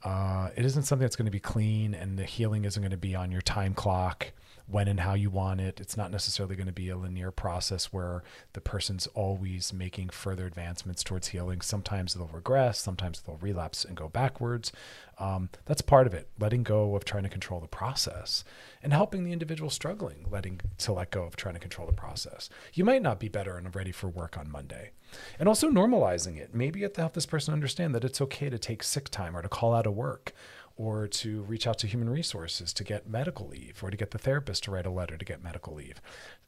uh, 0.02 0.50
it 0.56 0.64
isn't 0.64 0.85
something 0.85 1.04
that's 1.04 1.16
going 1.16 1.26
to 1.26 1.32
be 1.32 1.40
clean, 1.40 1.94
and 1.94 2.18
the 2.18 2.24
healing 2.24 2.64
isn't 2.64 2.82
going 2.82 2.90
to 2.90 2.96
be 2.96 3.14
on 3.14 3.32
your 3.32 3.42
time 3.42 3.74
clock 3.74 4.32
when 4.68 4.88
and 4.88 5.00
how 5.00 5.14
you 5.14 5.30
want 5.30 5.61
it. 5.61 5.80
It's 5.80 5.96
not 5.96 6.11
necessarily 6.11 6.56
going 6.56 6.66
to 6.66 6.72
be 6.72 6.88
a 6.88 6.96
linear 6.96 7.30
process 7.30 7.92
where 7.92 8.24
the 8.52 8.61
person's 8.61 9.06
always 9.09 9.72
making 9.72 10.09
further 10.09 10.46
advancements 10.46 11.04
towards 11.04 11.28
healing. 11.28 11.61
Sometimes 11.61 12.14
they'll 12.14 12.26
regress, 12.26 12.80
sometimes 12.80 13.20
they'll 13.20 13.37
relapse 13.37 13.85
and 13.85 13.96
go 13.96 14.09
backwards. 14.09 14.72
Um, 15.18 15.50
that's 15.64 15.82
part 15.82 16.06
of 16.06 16.14
it, 16.14 16.28
letting 16.38 16.62
go 16.62 16.94
of 16.94 17.04
trying 17.04 17.22
to 17.22 17.28
control 17.28 17.61
the 17.61 17.68
process 17.68 18.44
and 18.82 18.92
helping 18.92 19.24
the 19.24 19.32
individual 19.32 19.70
struggling, 19.70 20.26
letting 20.30 20.61
to 20.78 20.92
let 20.92 21.11
go 21.11 21.22
of 21.22 21.37
trying 21.37 21.54
to 21.54 21.61
control 21.61 21.87
the 21.87 21.92
process. 21.92 22.50
You 22.74 22.85
might 22.85 23.02
not 23.02 23.20
be 23.20 23.28
better 23.28 23.56
and 23.56 23.74
ready 23.74 23.92
for 23.92 24.09
work 24.09 24.37
on 24.37 24.50
Monday. 24.50 24.90
And 25.38 25.48
also 25.48 25.70
normalizing 25.70 26.37
it. 26.37 26.55
Maybe 26.55 26.81
you 26.81 26.85
have 26.85 26.92
to 26.94 27.00
help 27.02 27.14
this 27.14 27.26
person 27.26 27.55
understand 27.55 27.94
that 27.94 28.05
it's 28.05 28.20
okay 28.20 28.50
to 28.50 28.59
take 28.59 28.83
sick 28.83 29.09
time 29.09 29.37
or 29.37 29.42
to 29.42 29.48
call 29.48 29.74
out 29.74 29.87
of 29.87 29.94
work 29.94 30.33
or 30.76 31.09
to 31.09 31.42
reach 31.42 31.66
out 31.66 31.79
to 31.79 31.87
human 31.87 32.09
resources 32.09 32.72
to 32.74 32.85
get 32.85 33.09
medical 33.09 33.48
leave 33.48 33.83
or 33.83 33.90
to 33.90 33.96
get 33.96 34.11
the 34.11 34.18
therapist 34.18 34.64
to 34.64 34.70
write 34.70 34.85
a 34.85 34.90
letter 34.90 35.16
to 35.16 35.24
get 35.24 35.42
medical 35.42 35.74
leave. 35.74 36.02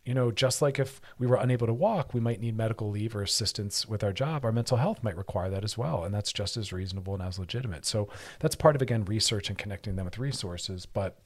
You 0.05 0.13
know, 0.15 0.31
just 0.31 0.61
like 0.61 0.79
if 0.79 1.01
we 1.19 1.27
were 1.27 1.37
unable 1.37 1.67
to 1.67 1.73
walk, 1.73 2.13
we 2.13 2.21
might 2.21 2.41
need 2.41 2.57
medical 2.57 2.91
leave 2.91 3.17
or 3.17 3.23
assistance 3.23 3.89
with 3.89 4.05
our 4.05 4.13
job, 4.13 4.45
our 4.45 4.53
mental 4.53 4.77
health 4.77 5.03
might 5.03 5.17
require 5.17 5.51
that 5.51 5.65
as 5.65 5.79
well. 5.79 6.05
And 6.05 6.15
that's 6.15 6.33
just 6.33 6.57
as 6.57 6.73
reasonable 6.73 7.15
and 7.15 7.23
as 7.23 7.39
legitimate. 7.39 7.87
So 7.87 8.09
that's 8.41 8.55
part 8.55 8.77
of, 8.77 8.83
again, 8.83 9.05
research 9.05 9.49
and 9.49 9.59
connecting 9.59 9.97
them 9.97 10.05
with 10.05 10.19
resources. 10.19 10.85
But 10.87 11.19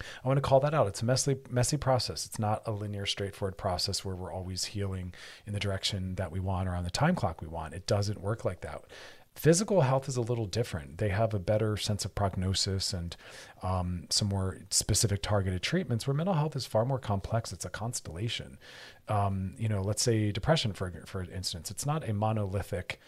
I 0.00 0.28
want 0.28 0.38
to 0.38 0.42
call 0.42 0.60
that 0.60 0.74
out. 0.74 0.88
It's 0.88 1.02
a 1.02 1.04
messy, 1.04 1.36
messy 1.48 1.76
process. 1.76 2.26
It's 2.26 2.38
not 2.38 2.62
a 2.66 2.72
linear, 2.72 3.06
straightforward 3.06 3.56
process 3.56 4.04
where 4.04 4.14
we're 4.14 4.32
always 4.32 4.64
healing 4.64 5.14
in 5.46 5.52
the 5.52 5.60
direction 5.60 6.16
that 6.16 6.32
we 6.32 6.40
want 6.40 6.68
or 6.68 6.74
on 6.74 6.84
the 6.84 6.90
time 6.90 7.14
clock 7.14 7.40
we 7.40 7.48
want. 7.48 7.74
It 7.74 7.86
doesn't 7.86 8.20
work 8.20 8.44
like 8.44 8.60
that. 8.62 8.82
Physical 9.36 9.80
health 9.80 10.08
is 10.08 10.16
a 10.16 10.20
little 10.20 10.46
different. 10.46 10.98
They 10.98 11.08
have 11.08 11.34
a 11.34 11.40
better 11.40 11.76
sense 11.76 12.04
of 12.04 12.14
prognosis 12.14 12.92
and 12.92 13.16
um, 13.64 14.06
some 14.08 14.28
more 14.28 14.58
specific 14.70 15.22
targeted 15.22 15.60
treatments. 15.60 16.06
Where 16.06 16.14
mental 16.14 16.34
health 16.34 16.54
is 16.54 16.66
far 16.66 16.84
more 16.84 17.00
complex. 17.00 17.52
It's 17.52 17.64
a 17.64 17.70
constellation. 17.70 18.58
Um, 19.08 19.54
you 19.58 19.68
know, 19.68 19.82
let's 19.82 20.02
say 20.02 20.30
depression, 20.30 20.72
for 20.72 20.92
for 21.04 21.24
instance, 21.24 21.70
it's 21.70 21.84
not 21.84 22.08
a 22.08 22.14
monolithic 22.14 23.00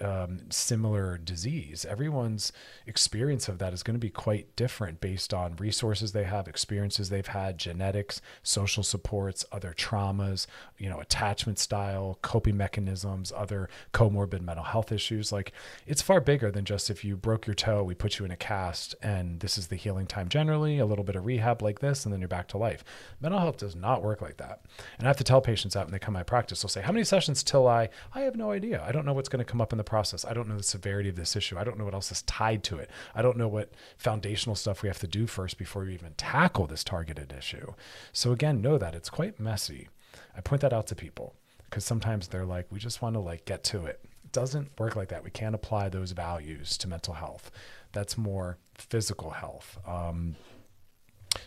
um, 0.00 0.40
similar 0.50 1.18
disease. 1.18 1.84
Everyone's 1.84 2.52
experience 2.86 3.48
of 3.48 3.58
that 3.58 3.72
is 3.72 3.82
going 3.82 3.94
to 3.94 4.00
be 4.00 4.10
quite 4.10 4.54
different 4.56 5.00
based 5.00 5.32
on 5.32 5.56
resources 5.56 6.12
they 6.12 6.24
have, 6.24 6.48
experiences 6.48 7.08
they've 7.08 7.26
had, 7.26 7.58
genetics, 7.58 8.20
social 8.42 8.82
supports, 8.82 9.44
other 9.52 9.74
traumas, 9.76 10.46
you 10.78 10.88
know, 10.88 11.00
attachment 11.00 11.58
style, 11.58 12.18
coping 12.22 12.56
mechanisms, 12.56 13.32
other 13.34 13.68
comorbid 13.92 14.40
mental 14.40 14.64
health 14.64 14.92
issues. 14.92 15.32
Like 15.32 15.52
it's 15.86 16.02
far 16.02 16.20
bigger 16.20 16.50
than 16.50 16.64
just 16.64 16.90
if 16.90 17.04
you 17.04 17.16
broke 17.16 17.46
your 17.46 17.54
toe, 17.54 17.82
we 17.82 17.94
put 17.94 18.18
you 18.18 18.24
in 18.24 18.30
a 18.30 18.36
cast 18.36 18.94
and 19.02 19.40
this 19.40 19.58
is 19.58 19.68
the 19.68 19.76
healing 19.76 20.06
time 20.06 20.28
generally, 20.28 20.78
a 20.78 20.86
little 20.86 21.04
bit 21.04 21.16
of 21.16 21.26
rehab 21.26 21.62
like 21.62 21.80
this, 21.80 22.04
and 22.04 22.12
then 22.12 22.20
you're 22.20 22.28
back 22.28 22.48
to 22.48 22.58
life. 22.58 22.84
Mental 23.20 23.40
health 23.40 23.58
does 23.58 23.76
not 23.76 24.02
work 24.02 24.20
like 24.20 24.36
that. 24.38 24.62
And 24.98 25.06
I 25.06 25.10
have 25.10 25.16
to 25.18 25.24
tell 25.24 25.40
patients 25.40 25.76
out 25.76 25.86
when 25.86 25.92
they 25.92 25.98
come 25.98 26.14
to 26.14 26.18
my 26.20 26.22
practice, 26.22 26.62
they'll 26.62 26.68
say, 26.68 26.82
How 26.82 26.92
many 26.92 27.04
sessions 27.04 27.42
till 27.42 27.66
I? 27.66 27.88
I 28.14 28.20
have 28.22 28.36
no 28.36 28.50
idea. 28.50 28.82
I 28.86 28.92
don't 28.92 29.06
know 29.06 29.12
what's 29.12 29.28
going 29.28 29.44
to 29.44 29.50
come 29.50 29.60
up 29.60 29.67
in 29.72 29.78
the 29.78 29.84
process. 29.84 30.24
I 30.24 30.32
don't 30.32 30.48
know 30.48 30.56
the 30.56 30.62
severity 30.62 31.08
of 31.08 31.16
this 31.16 31.36
issue. 31.36 31.58
I 31.58 31.64
don't 31.64 31.78
know 31.78 31.84
what 31.84 31.94
else 31.94 32.12
is 32.12 32.22
tied 32.22 32.62
to 32.64 32.78
it. 32.78 32.90
I 33.14 33.22
don't 33.22 33.36
know 33.36 33.48
what 33.48 33.72
foundational 33.96 34.56
stuff 34.56 34.82
we 34.82 34.88
have 34.88 34.98
to 35.00 35.06
do 35.06 35.26
first 35.26 35.58
before 35.58 35.84
we 35.84 35.94
even 35.94 36.14
tackle 36.16 36.66
this 36.66 36.84
targeted 36.84 37.32
issue. 37.36 37.74
So 38.12 38.32
again, 38.32 38.60
know 38.60 38.78
that 38.78 38.94
it's 38.94 39.10
quite 39.10 39.40
messy. 39.40 39.88
I 40.36 40.40
point 40.40 40.62
that 40.62 40.72
out 40.72 40.86
to 40.88 40.94
people 40.94 41.34
because 41.64 41.84
sometimes 41.84 42.28
they're 42.28 42.44
like, 42.44 42.66
we 42.70 42.78
just 42.78 43.02
want 43.02 43.14
to 43.14 43.20
like 43.20 43.44
get 43.44 43.64
to 43.64 43.84
it. 43.86 44.00
It 44.24 44.32
doesn't 44.32 44.78
work 44.78 44.96
like 44.96 45.08
that. 45.08 45.24
We 45.24 45.30
can't 45.30 45.54
apply 45.54 45.88
those 45.88 46.12
values 46.12 46.78
to 46.78 46.88
mental 46.88 47.14
health. 47.14 47.50
That's 47.92 48.18
more 48.18 48.58
physical 48.74 49.30
health. 49.30 49.78
Um, 49.86 50.36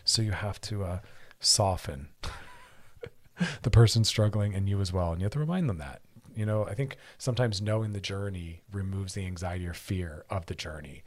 so 0.04 0.22
you 0.22 0.32
have 0.32 0.60
to 0.62 0.84
uh, 0.84 0.98
soften 1.40 2.08
the 3.62 3.70
person 3.70 4.04
struggling 4.04 4.54
and 4.54 4.68
you 4.68 4.80
as 4.80 4.92
well. 4.92 5.12
And 5.12 5.20
you 5.20 5.24
have 5.24 5.32
to 5.32 5.38
remind 5.38 5.68
them 5.68 5.78
that 5.78 6.02
you 6.36 6.46
know, 6.46 6.66
I 6.66 6.74
think 6.74 6.96
sometimes 7.18 7.60
knowing 7.60 7.92
the 7.92 8.00
journey 8.00 8.62
removes 8.72 9.14
the 9.14 9.26
anxiety 9.26 9.66
or 9.66 9.74
fear 9.74 10.24
of 10.30 10.46
the 10.46 10.54
journey 10.54 11.02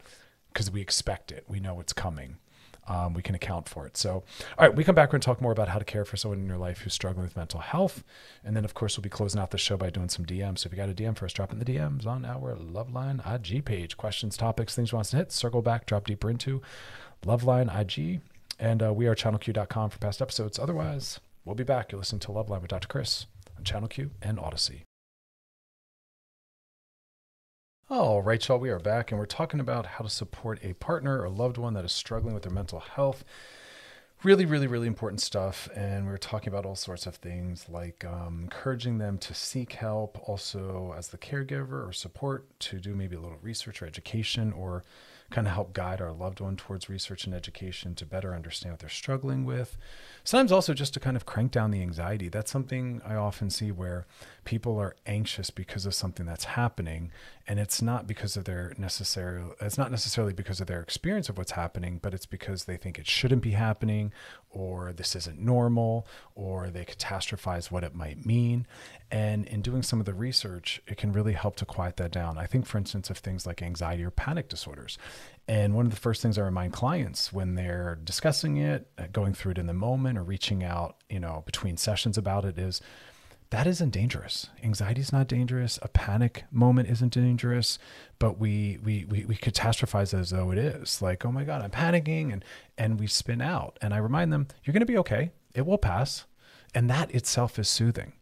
because 0.56 0.72
we 0.72 0.82
expect 0.82 1.32
it. 1.32 1.44
We 1.48 1.60
know 1.60 1.80
it's 1.80 1.94
coming. 1.94 2.38
Um, 2.88 3.14
we 3.14 3.22
can 3.22 3.34
account 3.36 3.68
for 3.68 3.88
it. 3.88 3.98
So, 3.98 4.12
all 4.12 4.24
right, 4.68 4.76
we 4.76 4.84
come 4.84 4.96
back. 4.96 5.12
To 5.12 5.20
talk 5.20 5.42
more 5.42 5.52
about 5.52 5.70
how 5.70 5.80
to 5.80 5.86
care 5.86 6.06
for 6.06 6.18
someone 6.18 6.40
in 6.40 6.48
your 6.48 6.58
life 6.58 6.80
who's 6.80 6.94
struggling 6.94 7.24
with 7.24 7.36
mental 7.36 7.60
health. 7.60 8.04
And 8.44 8.56
then, 8.56 8.64
of 8.66 8.74
course, 8.74 8.98
we'll 8.98 9.04
be 9.04 9.10
closing 9.10 9.42
out 9.42 9.52
the 9.52 9.58
show 9.58 9.78
by 9.78 9.90
doing 9.90 10.10
some 10.10 10.26
DMs. 10.26 10.60
So, 10.60 10.68
if 10.68 10.74
you 10.74 10.78
got 10.78 10.90
a 10.90 10.94
DM 10.94 11.18
for 11.18 11.26
us, 11.26 11.34
drop 11.34 11.52
in 11.52 11.60
the 11.60 11.66
DMs 11.66 12.06
on 12.06 12.26
our 12.26 12.56
Loveline 12.56 13.22
IG 13.26 13.66
page. 13.66 13.98
Questions, 13.98 14.38
topics, 14.38 14.76
things 14.76 14.92
you 14.92 14.98
want 14.98 15.08
us 15.08 15.12
to 15.12 15.18
hit, 15.18 15.32
circle 15.32 15.62
back, 15.62 15.86
drop 15.86 16.06
deeper 16.06 16.30
into 16.30 16.62
Loveline 17.26 17.76
IG. 17.76 18.22
And 18.60 18.82
uh, 18.82 18.94
wearechannelq.com 18.94 19.90
for 19.90 19.98
past 19.98 20.22
episodes. 20.22 20.60
Otherwise, 20.60 21.20
we'll 21.44 21.56
be 21.56 21.64
back. 21.64 21.92
You're 21.92 22.00
listening 22.00 22.22
to 22.22 22.28
Loveline 22.30 22.62
with 22.62 22.70
Dr. 22.70 22.88
Chris 22.88 23.26
on 23.58 23.64
Channel 23.64 23.90
Q 23.90 24.12
and 24.22 24.38
Audacy. 24.38 24.85
All 27.88 28.24
right, 28.24 28.48
y'all, 28.48 28.58
we 28.58 28.72
are 28.72 28.80
back 28.80 29.12
and 29.12 29.20
we're 29.20 29.28
talking 29.28 29.60
about 29.60 29.86
how 29.86 30.04
to 30.04 30.10
support 30.10 30.58
a 30.64 30.74
partner 30.74 31.22
or 31.22 31.30
loved 31.30 31.60
one 31.60 31.76
that 31.76 31.86
is 31.86 31.92
struggling 31.92 32.34
with 32.34 32.42
their 32.42 32.52
mental 32.52 32.80
health. 32.80 33.24
Really, 34.24 34.44
really, 34.44 34.66
really 34.66 34.88
important 34.88 35.22
stuff. 35.22 35.70
And 35.76 36.08
we 36.08 36.12
are 36.12 36.18
talking 36.18 36.48
about 36.48 36.66
all 36.66 36.76
sorts 36.76 37.06
of 37.06 37.18
things 37.18 37.70
like 37.70 38.04
um, 38.04 38.46
encouraging 38.46 38.98
them 38.98 39.20
to 39.20 39.36
seek 39.36 39.74
help, 39.74 40.18
also 40.28 40.96
as 40.98 41.10
the 41.10 41.20
caregiver 41.20 41.88
or 41.88 41.94
support 41.94 42.60
to 42.62 42.80
do 42.80 42.96
maybe 42.96 43.16
a 43.16 43.20
little 43.20 43.38
research 43.44 43.84
or 43.84 43.86
education 43.86 44.52
or 44.52 44.84
kind 45.30 45.46
of 45.46 45.54
help 45.54 45.74
guide 45.74 46.02
our 46.02 46.12
loved 46.12 46.40
one 46.40 46.56
towards 46.56 46.90
research 46.90 47.26
and 47.26 47.36
education 47.36 47.94
to 47.96 48.06
better 48.06 48.34
understand 48.34 48.74
what 48.74 48.80
they're 48.80 48.90
struggling 48.90 49.46
with. 49.46 49.78
Sometimes 50.24 50.52
also 50.52 50.74
just 50.74 50.96
to 50.96 51.00
kind 51.00 51.16
of 51.16 51.28
crank 51.28 51.52
down 51.52 51.70
the 51.70 51.82
anxiety. 51.82 52.30
That's 52.30 52.52
something 52.52 53.02
I 53.06 53.14
often 53.14 53.52
see 53.52 53.72
where 53.72 54.08
people 54.46 54.80
are 54.80 54.96
anxious 55.06 55.50
because 55.50 55.86
of 55.86 55.94
something 55.94 56.26
that's 56.26 56.46
happening 56.46 57.12
and 57.48 57.60
it's 57.60 57.82
not 57.82 58.08
because 58.08 58.36
of 58.36 58.46
their 58.46 58.74
necessarily 58.78 59.52
it's 59.62 59.78
not 59.78 59.92
necessarily 59.92 60.34
because 60.34 60.60
of 60.62 60.68
their 60.68 60.82
experience 60.82 61.30
of 61.30 61.38
what's 61.38 61.52
happening, 61.52 62.00
but 62.02 62.14
it's 62.14 62.26
because 62.26 62.66
they 62.66 62.78
think 62.78 62.98
it 62.98 63.08
shouldn't 63.08 63.44
be 63.44 63.52
happening 63.52 64.12
or 64.50 64.94
this 64.94 65.16
isn't 65.16 65.40
normal 65.40 66.08
or 66.34 66.70
they 66.70 66.86
catastrophize 66.86 67.70
what 67.70 67.84
it 67.84 67.94
might 67.94 68.26
mean. 68.26 68.66
And 69.12 69.46
in 69.48 69.62
doing 69.62 69.84
some 69.84 70.00
of 70.00 70.08
the 70.08 70.14
research, 70.14 70.82
it 70.88 70.98
can 70.98 71.12
really 71.12 71.34
help 71.34 71.56
to 71.58 71.66
quiet 71.66 71.98
that 71.98 72.12
down. 72.12 72.38
I 72.40 72.48
think, 72.48 72.66
for 72.66 72.80
instance, 72.80 73.12
of 73.12 73.20
things 73.20 73.46
like 73.46 73.62
anxiety 73.62 74.04
or 74.04 74.12
panic 74.12 74.50
disorders. 74.50 74.98
And 75.48 75.76
one 75.76 75.86
of 75.86 75.92
the 75.92 76.00
first 76.00 76.24
things 76.24 76.40
I 76.40 76.42
remind 76.42 76.74
clients 76.74 77.32
when 77.32 77.54
they're 77.54 78.00
discussing 78.04 78.58
it, 78.58 78.88
uh, 78.98 79.04
going 79.12 79.36
through 79.36 79.52
it 79.52 79.58
in 79.60 79.68
the 79.68 79.74
moment, 79.74 80.18
or 80.18 80.24
reaching 80.24 80.64
out, 80.64 80.96
you 81.10 81.20
know, 81.20 81.44
between 81.46 81.78
sessions 81.78 82.18
about 82.18 82.46
it 82.46 82.58
is 82.58 82.82
that 83.52 83.68
isn't 83.68 83.92
dangerous. 83.92 84.50
Anxiety 84.64 85.02
is 85.02 85.14
not 85.14 85.28
dangerous. 85.28 85.78
A 85.82 85.88
panic 85.88 86.46
moment 86.52 86.90
isn't 86.90 87.14
dangerous, 87.14 87.78
but 88.20 88.40
we, 88.40 88.80
we 88.84 89.06
we 89.06 89.26
we 89.26 89.36
catastrophize 89.36 90.18
as 90.18 90.32
though 90.32 90.52
it 90.52 90.58
is. 90.58 91.02
Like, 91.02 91.26
oh 91.26 91.32
my 91.32 91.44
God, 91.44 91.62
I'm 91.62 91.72
panicking, 91.72 92.34
and 92.34 92.44
and 92.78 93.00
we 93.00 93.08
spin 93.08 93.42
out. 93.42 93.78
And 93.82 93.94
I 93.94 93.98
remind 93.98 94.34
them, 94.34 94.48
you're 94.64 94.74
going 94.74 94.82
to 94.82 94.86
be 94.86 94.98
okay. 94.98 95.32
It 95.54 95.66
will 95.66 95.78
pass, 95.78 96.26
and 96.74 96.90
that 96.90 97.14
itself 97.14 97.60
is 97.60 97.70
soothing. 97.70 98.14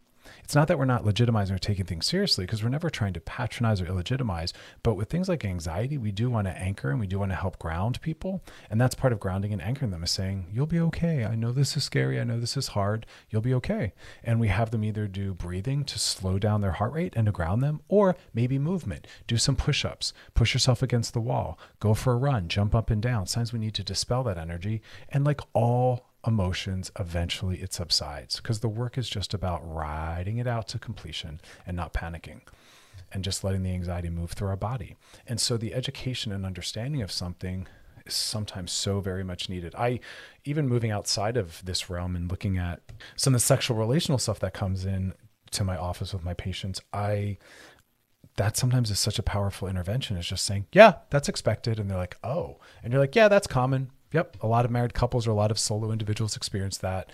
It's 0.44 0.56
not 0.56 0.68
that 0.68 0.78
we're 0.78 0.86
not 0.86 1.04
legitimizing 1.04 1.52
or 1.52 1.60
taking 1.60 1.86
things 1.86 2.06
seriously 2.06 2.46
because 2.46 2.64
we're 2.64 2.70
never 2.70 2.90
trying 2.90 3.14
to 3.14 3.22
patronize 3.22 3.82
or 3.82 3.86
illegitimize. 3.86 4.54
But 4.84 4.96
with 4.96 5.10
things 5.10 5.30
like 5.30 5.46
anxiety, 5.46 5.98
we 5.98 6.12
do 6.12 6.30
want 6.30 6.48
to 6.48 6.58
anchor 6.58 6.92
and 6.92 7.00
we 7.00 7.08
do 7.08 7.20
want 7.20 7.32
to 7.32 7.38
help 7.38 7.60
ground 7.60 8.02
people. 8.02 8.42
And 8.70 8.80
that's 8.80 8.96
part 8.96 9.14
of 9.14 9.20
grounding 9.20 9.54
and 9.54 9.62
anchoring 9.62 9.92
them 9.92 10.04
is 10.04 10.12
saying, 10.12 10.48
you'll 10.52 10.66
be 10.66 10.80
okay. 10.80 11.26
I 11.26 11.36
know 11.36 11.52
this 11.52 11.78
is 11.78 11.84
scary. 11.84 12.20
I 12.20 12.24
know 12.24 12.40
this 12.40 12.58
is 12.58 12.70
hard. 12.70 13.06
You'll 13.30 13.42
be 13.42 13.54
okay. 13.56 13.94
And 14.24 14.40
we 14.40 14.50
have 14.50 14.72
them 14.72 14.84
either 14.84 15.08
do 15.08 15.34
breathing 15.34 15.86
to 15.86 15.98
slow 16.00 16.40
down 16.40 16.62
their 16.62 16.72
heart 16.72 16.94
rate 16.94 17.14
and 17.16 17.26
to 17.26 17.32
ground 17.32 17.64
them, 17.64 17.82
or 17.88 18.16
maybe 18.34 18.60
movement. 18.60 19.08
Do 19.28 19.38
some 19.38 19.56
push 19.56 19.86
ups, 19.86 20.14
push 20.34 20.54
yourself 20.54 20.82
against 20.82 21.14
the 21.14 21.22
wall, 21.22 21.58
go 21.80 21.94
for 21.94 22.14
a 22.14 22.18
run, 22.18 22.48
jump 22.48 22.76
up 22.76 22.90
and 22.90 23.02
down. 23.02 23.28
Sometimes 23.28 23.54
we 23.54 23.60
need 23.60 23.74
to 23.76 23.84
dispel 23.84 24.24
that 24.24 24.38
energy. 24.38 24.82
And 25.10 25.24
like 25.24 25.42
all 25.54 26.06
emotions, 26.26 26.92
eventually 27.00 27.62
it 27.62 27.74
subsides 27.74 28.38
because 28.38 28.60
the 28.60 28.70
work 28.70 28.98
is 28.98 29.10
just 29.10 29.34
about 29.34 29.62
riding 29.64 30.38
it 30.38 30.48
out 30.48 30.68
to 30.70 30.80
completion 30.80 31.42
and 31.66 31.76
not 31.76 31.94
panicking 31.94 32.42
and 33.12 33.24
just 33.24 33.44
letting 33.44 33.64
the 33.64 33.72
anxiety 33.72 34.10
move 34.10 34.32
through 34.32 34.48
our 34.48 34.56
body. 34.56 34.96
And 35.28 35.40
so 35.40 35.58
the 35.58 35.74
education 35.74 36.32
and 36.32 36.46
understanding 36.46 37.02
of 37.02 37.12
something 37.12 37.68
is 38.06 38.14
sometimes 38.14 38.72
so 38.72 39.00
very 39.00 39.24
much 39.24 39.50
needed. 39.50 39.76
I 39.76 40.00
even 40.46 40.68
moving 40.68 40.92
outside 40.92 41.38
of 41.38 41.64
this 41.64 41.90
realm 41.90 42.16
and 42.16 42.30
looking 42.30 42.58
at 42.58 42.82
some 43.16 43.34
of 43.34 43.42
the 43.42 43.46
sexual 43.46 43.78
relational 43.78 44.18
stuff 44.18 44.40
that 44.40 44.54
comes 44.54 44.86
in 44.86 45.14
to 45.52 45.64
my 45.64 45.78
office 45.78 46.14
with 46.14 46.24
my 46.24 46.34
patients, 46.34 46.82
I 46.92 47.38
that 48.36 48.58
sometimes 48.58 48.90
is 48.90 49.00
such 49.00 49.20
a 49.20 49.24
powerful 49.24 49.68
intervention. 49.68 50.18
It's 50.18 50.28
just 50.28 50.46
saying, 50.46 50.66
yeah, 50.74 50.96
that's 51.12 51.30
expected. 51.30 51.80
And 51.80 51.90
they're 51.90 51.98
like, 51.98 52.18
oh. 52.24 52.58
And 52.82 52.92
you're 52.92 53.02
like, 53.02 53.16
yeah, 53.16 53.28
that's 53.28 53.46
common. 53.46 53.92
Yep. 54.14 54.38
A 54.42 54.48
lot 54.48 54.64
of 54.64 54.72
married 54.72 54.94
couples 54.94 55.28
or 55.28 55.32
a 55.32 55.36
lot 55.36 55.52
of 55.52 55.60
solo 55.60 55.92
individuals 55.92 56.38
experience 56.38 56.78
that. 56.78 57.12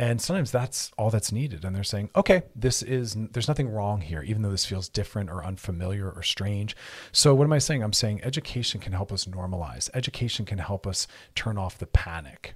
And 0.00 0.20
sometimes 0.20 0.52
that's 0.52 0.92
all 0.96 1.10
that's 1.10 1.32
needed. 1.32 1.64
And 1.64 1.74
they're 1.74 1.82
saying, 1.82 2.10
okay, 2.14 2.42
this 2.54 2.82
is, 2.82 3.16
there's 3.32 3.48
nothing 3.48 3.68
wrong 3.68 4.00
here, 4.00 4.22
even 4.22 4.42
though 4.42 4.50
this 4.50 4.64
feels 4.64 4.88
different 4.88 5.28
or 5.28 5.44
unfamiliar 5.44 6.08
or 6.08 6.22
strange. 6.22 6.76
So, 7.10 7.34
what 7.34 7.44
am 7.44 7.52
I 7.52 7.58
saying? 7.58 7.82
I'm 7.82 7.92
saying 7.92 8.22
education 8.22 8.80
can 8.80 8.92
help 8.92 9.12
us 9.12 9.24
normalize, 9.24 9.90
education 9.94 10.44
can 10.46 10.58
help 10.58 10.86
us 10.86 11.08
turn 11.34 11.58
off 11.58 11.78
the 11.78 11.86
panic. 11.86 12.54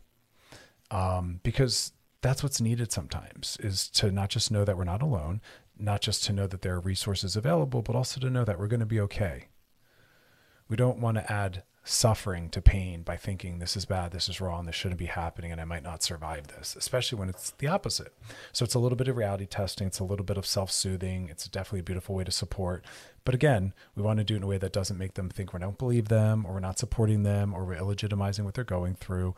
Um, 0.92 1.40
because 1.42 1.92
that's 2.20 2.42
what's 2.42 2.60
needed 2.60 2.92
sometimes 2.92 3.56
is 3.60 3.88
to 3.90 4.12
not 4.12 4.28
just 4.28 4.52
know 4.52 4.64
that 4.64 4.76
we're 4.76 4.84
not 4.84 5.02
alone, 5.02 5.40
not 5.76 6.00
just 6.00 6.22
to 6.24 6.32
know 6.32 6.46
that 6.46 6.62
there 6.62 6.74
are 6.74 6.80
resources 6.80 7.34
available, 7.34 7.82
but 7.82 7.96
also 7.96 8.20
to 8.20 8.30
know 8.30 8.44
that 8.44 8.58
we're 8.58 8.68
going 8.68 8.80
to 8.80 8.86
be 8.86 9.00
okay. 9.00 9.48
We 10.68 10.76
don't 10.76 11.00
want 11.00 11.16
to 11.16 11.32
add 11.32 11.64
suffering 11.84 12.48
to 12.48 12.62
pain 12.62 13.02
by 13.02 13.16
thinking 13.16 13.58
this 13.58 13.76
is 13.76 13.84
bad, 13.84 14.12
this 14.12 14.28
is 14.28 14.40
wrong, 14.40 14.66
this 14.66 14.74
shouldn't 14.74 15.00
be 15.00 15.06
happening, 15.06 15.50
and 15.50 15.60
I 15.60 15.64
might 15.64 15.82
not 15.82 16.02
survive 16.02 16.46
this, 16.46 16.76
especially 16.76 17.18
when 17.18 17.28
it's 17.28 17.50
the 17.58 17.66
opposite. 17.66 18.14
So 18.52 18.64
it's 18.64 18.74
a 18.74 18.78
little 18.78 18.96
bit 18.96 19.08
of 19.08 19.16
reality 19.16 19.46
testing, 19.46 19.88
it's 19.88 19.98
a 19.98 20.04
little 20.04 20.24
bit 20.24 20.36
of 20.36 20.46
self 20.46 20.70
soothing, 20.70 21.28
it's 21.28 21.48
definitely 21.48 21.80
a 21.80 21.84
beautiful 21.84 22.14
way 22.14 22.22
to 22.24 22.30
support. 22.30 22.84
But 23.24 23.34
again, 23.34 23.74
we 23.96 24.02
want 24.02 24.18
to 24.18 24.24
do 24.24 24.34
it 24.34 24.38
in 24.38 24.42
a 24.44 24.46
way 24.46 24.58
that 24.58 24.72
doesn't 24.72 24.98
make 24.98 25.14
them 25.14 25.28
think 25.28 25.52
we 25.52 25.60
don't 25.60 25.78
believe 25.78 26.08
them 26.08 26.44
or 26.46 26.54
we're 26.54 26.60
not 26.60 26.78
supporting 26.78 27.24
them 27.24 27.52
or 27.52 27.64
we're 27.64 27.76
illegitimizing 27.76 28.44
what 28.44 28.54
they're 28.54 28.64
going 28.64 28.94
through. 28.94 29.34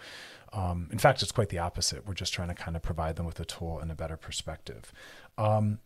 Um, 0.52 0.88
in 0.92 0.98
fact, 0.98 1.22
it's 1.22 1.32
quite 1.32 1.48
the 1.48 1.58
opposite. 1.58 2.06
We're 2.06 2.14
just 2.14 2.32
trying 2.32 2.48
to 2.48 2.54
kind 2.54 2.76
of 2.76 2.82
provide 2.82 3.16
them 3.16 3.26
with 3.26 3.40
a 3.40 3.44
tool 3.44 3.78
and 3.78 3.90
a 3.90 3.94
better 3.94 4.16
perspective. 4.16 4.92
Um, 5.36 5.80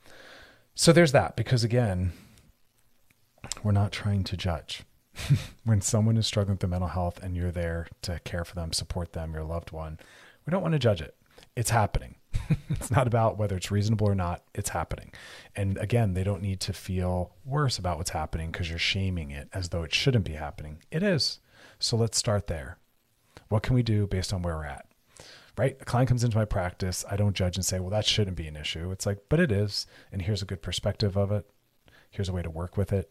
so 0.74 0.92
there's 0.92 1.12
that, 1.12 1.34
because 1.34 1.64
again, 1.64 2.12
we're 3.62 3.72
not 3.72 3.90
trying 3.90 4.24
to 4.24 4.36
judge. 4.36 4.82
when 5.64 5.80
someone 5.80 6.16
is 6.16 6.26
struggling 6.26 6.54
with 6.54 6.60
their 6.60 6.70
mental 6.70 6.88
health 6.88 7.22
and 7.22 7.36
you're 7.36 7.50
there 7.50 7.88
to 8.02 8.20
care 8.20 8.44
for 8.44 8.54
them, 8.54 8.72
support 8.72 9.12
them, 9.12 9.34
your 9.34 9.44
loved 9.44 9.70
one, 9.70 9.98
we 10.46 10.50
don't 10.50 10.62
want 10.62 10.72
to 10.72 10.78
judge 10.78 11.00
it. 11.00 11.14
It's 11.56 11.70
happening. 11.70 12.16
it's 12.70 12.90
not 12.90 13.06
about 13.06 13.36
whether 13.36 13.56
it's 13.56 13.70
reasonable 13.70 14.08
or 14.08 14.14
not, 14.14 14.42
it's 14.54 14.70
happening. 14.70 15.12
And 15.56 15.76
again, 15.78 16.14
they 16.14 16.24
don't 16.24 16.42
need 16.42 16.60
to 16.60 16.72
feel 16.72 17.32
worse 17.44 17.78
about 17.78 17.98
what's 17.98 18.10
happening 18.10 18.50
because 18.50 18.68
you're 18.70 18.78
shaming 18.78 19.30
it 19.30 19.48
as 19.52 19.70
though 19.70 19.82
it 19.82 19.94
shouldn't 19.94 20.24
be 20.24 20.34
happening. 20.34 20.78
It 20.90 21.02
is. 21.02 21.40
So 21.78 21.96
let's 21.96 22.18
start 22.18 22.46
there. 22.46 22.78
What 23.48 23.62
can 23.62 23.74
we 23.74 23.82
do 23.82 24.06
based 24.06 24.32
on 24.32 24.42
where 24.42 24.56
we're 24.56 24.64
at? 24.64 24.86
Right? 25.56 25.76
A 25.80 25.84
client 25.84 26.08
comes 26.08 26.22
into 26.22 26.36
my 26.36 26.44
practice. 26.44 27.04
I 27.10 27.16
don't 27.16 27.34
judge 27.34 27.56
and 27.56 27.64
say, 27.64 27.80
well, 27.80 27.90
that 27.90 28.06
shouldn't 28.06 28.36
be 28.36 28.46
an 28.46 28.56
issue. 28.56 28.92
It's 28.92 29.06
like, 29.06 29.18
but 29.28 29.40
it 29.40 29.50
is. 29.50 29.86
And 30.12 30.22
here's 30.22 30.42
a 30.42 30.46
good 30.46 30.62
perspective 30.62 31.16
of 31.16 31.32
it. 31.32 31.50
Here's 32.10 32.28
a 32.28 32.32
way 32.32 32.42
to 32.42 32.50
work 32.50 32.76
with 32.76 32.92
it 32.92 33.10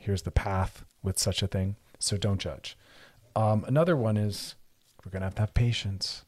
here's 0.00 0.22
the 0.22 0.30
path 0.30 0.84
with 1.02 1.18
such 1.18 1.42
a 1.42 1.46
thing. 1.46 1.76
So 1.98 2.16
don't 2.16 2.40
judge. 2.40 2.76
Um, 3.36 3.64
another 3.68 3.94
one 3.94 4.16
is 4.16 4.56
we're 5.04 5.12
going 5.12 5.20
to 5.20 5.26
have 5.26 5.34
to 5.36 5.42
have 5.42 5.54
patience 5.54 6.24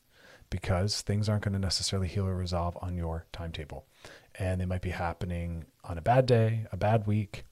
because 0.51 1.01
things 1.01 1.29
aren't 1.29 1.43
going 1.43 1.55
to 1.55 1.59
necessarily 1.59 2.07
heal 2.07 2.27
or 2.27 2.37
resolve 2.37 2.77
on 2.83 2.97
your 2.97 3.25
timetable. 3.33 3.87
And 4.39 4.61
they 4.61 4.67
might 4.67 4.83
be 4.83 4.91
happening 4.91 5.65
on 5.83 5.97
a 5.97 6.03
bad 6.03 6.27
day, 6.27 6.67
a 6.71 6.77
bad 6.77 7.07
week, 7.07 7.45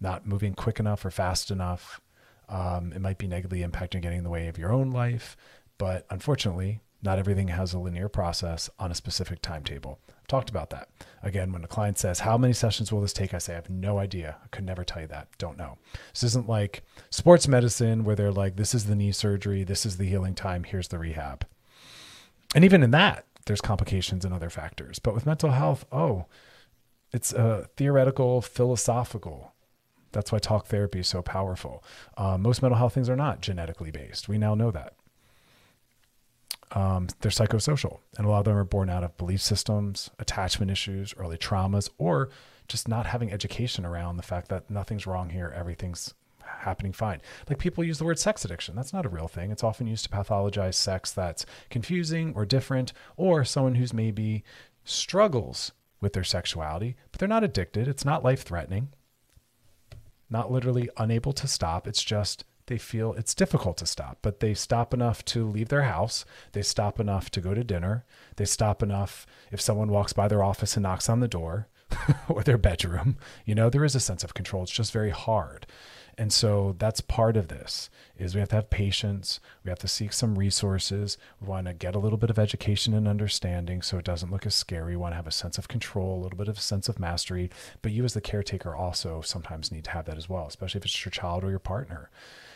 not 0.00 0.26
moving 0.26 0.54
quick 0.54 0.78
enough 0.78 1.04
or 1.04 1.10
fast 1.10 1.50
enough. 1.50 2.00
Um, 2.48 2.92
it 2.92 3.00
might 3.00 3.18
be 3.18 3.26
negatively 3.26 3.62
impacting 3.62 4.00
getting 4.00 4.18
in 4.18 4.24
the 4.24 4.30
way 4.30 4.46
of 4.46 4.58
your 4.58 4.72
own 4.72 4.92
life. 4.92 5.36
But 5.76 6.06
unfortunately, 6.10 6.80
not 7.02 7.18
everything 7.18 7.48
has 7.48 7.72
a 7.72 7.78
linear 7.78 8.08
process 8.08 8.68
on 8.78 8.90
a 8.90 8.94
specific 8.94 9.40
timetable. 9.40 9.98
I've 10.08 10.26
talked 10.26 10.50
about 10.50 10.70
that. 10.70 10.88
Again, 11.22 11.52
when 11.52 11.64
a 11.64 11.68
client 11.68 11.98
says, 11.98 12.20
How 12.20 12.36
many 12.36 12.52
sessions 12.52 12.92
will 12.92 13.00
this 13.00 13.12
take? 13.12 13.32
I 13.32 13.38
say, 13.38 13.54
I 13.54 13.56
have 13.56 13.70
no 13.70 13.98
idea. 13.98 14.36
I 14.44 14.48
could 14.48 14.64
never 14.64 14.84
tell 14.84 15.02
you 15.02 15.08
that. 15.08 15.28
Don't 15.38 15.56
know. 15.56 15.78
This 16.12 16.24
isn't 16.24 16.48
like 16.48 16.82
sports 17.08 17.48
medicine 17.48 18.04
where 18.04 18.16
they're 18.16 18.32
like, 18.32 18.56
This 18.56 18.74
is 18.74 18.86
the 18.86 18.94
knee 18.94 19.12
surgery, 19.12 19.64
this 19.64 19.86
is 19.86 19.96
the 19.96 20.08
healing 20.08 20.34
time, 20.34 20.64
here's 20.64 20.88
the 20.88 20.98
rehab. 20.98 21.46
And 22.54 22.64
even 22.64 22.82
in 22.82 22.90
that, 22.90 23.24
there's 23.46 23.60
complications 23.60 24.24
and 24.24 24.34
other 24.34 24.50
factors. 24.50 24.98
But 24.98 25.14
with 25.14 25.26
mental 25.26 25.50
health, 25.52 25.86
oh, 25.90 26.26
it's 27.12 27.32
a 27.32 27.68
theoretical, 27.76 28.42
philosophical. 28.42 29.52
That's 30.12 30.32
why 30.32 30.38
talk 30.38 30.66
therapy 30.66 31.00
is 31.00 31.08
so 31.08 31.22
powerful. 31.22 31.82
Uh, 32.16 32.36
most 32.36 32.62
mental 32.62 32.78
health 32.78 32.94
things 32.94 33.08
are 33.08 33.16
not 33.16 33.40
genetically 33.40 33.90
based. 33.90 34.28
We 34.28 34.38
now 34.38 34.54
know 34.54 34.70
that 34.72 34.94
um, 36.72 37.08
they're 37.20 37.30
psychosocial, 37.30 37.98
and 38.16 38.26
a 38.26 38.30
lot 38.30 38.40
of 38.40 38.44
them 38.44 38.56
are 38.56 38.64
born 38.64 38.88
out 38.90 39.04
of 39.04 39.16
belief 39.16 39.40
systems, 39.40 40.10
attachment 40.18 40.70
issues, 40.70 41.14
early 41.18 41.36
traumas, 41.36 41.90
or 41.98 42.30
just 42.68 42.86
not 42.88 43.06
having 43.06 43.32
education 43.32 43.84
around 43.84 44.16
the 44.16 44.22
fact 44.22 44.48
that 44.48 44.70
nothing's 44.70 45.06
wrong 45.06 45.30
here, 45.30 45.52
everything's 45.56 46.14
happening 46.60 46.92
fine. 46.92 47.20
Like 47.48 47.58
people 47.58 47.82
use 47.82 47.98
the 47.98 48.04
word 48.04 48.18
sex 48.18 48.44
addiction. 48.44 48.76
That's 48.76 48.92
not 48.92 49.06
a 49.06 49.10
real 49.10 49.28
thing. 49.28 49.50
It's 49.50 49.64
often 49.64 49.86
used 49.86 50.04
to 50.04 50.10
pathologize 50.10 50.74
sex 50.74 51.10
that's 51.12 51.46
confusing 51.70 52.32
or 52.36 52.44
different, 52.44 52.92
or 53.16 53.44
someone 53.44 53.76
who's 53.76 53.94
maybe 53.94 54.44
struggles 54.84 55.72
with 56.00 56.12
their 56.12 56.24
sexuality, 56.24 56.96
but 57.10 57.18
they're 57.18 57.28
not 57.28 57.44
addicted. 57.44 57.88
It's 57.88 58.04
not 58.04 58.24
life 58.24 58.42
threatening, 58.42 58.88
not 60.28 60.50
literally 60.50 60.88
unable 60.96 61.32
to 61.34 61.46
stop. 61.46 61.86
It's 61.86 62.02
just 62.02 62.44
they 62.70 62.78
feel 62.78 63.14
it's 63.14 63.34
difficult 63.34 63.76
to 63.78 63.84
stop, 63.84 64.18
but 64.22 64.38
they 64.38 64.54
stop 64.54 64.94
enough 64.94 65.24
to 65.24 65.44
leave 65.44 65.70
their 65.70 65.82
house. 65.82 66.24
They 66.52 66.62
stop 66.62 67.00
enough 67.00 67.28
to 67.30 67.40
go 67.40 67.52
to 67.52 67.64
dinner. 67.64 68.04
They 68.36 68.44
stop 68.44 68.80
enough 68.80 69.26
if 69.50 69.60
someone 69.60 69.90
walks 69.90 70.12
by 70.12 70.28
their 70.28 70.44
office 70.44 70.76
and 70.76 70.84
knocks 70.84 71.08
on 71.08 71.18
the 71.18 71.26
door 71.26 71.66
or 72.28 72.44
their 72.44 72.56
bedroom. 72.56 73.18
You 73.44 73.56
know, 73.56 73.70
there 73.70 73.84
is 73.84 73.96
a 73.96 74.00
sense 74.00 74.22
of 74.22 74.34
control. 74.34 74.62
It's 74.62 74.70
just 74.70 74.92
very 74.92 75.10
hard. 75.10 75.66
And 76.16 76.32
so 76.32 76.76
that's 76.78 77.00
part 77.00 77.36
of 77.36 77.48
this 77.48 77.90
is 78.16 78.34
we 78.34 78.40
have 78.40 78.50
to 78.50 78.56
have 78.56 78.70
patience. 78.70 79.40
We 79.64 79.70
have 79.70 79.78
to 79.80 79.88
seek 79.88 80.12
some 80.12 80.38
resources. 80.38 81.18
We 81.40 81.48
want 81.48 81.66
to 81.66 81.72
get 81.72 81.96
a 81.96 81.98
little 81.98 82.18
bit 82.18 82.30
of 82.30 82.38
education 82.38 82.94
and 82.94 83.08
understanding 83.08 83.82
so 83.82 83.98
it 83.98 84.04
doesn't 84.04 84.30
look 84.30 84.46
as 84.46 84.54
scary. 84.54 84.92
We 84.92 84.96
want 84.96 85.12
to 85.12 85.16
have 85.16 85.26
a 85.26 85.32
sense 85.32 85.58
of 85.58 85.66
control, 85.66 86.14
a 86.14 86.22
little 86.22 86.38
bit 86.38 86.48
of 86.48 86.58
a 86.58 86.60
sense 86.60 86.88
of 86.88 87.00
mastery. 87.00 87.50
But 87.82 87.92
you 87.92 88.04
as 88.04 88.14
the 88.14 88.20
caretaker 88.20 88.76
also 88.76 89.22
sometimes 89.22 89.72
need 89.72 89.84
to 89.84 89.90
have 89.90 90.04
that 90.04 90.18
as 90.18 90.28
well, 90.28 90.46
especially 90.46 90.78
if 90.78 90.84
it's 90.84 91.04
your 91.04 91.10
child 91.10 91.42
or 91.42 91.50
your 91.50 91.58
partner. 91.58 92.10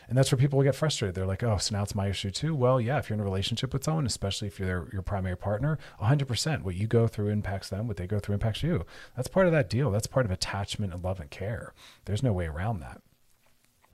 And 0.09 0.17
that's 0.17 0.31
where 0.31 0.39
people 0.39 0.63
get 0.63 0.75
frustrated. 0.75 1.15
They're 1.15 1.27
like, 1.27 1.43
oh, 1.43 1.57
so 1.59 1.75
now 1.77 1.83
it's 1.83 1.95
my 1.95 2.09
issue 2.09 2.31
too. 2.31 2.55
Well, 2.55 2.81
yeah, 2.81 2.99
if 2.99 3.09
you're 3.09 3.15
in 3.15 3.21
a 3.21 3.25
relationship 3.25 3.73
with 3.73 3.85
someone, 3.85 4.07
especially 4.07 4.49
if 4.49 4.59
you're 4.59 4.67
their, 4.67 4.89
your 4.93 5.03
primary 5.03 5.37
partner, 5.37 5.79
100%. 6.03 6.63
What 6.63 6.75
you 6.75 6.87
go 6.87 7.07
through 7.07 7.29
impacts 7.29 7.71
them, 7.71 7.87
what 7.87 7.97
they 7.97 8.07
go 8.07 8.19
through 8.19 8.35
impacts 8.35 8.63
you. 8.63 8.85
That's 9.17 9.29
part 9.29 9.47
of 9.47 9.53
that 9.53 9.71
deal. 9.71 9.91
That's 9.91 10.07
part 10.07 10.27
of 10.27 10.33
attachment 10.33 10.93
and 10.93 11.03
love 11.03 11.21
and 11.21 11.31
care. 11.31 11.73
There's 12.05 12.23
no 12.23 12.33
way 12.33 12.47
around 12.47 12.81
that. 12.81 13.01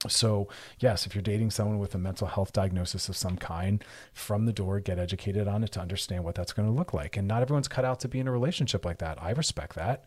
So, 0.07 0.47
yes, 0.79 1.05
if 1.05 1.13
you're 1.13 1.21
dating 1.21 1.51
someone 1.51 1.77
with 1.77 1.93
a 1.93 1.99
mental 1.99 2.27
health 2.27 2.53
diagnosis 2.53 3.07
of 3.07 3.15
some 3.15 3.37
kind, 3.37 3.83
from 4.13 4.45
the 4.45 4.53
door, 4.53 4.79
get 4.79 4.97
educated 4.97 5.47
on 5.47 5.63
it 5.63 5.71
to 5.73 5.79
understand 5.79 6.23
what 6.23 6.35
that's 6.35 6.53
going 6.53 6.67
to 6.67 6.73
look 6.73 6.93
like. 6.93 7.17
And 7.17 7.27
not 7.27 7.41
everyone's 7.41 7.67
cut 7.67 7.85
out 7.85 7.99
to 7.99 8.07
be 8.07 8.19
in 8.19 8.27
a 8.27 8.31
relationship 8.31 8.83
like 8.83 8.97
that. 8.97 9.21
I 9.21 9.31
respect 9.31 9.75
that. 9.75 10.05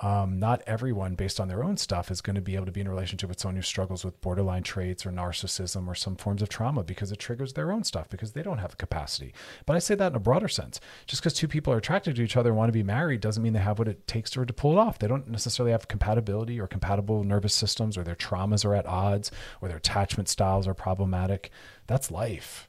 Um, 0.00 0.38
not 0.38 0.62
everyone, 0.66 1.14
based 1.14 1.40
on 1.40 1.48
their 1.48 1.64
own 1.64 1.78
stuff, 1.78 2.10
is 2.10 2.20
going 2.20 2.36
to 2.36 2.42
be 2.42 2.54
able 2.54 2.66
to 2.66 2.72
be 2.72 2.82
in 2.82 2.86
a 2.86 2.90
relationship 2.90 3.30
with 3.30 3.40
someone 3.40 3.56
who 3.56 3.62
struggles 3.62 4.04
with 4.04 4.20
borderline 4.20 4.62
traits 4.62 5.06
or 5.06 5.10
narcissism 5.10 5.88
or 5.88 5.94
some 5.94 6.16
forms 6.16 6.42
of 6.42 6.50
trauma 6.50 6.84
because 6.84 7.10
it 7.10 7.18
triggers 7.18 7.54
their 7.54 7.72
own 7.72 7.82
stuff 7.82 8.10
because 8.10 8.32
they 8.32 8.42
don't 8.42 8.58
have 8.58 8.72
the 8.72 8.76
capacity. 8.76 9.32
But 9.64 9.76
I 9.76 9.78
say 9.78 9.94
that 9.94 10.12
in 10.12 10.16
a 10.16 10.20
broader 10.20 10.48
sense. 10.48 10.80
Just 11.06 11.22
because 11.22 11.32
two 11.32 11.48
people 11.48 11.72
are 11.72 11.78
attracted 11.78 12.16
to 12.16 12.22
each 12.22 12.36
other 12.36 12.50
and 12.50 12.58
want 12.58 12.68
to 12.68 12.72
be 12.72 12.82
married 12.82 13.22
doesn't 13.22 13.42
mean 13.42 13.54
they 13.54 13.58
have 13.60 13.78
what 13.78 13.88
it 13.88 14.06
takes 14.06 14.30
to, 14.30 14.44
to 14.44 14.52
pull 14.52 14.72
it 14.72 14.78
off. 14.78 14.98
They 14.98 15.08
don't 15.08 15.28
necessarily 15.28 15.72
have 15.72 15.88
compatibility 15.88 16.60
or 16.60 16.66
compatible 16.66 17.24
nervous 17.24 17.54
systems 17.54 17.96
or 17.96 18.04
their 18.04 18.14
traumas 18.14 18.66
are 18.66 18.74
at 18.74 18.86
odds 18.86 19.30
or 19.62 19.68
their 19.68 19.78
attachment 19.78 20.28
styles 20.28 20.68
are 20.68 20.74
problematic. 20.74 21.50
That's 21.86 22.10
life. 22.10 22.68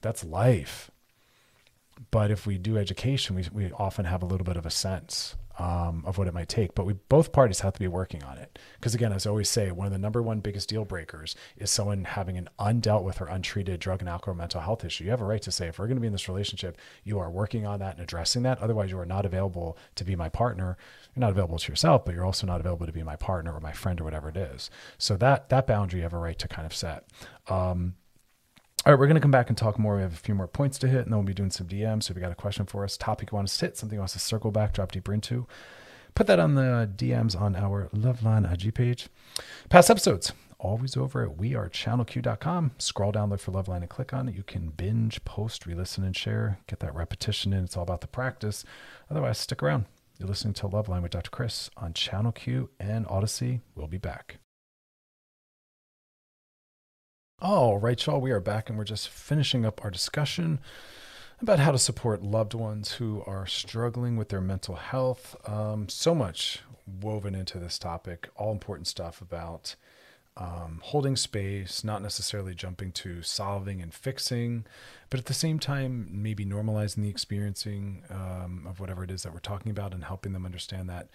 That's 0.00 0.24
life. 0.24 0.90
But 2.10 2.30
if 2.32 2.44
we 2.46 2.58
do 2.58 2.76
education, 2.76 3.36
we, 3.36 3.44
we 3.52 3.72
often 3.72 4.04
have 4.04 4.22
a 4.22 4.26
little 4.26 4.44
bit 4.44 4.56
of 4.56 4.66
a 4.66 4.70
sense 4.70 5.36
um, 5.58 6.04
of 6.06 6.18
what 6.18 6.28
it 6.28 6.34
might 6.34 6.48
take. 6.48 6.74
But 6.74 6.86
we 6.86 6.94
both 7.08 7.32
parties 7.32 7.60
have 7.60 7.74
to 7.74 7.80
be 7.80 7.88
working 7.88 8.22
on 8.22 8.38
it. 8.38 8.58
Because 8.74 8.94
again, 8.94 9.12
as 9.12 9.26
I 9.26 9.30
always 9.30 9.48
say, 9.48 9.70
one 9.70 9.86
of 9.86 9.92
the 9.92 9.98
number 9.98 10.22
one 10.22 10.40
biggest 10.40 10.68
deal 10.68 10.84
breakers 10.84 11.34
is 11.56 11.70
someone 11.70 12.04
having 12.04 12.38
an 12.38 12.48
undealt 12.58 13.02
with 13.02 13.20
or 13.20 13.26
untreated 13.26 13.80
drug 13.80 14.00
and 14.00 14.08
alcohol 14.08 14.34
mental 14.34 14.60
health 14.60 14.84
issue. 14.84 15.04
You 15.04 15.10
have 15.10 15.20
a 15.20 15.24
right 15.24 15.42
to 15.42 15.50
say, 15.50 15.68
if 15.68 15.78
we're 15.78 15.86
going 15.86 15.96
to 15.96 16.00
be 16.00 16.06
in 16.06 16.12
this 16.12 16.28
relationship, 16.28 16.78
you 17.04 17.18
are 17.18 17.30
working 17.30 17.66
on 17.66 17.80
that 17.80 17.94
and 17.94 18.02
addressing 18.02 18.42
that. 18.44 18.60
Otherwise, 18.60 18.90
you 18.90 18.98
are 18.98 19.06
not 19.06 19.26
available 19.26 19.76
to 19.96 20.04
be 20.04 20.16
my 20.16 20.28
partner. 20.28 20.76
You're 21.14 21.20
not 21.20 21.30
available 21.30 21.58
to 21.58 21.72
yourself, 21.72 22.04
but 22.04 22.14
you're 22.14 22.24
also 22.24 22.46
not 22.46 22.60
available 22.60 22.86
to 22.86 22.92
be 22.92 23.02
my 23.02 23.16
partner 23.16 23.52
or 23.52 23.60
my 23.60 23.72
friend 23.72 24.00
or 24.00 24.04
whatever 24.04 24.28
it 24.28 24.36
is. 24.36 24.70
So 24.98 25.16
that 25.16 25.48
that 25.48 25.66
boundary 25.66 25.98
you 25.98 26.04
have 26.04 26.12
a 26.12 26.18
right 26.18 26.38
to 26.38 26.48
kind 26.48 26.66
of 26.66 26.74
set. 26.74 27.04
Um, 27.48 27.94
all 28.88 28.94
right, 28.94 29.00
we're 29.00 29.06
going 29.06 29.16
to 29.16 29.20
come 29.20 29.30
back 29.30 29.50
and 29.50 29.58
talk 29.58 29.78
more. 29.78 29.96
We 29.96 30.00
have 30.00 30.14
a 30.14 30.16
few 30.16 30.34
more 30.34 30.46
points 30.46 30.78
to 30.78 30.88
hit, 30.88 31.00
and 31.00 31.08
then 31.08 31.18
we'll 31.18 31.26
be 31.26 31.34
doing 31.34 31.50
some 31.50 31.66
DMs. 31.66 32.04
So 32.04 32.12
if 32.12 32.16
you 32.16 32.22
got 32.22 32.32
a 32.32 32.34
question 32.34 32.64
for 32.64 32.84
us, 32.84 32.96
topic 32.96 33.30
you 33.30 33.36
want 33.36 33.46
to 33.46 33.60
hit, 33.66 33.76
something 33.76 33.94
you 33.94 34.00
want 34.00 34.08
us 34.08 34.12
to 34.14 34.18
circle 34.18 34.50
back, 34.50 34.72
drop 34.72 34.92
deeper 34.92 35.12
into, 35.12 35.46
put 36.14 36.26
that 36.26 36.38
on 36.38 36.54
the 36.54 36.90
DMs 36.96 37.38
on 37.38 37.54
our 37.54 37.90
Loveline 37.94 38.50
IG 38.50 38.72
page. 38.72 39.10
Past 39.68 39.90
episodes, 39.90 40.32
always 40.58 40.96
over 40.96 41.22
at 41.22 41.36
wearechannelq.com. 41.36 42.70
Scroll 42.78 43.12
down, 43.12 43.28
look 43.28 43.40
for 43.40 43.52
Loveline, 43.52 43.82
and 43.82 43.90
click 43.90 44.14
on 44.14 44.26
it. 44.26 44.34
You 44.34 44.42
can 44.42 44.70
binge, 44.70 45.22
post, 45.26 45.66
re 45.66 45.74
listen, 45.74 46.02
and 46.02 46.16
share. 46.16 46.58
Get 46.66 46.80
that 46.80 46.94
repetition 46.94 47.52
in. 47.52 47.64
It's 47.64 47.76
all 47.76 47.82
about 47.82 48.00
the 48.00 48.06
practice. 48.06 48.64
Otherwise, 49.10 49.36
stick 49.36 49.62
around. 49.62 49.84
You're 50.18 50.30
listening 50.30 50.54
to 50.54 50.66
Loveline 50.66 51.02
with 51.02 51.10
Dr. 51.10 51.28
Chris 51.28 51.68
on 51.76 51.92
Channel 51.92 52.32
Q 52.32 52.70
and 52.80 53.06
Audacy. 53.06 53.60
We'll 53.74 53.86
be 53.86 53.98
back. 53.98 54.38
Right, 57.88 58.04
y'all, 58.04 58.20
we 58.20 58.32
are 58.32 58.40
back 58.40 58.68
and 58.68 58.76
we're 58.76 58.84
just 58.84 59.08
finishing 59.08 59.64
up 59.64 59.82
our 59.82 59.90
discussion 59.90 60.58
about 61.40 61.58
how 61.58 61.72
to 61.72 61.78
support 61.78 62.22
loved 62.22 62.52
ones 62.52 62.92
who 62.92 63.22
are 63.26 63.46
struggling 63.46 64.18
with 64.18 64.28
their 64.28 64.42
mental 64.42 64.74
health. 64.74 65.34
Um, 65.46 65.88
so 65.88 66.14
much 66.14 66.60
woven 67.00 67.34
into 67.34 67.58
this 67.58 67.78
topic, 67.78 68.28
all 68.36 68.52
important 68.52 68.88
stuff 68.88 69.22
about 69.22 69.74
um, 70.36 70.80
holding 70.82 71.16
space, 71.16 71.82
not 71.82 72.02
necessarily 72.02 72.54
jumping 72.54 72.92
to 72.92 73.22
solving 73.22 73.80
and 73.80 73.94
fixing, 73.94 74.66
but 75.08 75.18
at 75.18 75.24
the 75.24 75.32
same 75.32 75.58
time, 75.58 76.10
maybe 76.10 76.44
normalizing 76.44 76.96
the 76.96 77.08
experiencing 77.08 78.02
um, 78.10 78.66
of 78.68 78.80
whatever 78.80 79.02
it 79.02 79.10
is 79.10 79.22
that 79.22 79.32
we're 79.32 79.38
talking 79.38 79.70
about 79.70 79.94
and 79.94 80.04
helping 80.04 80.34
them 80.34 80.44
understand 80.44 80.90
that 80.90 81.08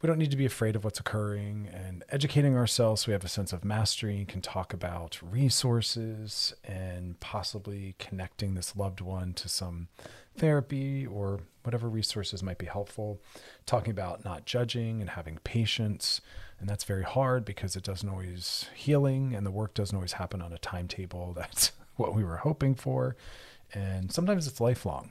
we 0.00 0.06
don't 0.06 0.18
need 0.18 0.30
to 0.30 0.36
be 0.36 0.46
afraid 0.46 0.76
of 0.76 0.84
what's 0.84 1.00
occurring 1.00 1.68
and 1.72 2.04
educating 2.10 2.56
ourselves. 2.56 3.02
So 3.02 3.08
we 3.08 3.12
have 3.14 3.24
a 3.24 3.28
sense 3.28 3.52
of 3.52 3.64
mastery 3.64 4.18
and 4.18 4.28
can 4.28 4.40
talk 4.40 4.72
about 4.72 5.18
resources 5.22 6.54
and 6.64 7.18
possibly 7.20 7.96
connecting 7.98 8.54
this 8.54 8.76
loved 8.76 9.00
one 9.00 9.32
to 9.34 9.48
some 9.48 9.88
therapy 10.36 11.04
or 11.04 11.40
whatever 11.64 11.88
resources 11.88 12.42
might 12.42 12.58
be 12.58 12.66
helpful. 12.66 13.20
Talking 13.66 13.90
about 13.90 14.24
not 14.24 14.46
judging 14.46 15.00
and 15.00 15.10
having 15.10 15.38
patience 15.42 16.20
and 16.60 16.68
that's 16.68 16.84
very 16.84 17.04
hard 17.04 17.44
because 17.44 17.76
it 17.76 17.84
doesn't 17.84 18.08
always 18.08 18.66
healing 18.74 19.34
and 19.34 19.46
the 19.46 19.50
work 19.50 19.74
doesn't 19.74 19.94
always 19.94 20.12
happen 20.12 20.42
on 20.42 20.52
a 20.52 20.58
timetable. 20.58 21.32
That's 21.36 21.72
what 21.96 22.14
we 22.14 22.24
were 22.24 22.38
hoping 22.38 22.74
for. 22.74 23.16
And 23.72 24.12
sometimes 24.12 24.46
it's 24.46 24.60
lifelong 24.60 25.10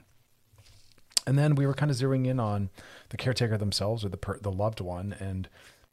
and 1.27 1.37
then 1.37 1.53
we 1.53 1.67
were 1.67 1.75
kind 1.75 1.91
of 1.91 1.97
zeroing 1.97 2.25
in 2.25 2.39
on 2.39 2.69
the 3.09 3.17
caretaker 3.17 3.57
themselves 3.57 4.03
or 4.03 4.09
the 4.09 4.17
per- 4.17 4.39
the 4.39 4.51
loved 4.51 4.81
one 4.81 5.15
and 5.19 5.47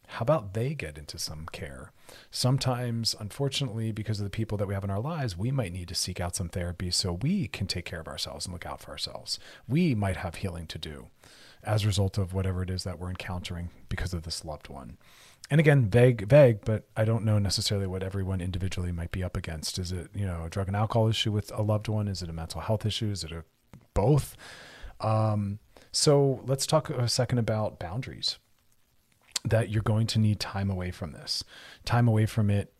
how 0.06 0.22
about 0.22 0.54
they 0.54 0.74
get 0.74 0.98
into 0.98 1.18
some 1.18 1.46
care? 1.50 1.90
Sometimes, 2.30 3.16
unfortunately, 3.18 3.90
because 3.90 4.20
of 4.20 4.24
the 4.24 4.30
people 4.30 4.58
that 4.58 4.68
we 4.68 4.74
have 4.74 4.84
in 4.84 4.90
our 4.90 5.00
lives, 5.00 5.36
we 5.36 5.50
might 5.50 5.72
need 5.72 5.88
to 5.88 5.94
seek 5.94 6.20
out 6.20 6.36
some 6.36 6.48
therapy 6.48 6.90
so 6.90 7.14
we 7.14 7.48
can 7.48 7.66
take 7.66 7.84
care 7.84 8.00
of 8.00 8.08
ourselves 8.08 8.46
and 8.46 8.52
look 8.52 8.66
out 8.66 8.80
for 8.80 8.90
ourselves. 8.90 9.38
We 9.66 9.94
might 9.94 10.16
have 10.16 10.36
healing 10.36 10.66
to 10.68 10.78
do 10.78 11.06
as 11.62 11.84
a 11.84 11.86
result 11.86 12.18
of 12.18 12.34
whatever 12.34 12.62
it 12.62 12.70
is 12.70 12.84
that 12.84 12.98
we're 12.98 13.08
encountering 13.08 13.70
because 13.88 14.12
of 14.12 14.22
this 14.22 14.44
loved 14.44 14.68
one. 14.68 14.98
And 15.50 15.60
again, 15.60 15.88
vague, 15.88 16.28
vague, 16.28 16.60
but 16.64 16.84
I 16.96 17.04
don't 17.04 17.24
know 17.24 17.38
necessarily 17.38 17.86
what 17.86 18.02
everyone 18.02 18.40
individually 18.40 18.92
might 18.92 19.10
be 19.10 19.22
up 19.22 19.36
against. 19.36 19.78
Is 19.78 19.92
it, 19.92 20.08
you 20.14 20.26
know, 20.26 20.44
a 20.44 20.50
drug 20.50 20.68
and 20.68 20.76
alcohol 20.76 21.08
issue 21.08 21.32
with 21.32 21.50
a 21.54 21.62
loved 21.62 21.88
one? 21.88 22.08
Is 22.08 22.22
it 22.22 22.30
a 22.30 22.34
mental 22.34 22.62
health 22.62 22.86
issue? 22.86 23.10
Is 23.10 23.24
it 23.24 23.32
a 23.32 23.44
both? 23.94 24.36
Um, 25.04 25.58
so 25.92 26.42
let's 26.46 26.66
talk 26.66 26.90
a 26.90 27.08
second 27.08 27.38
about 27.38 27.78
boundaries. 27.78 28.38
That 29.44 29.68
you're 29.68 29.82
going 29.82 30.06
to 30.08 30.18
need 30.18 30.40
time 30.40 30.70
away 30.70 30.90
from 30.90 31.12
this, 31.12 31.44
time 31.84 32.08
away 32.08 32.24
from 32.24 32.48
it 32.48 32.72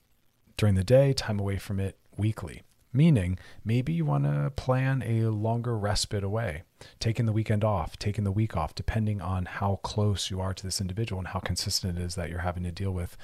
during 0.56 0.76
the 0.76 0.84
day, 0.84 1.12
time 1.12 1.38
away 1.38 1.58
from 1.58 1.78
it 1.78 1.98
weekly. 2.16 2.62
Meaning, 2.90 3.38
maybe 3.64 3.92
you 3.92 4.04
want 4.04 4.24
to 4.24 4.52
plan 4.56 5.02
a 5.04 5.28
longer 5.28 5.76
respite 5.76 6.24
away, 6.24 6.62
taking 7.00 7.26
the 7.26 7.32
weekend 7.32 7.64
off, 7.64 7.98
taking 7.98 8.24
the 8.24 8.32
week 8.32 8.56
off, 8.56 8.74
depending 8.74 9.20
on 9.20 9.44
how 9.44 9.80
close 9.82 10.30
you 10.30 10.40
are 10.40 10.54
to 10.54 10.62
this 10.62 10.80
individual 10.80 11.18
and 11.18 11.28
how 11.28 11.40
consistent 11.40 11.98
it 11.98 12.02
is 12.02 12.14
that 12.14 12.30
you're 12.30 12.38
having 12.38 12.62
to 12.62 12.70
deal 12.70 12.92
with 12.92 13.16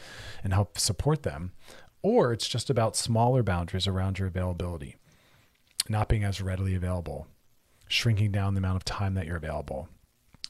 and 0.45 0.53
help 0.53 0.77
support 0.77 1.23
them. 1.23 1.53
Or 2.03 2.33
it's 2.33 2.49
just 2.49 2.69
about 2.69 2.97
smaller 2.97 3.43
boundaries 3.43 3.87
around 3.87 4.19
your 4.19 4.29
availability, 4.29 4.97
not 5.89 6.09
being 6.09 6.25
as 6.25 6.43
readily 6.43 6.75
available, 6.75 7.29
shrinking 7.91 8.31
down 8.31 8.55
the 8.55 8.59
amount 8.59 8.77
of 8.77 8.85
time 8.85 9.15
that 9.15 9.27
you're 9.27 9.37
available, 9.37 9.89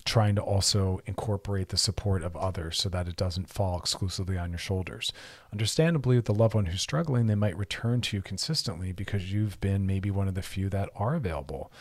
trying 0.04 0.34
to 0.34 0.42
also 0.42 1.00
incorporate 1.06 1.70
the 1.70 1.76
support 1.76 2.22
of 2.22 2.36
others 2.36 2.78
so 2.78 2.88
that 2.88 3.08
it 3.08 3.16
doesn't 3.16 3.48
fall 3.48 3.78
exclusively 3.78 4.36
on 4.36 4.50
your 4.50 4.58
shoulders. 4.58 5.10
Understandably, 5.50 6.16
with 6.16 6.26
the 6.26 6.34
loved 6.34 6.54
one 6.54 6.66
who's 6.66 6.82
struggling, 6.82 7.26
they 7.26 7.34
might 7.34 7.56
return 7.56 8.02
to 8.02 8.16
you 8.16 8.22
consistently 8.22 8.92
because 8.92 9.32
you've 9.32 9.60
been 9.60 9.86
maybe 9.86 10.10
one 10.10 10.28
of 10.28 10.34
the 10.34 10.42
few 10.42 10.68
that 10.68 10.90
are 10.94 11.14
available. 11.14 11.72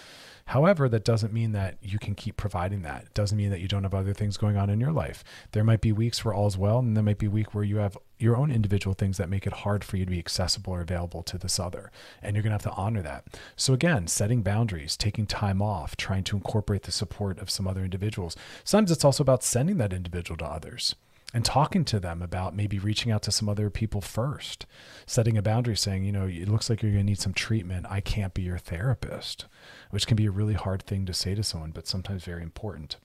However, 0.50 0.90
that 0.90 1.04
doesn't 1.04 1.32
mean 1.32 1.52
that 1.52 1.78
you 1.80 2.00
can 2.00 2.16
keep 2.16 2.36
providing 2.36 2.82
that. 2.82 3.04
It 3.04 3.14
doesn't 3.14 3.38
mean 3.38 3.52
that 3.52 3.60
you 3.60 3.68
don't 3.68 3.84
have 3.84 3.94
other 3.94 4.16
things 4.16 4.36
going 4.36 4.58
on 4.58 4.72
in 4.72 4.80
your 4.80 4.92
life. 4.92 5.24
There 5.52 5.64
might 5.64 5.80
be 5.80 5.92
weeks 5.92 6.26
where 6.26 6.34
all's 6.34 6.58
well, 6.58 6.80
and 6.80 6.98
there 6.98 7.04
might 7.04 7.20
be 7.20 7.28
week 7.28 7.54
where 7.54 7.64
you 7.64 7.78
have 7.78 7.96
your 8.18 8.36
own 8.36 8.50
individual 8.50 8.96
things 8.96 9.18
that 9.18 9.30
make 9.30 9.46
it 9.46 9.54
hard 9.54 9.84
for 9.84 9.98
you 9.98 10.06
to 10.06 10.12
be 10.12 10.18
accessible 10.18 10.74
or 10.74 10.82
available 10.82 11.22
to 11.22 11.38
this 11.38 11.60
other. 11.60 11.92
And 12.24 12.36
you're 12.36 12.42
going 12.42 12.50
to 12.58 12.64
have 12.66 12.74
to 12.74 12.82
honor 12.82 13.04
that. 13.04 13.26
So, 13.56 13.74
again, 13.74 14.08
setting 14.08 14.42
boundaries, 14.42 14.98
taking 14.98 15.28
time 15.28 15.62
off, 15.62 15.96
trying 15.96 16.24
to 16.24 16.38
incorporate 16.38 16.82
the 16.82 16.92
support 16.92 17.38
of 17.38 17.52
some 17.52 17.68
other 17.68 17.84
individuals. 17.84 18.36
Sometimes 18.64 18.90
it's 18.90 19.06
also 19.06 19.22
about 19.22 19.44
sending 19.44 19.78
that 19.78 19.94
individual 19.94 20.38
to 20.38 20.46
others 20.46 20.96
and 21.34 21.46
talking 21.46 21.86
to 21.86 22.00
them 22.00 22.22
about 22.22 22.56
maybe 22.56 22.80
reaching 22.80 23.12
out 23.12 23.22
to 23.24 23.32
some 23.32 23.48
other 23.48 23.70
people 23.70 24.02
first, 24.02 24.66
setting 25.06 25.38
a 25.38 25.42
boundary 25.42 25.78
saying, 25.78 26.04
you 26.04 26.12
know, 26.12 26.26
it 26.26 26.50
looks 26.50 26.70
like 26.70 26.82
you're 26.82 26.92
going 26.92 27.06
to 27.06 27.12
need 27.12 27.20
some 27.20 27.34
treatment. 27.34 27.86
I 27.90 28.02
can't 28.02 28.34
be 28.34 28.42
your 28.42 28.58
therapist, 28.58 29.46
which 29.92 30.08
can 30.08 30.16
be 30.16 30.26
a 30.26 30.32
really 30.32 30.56
hard 30.56 30.84
thing 30.84 31.06
to 31.06 31.14
say 31.14 31.36
to 31.36 31.44
someone, 31.44 31.72
but 31.72 31.88
sometimes 31.88 32.24
very 32.26 32.42
important. 32.42 32.98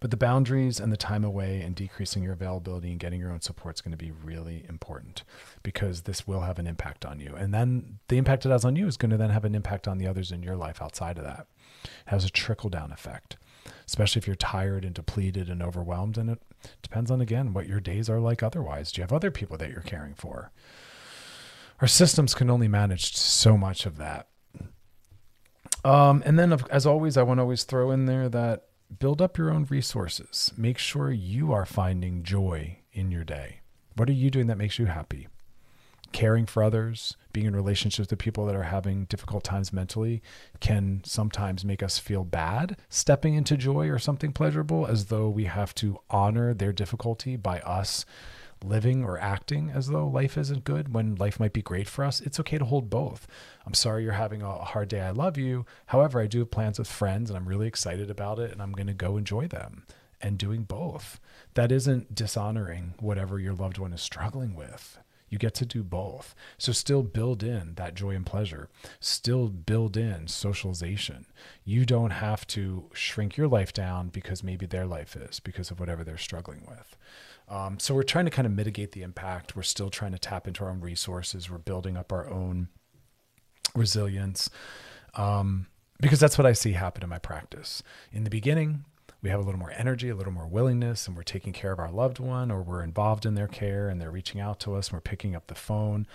But 0.00 0.10
the 0.10 0.16
boundaries 0.16 0.80
and 0.80 0.92
the 0.92 0.96
time 0.96 1.24
away 1.24 1.60
and 1.60 1.74
decreasing 1.74 2.22
your 2.22 2.32
availability 2.32 2.90
and 2.90 3.00
getting 3.00 3.20
your 3.20 3.32
own 3.32 3.40
support 3.40 3.76
is 3.76 3.80
going 3.80 3.92
to 3.92 3.98
be 3.98 4.12
really 4.12 4.64
important 4.68 5.24
because 5.62 6.02
this 6.02 6.26
will 6.26 6.40
have 6.40 6.58
an 6.58 6.66
impact 6.66 7.04
on 7.04 7.18
you. 7.18 7.34
And 7.36 7.52
then 7.52 7.98
the 8.08 8.18
impact 8.18 8.46
it 8.46 8.50
has 8.50 8.64
on 8.64 8.76
you 8.76 8.86
is 8.86 8.96
going 8.96 9.10
to 9.10 9.16
then 9.16 9.30
have 9.30 9.44
an 9.44 9.54
impact 9.54 9.88
on 9.88 9.98
the 9.98 10.06
others 10.06 10.30
in 10.30 10.42
your 10.42 10.56
life 10.56 10.80
outside 10.80 11.18
of 11.18 11.24
that. 11.24 11.46
It 11.84 11.90
has 12.06 12.24
a 12.24 12.30
trickle 12.30 12.70
down 12.70 12.92
effect. 12.92 13.36
Especially 13.86 14.20
if 14.20 14.26
you're 14.26 14.36
tired 14.36 14.84
and 14.84 14.94
depleted 14.94 15.48
and 15.48 15.62
overwhelmed. 15.62 16.18
And 16.18 16.30
it 16.30 16.42
depends 16.82 17.10
on, 17.10 17.20
again, 17.20 17.52
what 17.52 17.66
your 17.66 17.80
days 17.80 18.08
are 18.08 18.20
like 18.20 18.42
otherwise. 18.42 18.92
Do 18.92 19.00
you 19.00 19.02
have 19.02 19.12
other 19.12 19.30
people 19.30 19.56
that 19.58 19.70
you're 19.70 19.80
caring 19.80 20.14
for? 20.14 20.52
Our 21.80 21.88
systems 21.88 22.34
can 22.34 22.50
only 22.50 22.68
manage 22.68 23.16
so 23.16 23.56
much 23.56 23.86
of 23.86 23.96
that. 23.98 24.28
Um, 25.84 26.22
and 26.24 26.38
then, 26.38 26.52
as 26.70 26.86
always, 26.86 27.16
I 27.16 27.22
want 27.22 27.38
to 27.38 27.42
always 27.42 27.64
throw 27.64 27.90
in 27.90 28.06
there 28.06 28.28
that 28.30 28.66
build 28.98 29.20
up 29.20 29.36
your 29.36 29.50
own 29.50 29.64
resources. 29.64 30.52
Make 30.56 30.78
sure 30.78 31.10
you 31.10 31.52
are 31.52 31.66
finding 31.66 32.22
joy 32.22 32.78
in 32.92 33.10
your 33.10 33.24
day. 33.24 33.60
What 33.96 34.08
are 34.08 34.14
you 34.14 34.30
doing 34.30 34.46
that 34.46 34.58
makes 34.58 34.78
you 34.78 34.86
happy? 34.86 35.28
Caring 36.14 36.46
for 36.46 36.62
others, 36.62 37.16
being 37.32 37.46
in 37.46 37.56
relationships 37.56 38.08
with 38.08 38.20
people 38.20 38.46
that 38.46 38.54
are 38.54 38.62
having 38.62 39.06
difficult 39.06 39.42
times 39.42 39.72
mentally 39.72 40.22
can 40.60 41.02
sometimes 41.04 41.64
make 41.64 41.82
us 41.82 41.98
feel 41.98 42.22
bad 42.22 42.76
stepping 42.88 43.34
into 43.34 43.56
joy 43.56 43.88
or 43.88 43.98
something 43.98 44.32
pleasurable 44.32 44.86
as 44.86 45.06
though 45.06 45.28
we 45.28 45.46
have 45.46 45.74
to 45.74 45.98
honor 46.08 46.54
their 46.54 46.72
difficulty 46.72 47.34
by 47.34 47.58
us 47.62 48.06
living 48.62 49.02
or 49.02 49.18
acting 49.18 49.70
as 49.70 49.88
though 49.88 50.06
life 50.06 50.38
isn't 50.38 50.62
good 50.62 50.94
when 50.94 51.16
life 51.16 51.40
might 51.40 51.52
be 51.52 51.62
great 51.62 51.88
for 51.88 52.04
us, 52.04 52.20
it's 52.20 52.38
okay 52.38 52.58
to 52.58 52.64
hold 52.64 52.88
both. 52.88 53.26
I'm 53.66 53.74
sorry 53.74 54.04
you're 54.04 54.12
having 54.12 54.40
a 54.40 54.58
hard 54.58 54.90
day. 54.90 55.00
I 55.00 55.10
love 55.10 55.36
you. 55.36 55.66
However, 55.86 56.20
I 56.20 56.28
do 56.28 56.38
have 56.38 56.52
plans 56.52 56.78
with 56.78 56.86
friends 56.86 57.28
and 57.28 57.36
I'm 57.36 57.48
really 57.48 57.66
excited 57.66 58.08
about 58.08 58.38
it 58.38 58.52
and 58.52 58.62
I'm 58.62 58.72
going 58.72 58.86
to 58.86 58.94
go 58.94 59.16
enjoy 59.16 59.48
them 59.48 59.84
and 60.20 60.38
doing 60.38 60.62
both. 60.62 61.18
That 61.54 61.72
isn't 61.72 62.14
dishonoring 62.14 62.94
whatever 63.00 63.40
your 63.40 63.54
loved 63.54 63.78
one 63.78 63.92
is 63.92 64.00
struggling 64.00 64.54
with. 64.54 65.00
You 65.34 65.38
get 65.38 65.54
to 65.54 65.66
do 65.66 65.82
both. 65.82 66.32
So 66.58 66.70
still 66.70 67.02
build 67.02 67.42
in 67.42 67.74
that 67.74 67.96
joy 67.96 68.10
and 68.10 68.24
pleasure. 68.24 68.68
Still 69.00 69.48
build 69.48 69.96
in 69.96 70.28
socialization. 70.28 71.26
You 71.64 71.84
don't 71.84 72.12
have 72.12 72.46
to 72.48 72.88
shrink 72.92 73.36
your 73.36 73.48
life 73.48 73.72
down 73.72 74.10
because 74.10 74.44
maybe 74.44 74.64
their 74.64 74.86
life 74.86 75.16
is 75.16 75.40
because 75.40 75.72
of 75.72 75.80
whatever 75.80 76.04
they're 76.04 76.18
struggling 76.18 76.62
with. 76.68 76.96
Um, 77.48 77.80
so 77.80 77.96
we're 77.96 78.04
trying 78.04 78.26
to 78.26 78.30
kind 78.30 78.46
of 78.46 78.52
mitigate 78.52 78.92
the 78.92 79.02
impact. 79.02 79.56
We're 79.56 79.64
still 79.64 79.90
trying 79.90 80.12
to 80.12 80.20
tap 80.20 80.46
into 80.46 80.62
our 80.62 80.70
own 80.70 80.80
resources. 80.80 81.50
We're 81.50 81.58
building 81.58 81.96
up 81.96 82.12
our 82.12 82.30
own 82.30 82.68
resilience 83.74 84.48
um, 85.14 85.66
because 86.00 86.20
that's 86.20 86.38
what 86.38 86.46
I 86.46 86.52
see 86.52 86.74
happen 86.74 87.02
in 87.02 87.08
my 87.08 87.18
practice. 87.18 87.82
In 88.12 88.22
the 88.22 88.30
beginning, 88.30 88.84
we 89.24 89.30
have 89.30 89.40
a 89.40 89.42
little 89.42 89.58
more 89.58 89.72
energy, 89.74 90.10
a 90.10 90.14
little 90.14 90.34
more 90.34 90.46
willingness, 90.46 91.08
and 91.08 91.16
we're 91.16 91.22
taking 91.22 91.54
care 91.54 91.72
of 91.72 91.78
our 91.78 91.90
loved 91.90 92.18
one 92.18 92.50
or 92.50 92.62
we're 92.62 92.82
involved 92.82 93.24
in 93.24 93.34
their 93.34 93.48
care 93.48 93.88
and 93.88 93.98
they're 93.98 94.10
reaching 94.10 94.38
out 94.38 94.60
to 94.60 94.74
us 94.74 94.88
and 94.88 94.92
we're 94.92 95.00
picking 95.00 95.34
up 95.34 95.46
the 95.46 95.54
phone. 95.54 96.06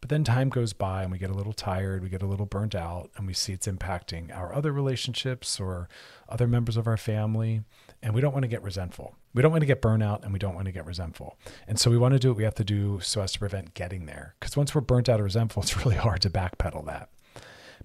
But 0.00 0.10
then 0.10 0.24
time 0.24 0.48
goes 0.48 0.72
by 0.72 1.04
and 1.04 1.12
we 1.12 1.18
get 1.18 1.30
a 1.30 1.34
little 1.34 1.52
tired, 1.52 2.02
we 2.02 2.08
get 2.08 2.22
a 2.22 2.26
little 2.26 2.44
burnt 2.44 2.74
out, 2.74 3.10
and 3.16 3.24
we 3.24 3.34
see 3.34 3.52
it's 3.52 3.68
impacting 3.68 4.36
our 4.36 4.52
other 4.52 4.72
relationships 4.72 5.60
or 5.60 5.88
other 6.28 6.48
members 6.48 6.76
of 6.76 6.88
our 6.88 6.96
family. 6.96 7.62
And 8.02 8.12
we 8.12 8.20
don't 8.20 8.32
want 8.32 8.42
to 8.42 8.48
get 8.48 8.64
resentful. 8.64 9.14
We 9.32 9.42
don't 9.42 9.52
want 9.52 9.62
to 9.62 9.66
get 9.66 9.80
burnout 9.80 10.24
and 10.24 10.32
we 10.32 10.40
don't 10.40 10.56
want 10.56 10.66
to 10.66 10.72
get 10.72 10.86
resentful. 10.86 11.38
And 11.68 11.78
so 11.78 11.88
we 11.88 11.96
want 11.96 12.14
to 12.14 12.18
do 12.18 12.30
what 12.30 12.36
we 12.36 12.44
have 12.44 12.56
to 12.56 12.64
do 12.64 12.98
so 13.00 13.22
as 13.22 13.30
to 13.32 13.38
prevent 13.38 13.74
getting 13.74 14.06
there. 14.06 14.34
Because 14.40 14.56
once 14.56 14.74
we're 14.74 14.80
burnt 14.80 15.08
out 15.08 15.20
or 15.20 15.24
resentful, 15.24 15.62
it's 15.62 15.76
really 15.84 15.96
hard 15.96 16.20
to 16.22 16.30
backpedal 16.30 16.84
that. 16.86 17.10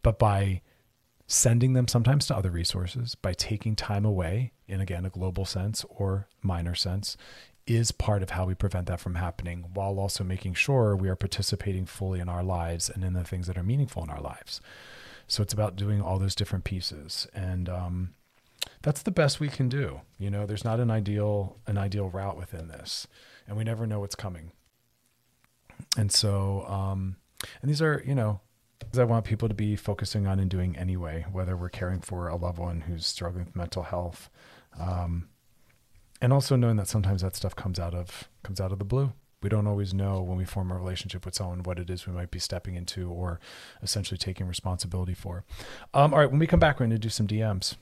But 0.02 0.18
by 0.18 0.62
sending 1.32 1.72
them 1.72 1.88
sometimes 1.88 2.28
to 2.28 2.36
other 2.36 2.52
resources, 2.52 3.16
by 3.16 3.32
taking 3.32 3.74
time 3.74 4.04
away 4.04 4.52
in 4.68 4.82
again 4.82 5.06
a 5.06 5.10
global 5.10 5.46
sense 5.46 5.86
or 5.88 6.28
minor 6.42 6.76
sense, 6.76 7.16
is 7.66 7.94
part 7.94 8.22
of 8.22 8.32
how 8.32 8.46
we 8.46 8.54
prevent 8.54 8.88
that 8.88 9.00
from 9.00 9.16
happening 9.16 9.70
while 9.74 9.98
also 9.98 10.26
making 10.26 10.54
sure 10.54 10.94
we 10.94 11.08
are 11.08 11.16
participating 11.16 11.86
fully 11.86 12.20
in 12.20 12.28
our 12.28 12.44
lives 12.44 12.90
and 12.90 13.02
in 13.02 13.14
the 13.14 13.24
things 13.24 13.48
that 13.48 13.58
are 13.58 13.64
meaningful 13.64 14.04
in 14.04 14.10
our 14.10 14.20
lives. 14.20 14.60
So 15.26 15.42
it's 15.42 15.54
about 15.54 15.78
doing 15.78 16.02
all 16.02 16.20
those 16.20 16.36
different 16.36 16.66
pieces. 16.66 17.28
And 17.34 17.70
um, 17.70 18.14
that's 18.82 19.02
the 19.02 19.12
best 19.12 19.40
we 19.40 19.48
can 19.48 19.70
do. 19.70 20.02
You 20.20 20.30
know, 20.30 20.46
there's 20.46 20.66
not 20.66 20.82
an 20.82 20.92
ideal 20.92 21.60
an 21.66 21.78
ideal 21.78 22.10
route 22.10 22.36
within 22.36 22.68
this, 22.68 23.08
and 23.48 23.56
we 23.56 23.64
never 23.64 23.88
know 23.88 24.02
what's 24.02 24.16
coming. 24.16 24.52
And 25.96 26.12
so, 26.12 26.66
um, 26.68 27.16
and 27.62 27.72
these 27.72 27.82
are 27.82 28.04
you 28.06 28.16
know, 28.16 28.42
I 28.98 29.04
want 29.04 29.26
people 29.26 29.48
to 29.48 29.54
be 29.54 29.76
focusing 29.76 30.28
on 30.28 30.40
and 30.40 30.50
doing 30.50 30.78
anyway, 30.78 31.26
whether 31.32 31.56
we're 31.56 31.70
caring 31.70 32.02
for 32.02 32.28
a 32.28 32.36
loved 32.36 32.60
one 32.60 32.82
who's 32.82 33.06
struggling 33.06 33.46
with 33.46 33.56
mental 33.56 33.84
health, 33.84 34.30
um, 34.80 35.30
and 36.22 36.32
also 36.32 36.56
knowing 36.56 36.78
that 36.78 36.88
sometimes 36.88 37.22
that 37.22 37.36
stuff 37.36 37.56
comes 37.56 37.80
out 37.80 37.94
of 37.94 38.30
comes 38.44 38.60
out 38.60 38.72
of 38.72 38.80
the 38.80 38.86
blue. 38.86 39.14
We 39.42 39.50
don't 39.50 39.66
always 39.66 39.94
know 39.94 40.22
when 40.22 40.38
we 40.38 40.46
form 40.46 40.72
a 40.72 40.76
relationship 40.76 41.26
with 41.26 41.34
someone 41.34 41.64
what 41.64 41.80
it 41.80 41.90
is 41.90 42.06
we 42.06 42.14
might 42.14 42.30
be 42.30 42.38
stepping 42.38 42.76
into 42.76 43.10
or 43.10 43.40
essentially 43.82 44.18
taking 44.18 44.48
responsibility 44.48 45.16
for. 45.16 45.44
Um, 45.96 46.14
all 46.14 46.20
right, 46.20 46.30
when 46.30 46.40
we 46.40 46.46
come 46.46 46.60
back, 46.60 46.80
we're 46.80 46.86
going 46.86 46.92
to 46.92 47.00
do 47.00 47.10
some 47.10 47.28
DMs. 47.28 47.76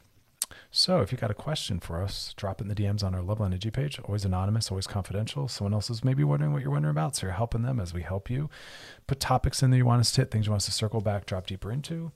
So 0.72 1.02
if 1.02 1.12
you 1.12 1.18
got 1.18 1.32
a 1.32 1.36
question 1.36 1.80
for 1.80 2.02
us, 2.02 2.34
drop 2.38 2.62
it 2.62 2.64
in 2.64 2.68
the 2.70 2.76
DMs 2.76 3.04
on 3.04 3.16
our 3.16 3.22
Loveline 3.22 3.54
IG 3.54 3.74
page. 3.74 4.00
Always 4.06 4.26
anonymous, 4.26 4.72
always 4.72 4.88
confidential. 4.88 5.48
Someone 5.48 5.74
else 5.74 5.90
is 5.90 6.04
maybe 6.04 6.24
wondering 6.24 6.54
what 6.54 6.62
you're 6.62 6.72
wondering 6.72 6.92
about, 6.92 7.16
so 7.16 7.28
you're 7.28 7.36
helping 7.36 7.62
them 7.62 7.80
as 7.80 7.94
we 7.94 8.02
help 8.02 8.30
you. 8.30 8.50
Put 9.08 9.20
topics 9.20 9.64
in 9.64 9.72
there 9.72 9.78
you 9.78 9.86
want 9.86 10.02
us 10.02 10.12
to 10.14 10.22
hit, 10.22 10.32
things 10.32 10.46
you 10.46 10.52
want 10.52 10.62
us 10.62 10.66
to 10.66 10.72
circle 10.72 11.02
back, 11.02 11.26
drop 11.26 11.48
deeper 11.48 11.72
into, 11.72 12.12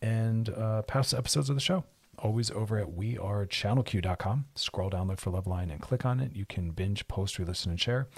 and 0.00 0.48
uh, 0.50 0.82
past 0.82 1.14
episodes 1.14 1.48
of 1.50 1.56
the 1.56 1.60
show. 1.60 1.84
Always 2.18 2.50
over 2.50 2.78
at 2.78 2.88
wearechannelq.com. 2.88 4.46
Scroll 4.56 4.90
down, 4.90 5.06
look 5.06 5.20
for 5.20 5.30
Loveline, 5.30 5.70
and 5.70 5.80
click 5.80 6.04
on 6.04 6.18
it. 6.18 6.34
You 6.34 6.46
can 6.46 6.70
binge, 6.70 7.06
post, 7.06 7.38
re-listen, 7.38 7.70
and 7.70 7.80
share 7.80 8.08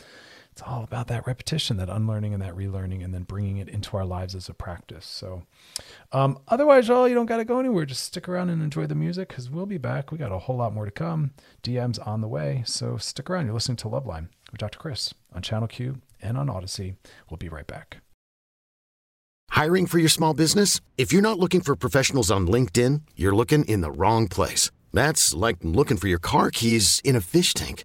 it's 0.53 0.63
all 0.63 0.83
about 0.83 1.09
that 1.09 1.27
repetition, 1.27 1.77
that 1.77 1.89
unlearning 1.89 2.35
and 2.35 2.43
that 2.43 2.55
relearning, 2.55 3.05
and 3.05 3.15
then 3.15 3.23
bringing 3.23 3.59
it 3.59 3.69
into 3.69 3.97
our 3.97 4.05
lives 4.05 4.35
as 4.35 4.49
a 4.49 4.55
practice. 4.55 5.07
So, 5.07 5.45
um, 6.13 6.39
otherwise, 6.49 6.89
y'all, 6.89 7.09
you 7.09 7.15
don't 7.15 7.27
got 7.27 7.39
to 7.39 7.45
go 7.45 7.61
anywhere. 7.61 7.87
Just 7.87 8.05
stick 8.05 8.29
around 8.29 8.51
and 8.51 8.63
enjoy 8.63 8.87
the 8.87 8.95
music 8.95 9.29
because 9.29 9.49
we'll 9.49 9.67
be 9.67 9.79
back. 9.79 10.11
We 10.11 10.19
got 10.19 10.33
a 10.33 10.39
whole 10.39 10.57
lot 10.57 10.75
more 10.75 10.85
to 10.85 10.91
come. 10.91 11.33
DMs 11.63 12.05
on 12.07 12.21
the 12.21 12.29
way. 12.29 12.63
So, 12.67 12.97
stick 12.97 13.31
around. 13.31 13.47
You're 13.47 13.55
listening 13.55 13.77
to 13.79 13.89
Loveline 13.89 14.29
with 14.51 14.59
Dr. 14.59 14.79
Chris 14.79 15.15
on 15.33 15.43
Channel 15.43 15.69
Q 15.69 16.01
and 16.21 16.37
on 16.37 16.49
Audacy. 16.49 16.97
We'll 17.31 17.39
be 17.39 17.49
right 17.49 17.67
back. 17.67 17.99
Hiring 19.51 19.87
for 19.87 19.99
your 19.99 20.09
small 20.09 20.33
business? 20.33 20.81
If 20.97 21.13
you're 21.13 21.23
not 21.23 21.39
looking 21.39 21.61
for 21.61 21.77
professionals 21.77 22.31
on 22.31 22.47
LinkedIn, 22.47 23.03
you're 23.17 23.35
looking 23.35 23.65
in 23.65 23.81
the 23.81 23.91
wrong 23.91 24.29
place. 24.29 24.71
That's 24.93 25.35
like 25.35 25.59
looking 25.63 25.97
for 25.97 26.09
your 26.09 26.19
car 26.19 26.51
keys 26.51 27.01
in 27.05 27.15
a 27.17 27.21
fish 27.21 27.55
tank. 27.55 27.85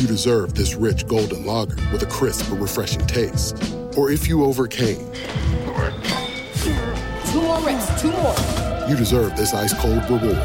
you 0.00 0.06
deserve 0.06 0.54
this 0.54 0.74
rich 0.74 1.06
golden 1.06 1.46
lager 1.46 1.76
with 1.90 2.02
a 2.02 2.06
crisp 2.06 2.50
but 2.50 2.60
refreshing 2.60 3.06
taste. 3.06 3.56
Or 3.96 4.10
if 4.10 4.28
you 4.28 4.44
overcame. 4.44 5.10
Two 7.32 7.40
more 7.40 7.60
reps, 7.60 8.02
two 8.02 8.10
more. 8.10 8.34
You 8.88 8.96
deserve 8.96 9.36
this 9.36 9.54
ice 9.54 9.72
cold 9.80 10.02
reward. 10.04 10.36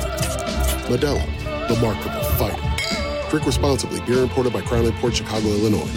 Modelo, 0.87 1.25
the 1.67 1.75
Mark 1.81 1.97
of 2.05 2.15
a 2.15 2.23
Fighter. 2.37 3.29
Drink 3.29 3.45
responsibly. 3.45 4.01
Beer 4.01 4.23
imported 4.23 4.53
by 4.53 4.61
Crown 4.61 4.85
Imports 4.85 5.17
Chicago, 5.17 5.47
Illinois. 5.47 5.89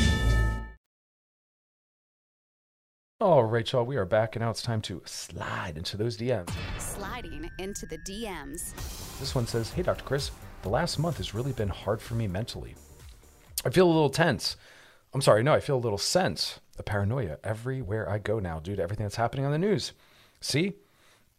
All 3.20 3.44
right, 3.44 3.70
y'all, 3.70 3.84
we 3.84 3.96
are 3.96 4.04
back, 4.04 4.36
and 4.36 4.44
now 4.44 4.50
it's 4.50 4.62
time 4.62 4.82
to 4.82 5.00
slide 5.04 5.78
into 5.78 5.96
those 5.96 6.18
DMs. 6.18 6.50
Sliding 6.78 7.48
into 7.58 7.86
the 7.86 7.98
DMs. 7.98 8.74
This 9.18 9.34
one 9.34 9.46
says, 9.46 9.70
Hey, 9.70 9.82
Dr. 9.82 10.04
Chris, 10.04 10.30
the 10.62 10.68
last 10.68 10.98
month 10.98 11.18
has 11.18 11.34
really 11.34 11.52
been 11.52 11.68
hard 11.68 12.02
for 12.02 12.14
me 12.14 12.26
mentally. 12.26 12.74
I 13.64 13.70
feel 13.70 13.86
a 13.86 13.92
little 13.92 14.10
tense. 14.10 14.56
I'm 15.12 15.20
sorry, 15.22 15.42
no, 15.42 15.52
I 15.54 15.60
feel 15.60 15.76
a 15.76 15.78
little 15.78 15.98
sense 15.98 16.60
of 16.78 16.84
paranoia 16.84 17.38
everywhere 17.44 18.08
I 18.08 18.18
go 18.18 18.38
now 18.40 18.58
due 18.58 18.74
to 18.76 18.82
everything 18.82 19.04
that's 19.04 19.16
happening 19.16 19.44
on 19.46 19.52
the 19.52 19.58
news. 19.58 19.92
See, 20.40 20.74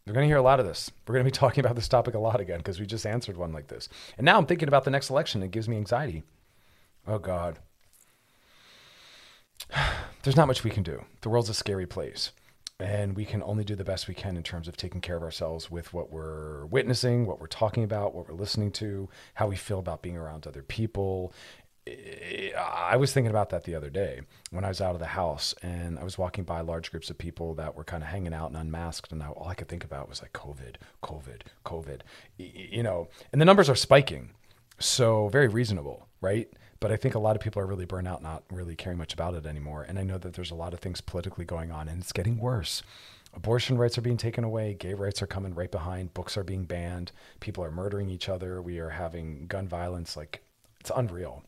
You're 0.04 0.14
going 0.14 0.24
to 0.24 0.28
hear 0.28 0.38
a 0.38 0.42
lot 0.42 0.60
of 0.60 0.66
this. 0.66 0.90
We're 1.06 1.14
going 1.14 1.24
to 1.24 1.30
be 1.30 1.36
talking 1.36 1.64
about 1.64 1.74
this 1.74 1.88
topic 1.88 2.14
a 2.14 2.18
lot 2.18 2.40
again 2.40 2.58
because 2.58 2.78
we 2.78 2.86
just 2.86 3.06
answered 3.06 3.36
one 3.36 3.52
like 3.52 3.66
this. 3.66 3.88
And 4.16 4.24
now 4.24 4.38
I'm 4.38 4.46
thinking 4.46 4.68
about 4.68 4.84
the 4.84 4.90
next 4.90 5.10
election. 5.10 5.42
It 5.42 5.50
gives 5.50 5.68
me 5.68 5.76
anxiety. 5.76 6.22
Oh, 7.06 7.18
God. 7.18 7.58
There's 10.22 10.36
not 10.36 10.46
much 10.46 10.64
we 10.64 10.70
can 10.70 10.82
do. 10.84 11.04
The 11.22 11.28
world's 11.28 11.48
a 11.50 11.54
scary 11.54 11.86
place. 11.86 12.30
And 12.78 13.16
we 13.16 13.24
can 13.24 13.42
only 13.42 13.64
do 13.64 13.74
the 13.74 13.84
best 13.84 14.06
we 14.06 14.12
can 14.14 14.36
in 14.36 14.42
terms 14.42 14.68
of 14.68 14.76
taking 14.76 15.00
care 15.00 15.16
of 15.16 15.22
ourselves 15.22 15.70
with 15.70 15.94
what 15.94 16.12
we're 16.12 16.66
witnessing, 16.66 17.26
what 17.26 17.40
we're 17.40 17.46
talking 17.46 17.84
about, 17.84 18.14
what 18.14 18.28
we're 18.28 18.34
listening 18.34 18.70
to, 18.72 19.08
how 19.34 19.46
we 19.46 19.56
feel 19.56 19.78
about 19.78 20.02
being 20.02 20.16
around 20.16 20.46
other 20.46 20.62
people. 20.62 21.32
I 21.88 22.96
was 22.96 23.12
thinking 23.12 23.30
about 23.30 23.50
that 23.50 23.64
the 23.64 23.74
other 23.74 23.90
day 23.90 24.22
when 24.50 24.64
I 24.64 24.68
was 24.68 24.80
out 24.80 24.94
of 24.94 25.00
the 25.00 25.06
house 25.06 25.54
and 25.62 25.98
I 25.98 26.04
was 26.04 26.18
walking 26.18 26.44
by 26.44 26.60
large 26.60 26.90
groups 26.90 27.10
of 27.10 27.18
people 27.18 27.54
that 27.54 27.76
were 27.76 27.84
kind 27.84 28.02
of 28.02 28.08
hanging 28.08 28.34
out 28.34 28.48
and 28.48 28.56
unmasked. 28.56 29.12
And 29.12 29.22
all 29.22 29.46
I 29.48 29.54
could 29.54 29.68
think 29.68 29.84
about 29.84 30.08
was 30.08 30.20
like 30.20 30.32
COVID, 30.32 30.76
COVID, 31.02 31.42
COVID, 31.64 32.00
you 32.38 32.82
know, 32.82 33.08
and 33.32 33.40
the 33.40 33.44
numbers 33.44 33.68
are 33.68 33.76
spiking. 33.76 34.30
So 34.78 35.28
very 35.28 35.48
reasonable, 35.48 36.06
right? 36.20 36.48
But 36.80 36.92
I 36.92 36.96
think 36.96 37.14
a 37.14 37.18
lot 37.18 37.36
of 37.36 37.42
people 37.42 37.62
are 37.62 37.66
really 37.66 37.86
burnt 37.86 38.08
out, 38.08 38.22
not 38.22 38.42
really 38.50 38.76
caring 38.76 38.98
much 38.98 39.14
about 39.14 39.34
it 39.34 39.46
anymore. 39.46 39.84
And 39.88 39.98
I 39.98 40.02
know 40.02 40.18
that 40.18 40.34
there's 40.34 40.50
a 40.50 40.56
lot 40.56 40.74
of 40.74 40.80
things 40.80 41.00
politically 41.00 41.44
going 41.44 41.72
on, 41.72 41.88
and 41.88 42.02
it's 42.02 42.12
getting 42.12 42.38
worse. 42.38 42.82
Abortion 43.32 43.78
rights 43.78 43.96
are 43.96 44.02
being 44.02 44.18
taken 44.18 44.44
away. 44.44 44.74
Gay 44.74 44.92
rights 44.94 45.22
are 45.22 45.26
coming 45.26 45.54
right 45.54 45.70
behind. 45.70 46.14
Books 46.14 46.36
are 46.36 46.44
being 46.44 46.64
banned. 46.64 47.12
People 47.40 47.64
are 47.64 47.70
murdering 47.70 48.10
each 48.10 48.28
other. 48.28 48.60
We 48.60 48.78
are 48.78 48.90
having 48.90 49.46
gun 49.46 49.66
violence. 49.68 50.16
Like, 50.16 50.42
it's 50.80 50.90
unreal. 50.94 51.42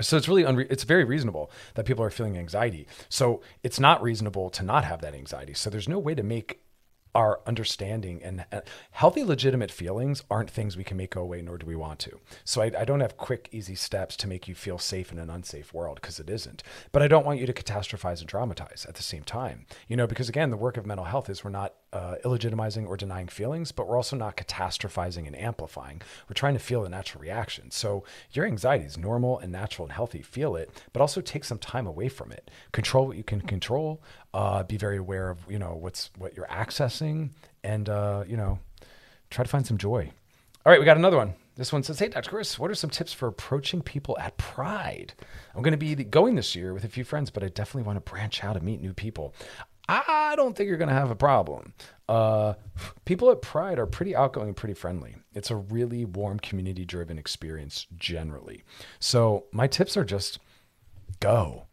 So 0.00 0.16
it's 0.16 0.28
really 0.28 0.44
unre- 0.44 0.70
it's 0.70 0.84
very 0.84 1.04
reasonable 1.04 1.50
that 1.74 1.86
people 1.86 2.04
are 2.04 2.10
feeling 2.10 2.36
anxiety. 2.38 2.86
So 3.08 3.40
it's 3.62 3.80
not 3.80 4.02
reasonable 4.02 4.50
to 4.50 4.62
not 4.62 4.84
have 4.84 5.00
that 5.02 5.14
anxiety. 5.14 5.54
So 5.54 5.70
there's 5.70 5.88
no 5.88 5.98
way 5.98 6.14
to 6.14 6.22
make 6.22 6.60
our 7.14 7.40
understanding 7.46 8.22
and 8.22 8.44
uh, 8.52 8.60
healthy, 8.92 9.24
legitimate 9.24 9.70
feelings 9.70 10.22
aren't 10.30 10.50
things 10.50 10.76
we 10.76 10.84
can 10.84 10.96
make 10.96 11.10
go 11.10 11.22
away, 11.22 11.42
nor 11.42 11.58
do 11.58 11.66
we 11.66 11.74
want 11.74 11.98
to. 11.98 12.20
So 12.44 12.62
I, 12.62 12.70
I 12.78 12.84
don't 12.84 13.00
have 13.00 13.16
quick, 13.16 13.48
easy 13.50 13.74
steps 13.74 14.16
to 14.18 14.28
make 14.28 14.46
you 14.46 14.54
feel 14.54 14.78
safe 14.78 15.10
in 15.10 15.18
an 15.18 15.30
unsafe 15.30 15.72
world 15.72 15.98
because 16.00 16.20
it 16.20 16.30
isn't. 16.30 16.62
But 16.92 17.02
I 17.02 17.08
don't 17.08 17.26
want 17.26 17.40
you 17.40 17.46
to 17.46 17.52
catastrophize 17.52 18.20
and 18.20 18.28
dramatize 18.28 18.86
at 18.88 18.94
the 18.94 19.02
same 19.02 19.24
time. 19.24 19.66
You 19.88 19.96
know, 19.96 20.06
because 20.06 20.28
again, 20.28 20.50
the 20.50 20.56
work 20.56 20.76
of 20.76 20.86
mental 20.86 21.06
health 21.06 21.28
is 21.28 21.42
we're 21.42 21.50
not 21.50 21.74
uh, 21.92 22.16
illegitimizing 22.24 22.86
or 22.86 22.96
denying 22.96 23.28
feelings, 23.28 23.72
but 23.72 23.88
we're 23.88 23.96
also 23.96 24.16
not 24.16 24.36
catastrophizing 24.36 25.26
and 25.26 25.36
amplifying. 25.36 26.02
We're 26.28 26.34
trying 26.34 26.54
to 26.54 26.60
feel 26.60 26.82
the 26.82 26.88
natural 26.88 27.22
reaction. 27.22 27.70
So 27.70 28.04
your 28.32 28.46
anxiety 28.46 28.84
is 28.84 28.98
normal 28.98 29.38
and 29.38 29.50
natural 29.50 29.86
and 29.86 29.92
healthy. 29.92 30.22
Feel 30.22 30.56
it, 30.56 30.70
but 30.92 31.00
also 31.00 31.20
take 31.20 31.44
some 31.44 31.58
time 31.58 31.86
away 31.86 32.08
from 32.08 32.32
it. 32.32 32.50
Control 32.72 33.06
what 33.06 33.16
you 33.16 33.24
can 33.24 33.40
control. 33.40 34.02
Uh, 34.34 34.62
be 34.62 34.76
very 34.76 34.98
aware 34.98 35.30
of 35.30 35.38
you 35.48 35.58
know 35.58 35.74
what's 35.74 36.10
what 36.18 36.36
you're 36.36 36.46
accessing, 36.46 37.30
and 37.64 37.88
uh, 37.88 38.24
you 38.26 38.36
know 38.36 38.58
try 39.30 39.44
to 39.44 39.50
find 39.50 39.66
some 39.66 39.78
joy. 39.78 40.10
All 40.66 40.72
right, 40.72 40.78
we 40.78 40.84
got 40.84 40.96
another 40.96 41.16
one. 41.16 41.34
This 41.58 41.72
one 41.72 41.82
says, 41.82 41.98
Hey, 41.98 42.06
Dr. 42.06 42.30
Chris, 42.30 42.56
what 42.56 42.70
are 42.70 42.74
some 42.76 42.88
tips 42.88 43.12
for 43.12 43.26
approaching 43.26 43.82
people 43.82 44.16
at 44.20 44.36
Pride? 44.36 45.12
I'm 45.56 45.62
going 45.62 45.72
to 45.72 45.76
be 45.76 45.96
going 45.96 46.36
this 46.36 46.54
year 46.54 46.72
with 46.72 46.84
a 46.84 46.88
few 46.88 47.02
friends, 47.02 47.30
but 47.30 47.42
I 47.42 47.48
definitely 47.48 47.82
want 47.82 47.96
to 47.96 48.10
branch 48.10 48.44
out 48.44 48.54
and 48.54 48.64
meet 48.64 48.80
new 48.80 48.94
people. 48.94 49.34
I 49.88 50.34
don't 50.36 50.54
think 50.54 50.68
you're 50.68 50.76
going 50.76 50.88
to 50.88 50.94
have 50.94 51.10
a 51.10 51.16
problem. 51.16 51.72
Uh, 52.08 52.54
people 53.04 53.30
at 53.30 53.40
Pride 53.40 53.78
are 53.78 53.86
pretty 53.86 54.14
outgoing 54.14 54.48
and 54.48 54.56
pretty 54.56 54.74
friendly. 54.74 55.16
It's 55.34 55.50
a 55.50 55.56
really 55.56 56.04
warm, 56.04 56.38
community 56.40 56.84
driven 56.84 57.18
experience 57.18 57.86
generally. 57.96 58.64
So, 59.00 59.46
my 59.52 59.66
tips 59.66 59.96
are 59.96 60.04
just 60.04 60.38
go. 61.20 61.64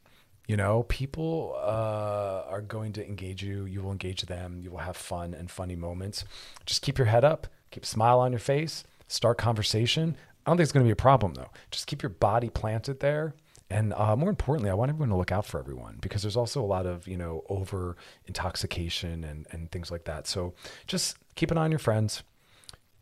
You 0.47 0.57
know, 0.57 0.83
people 0.83 1.55
uh, 1.57 2.43
are 2.47 2.61
going 2.61 2.93
to 2.93 3.05
engage 3.05 3.43
you. 3.43 3.65
You 3.65 3.81
will 3.81 3.91
engage 3.91 4.21
them. 4.23 4.59
You 4.61 4.71
will 4.71 4.77
have 4.77 4.95
fun 4.95 5.33
and 5.33 5.49
funny 5.49 5.75
moments. 5.75 6.23
Just 6.65 6.83
keep 6.83 6.97
your 6.97 7.07
head 7.07 7.25
up, 7.25 7.47
keep 7.71 7.83
a 7.83 7.87
smile 7.87 8.19
on 8.19 8.31
your 8.31 8.39
face, 8.39 8.83
start 9.07 9.37
conversation. 9.37 10.15
I 10.45 10.51
don't 10.51 10.57
think 10.57 10.65
it's 10.65 10.71
going 10.71 10.85
to 10.85 10.87
be 10.87 10.93
a 10.93 10.95
problem 10.95 11.33
though. 11.33 11.49
Just 11.71 11.87
keep 11.87 12.03
your 12.03 12.11
body 12.11 12.49
planted 12.49 12.99
there 12.99 13.33
and 13.69 13.93
uh, 13.93 14.15
more 14.15 14.29
importantly, 14.29 14.69
I 14.69 14.75
want 14.75 14.89
everyone 14.89 15.09
to 15.09 15.15
look 15.15 15.31
out 15.31 15.45
for 15.45 15.59
everyone 15.59 15.97
because 16.01 16.21
there's 16.21 16.37
also 16.37 16.61
a 16.61 16.65
lot 16.65 16.85
of, 16.85 17.07
you 17.07 17.17
know, 17.17 17.43
over 17.49 17.97
intoxication 18.25 19.23
and, 19.23 19.47
and 19.51 19.71
things 19.71 19.89
like 19.89 20.05
that. 20.05 20.27
So 20.27 20.53
just 20.85 21.17
keep 21.35 21.49
an 21.49 21.57
eye 21.57 21.63
on 21.63 21.71
your 21.71 21.79
friends, 21.79 22.23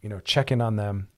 you 0.01 0.09
know, 0.09 0.19
check 0.21 0.51
in 0.51 0.61
on 0.61 0.77
them, 0.77 1.09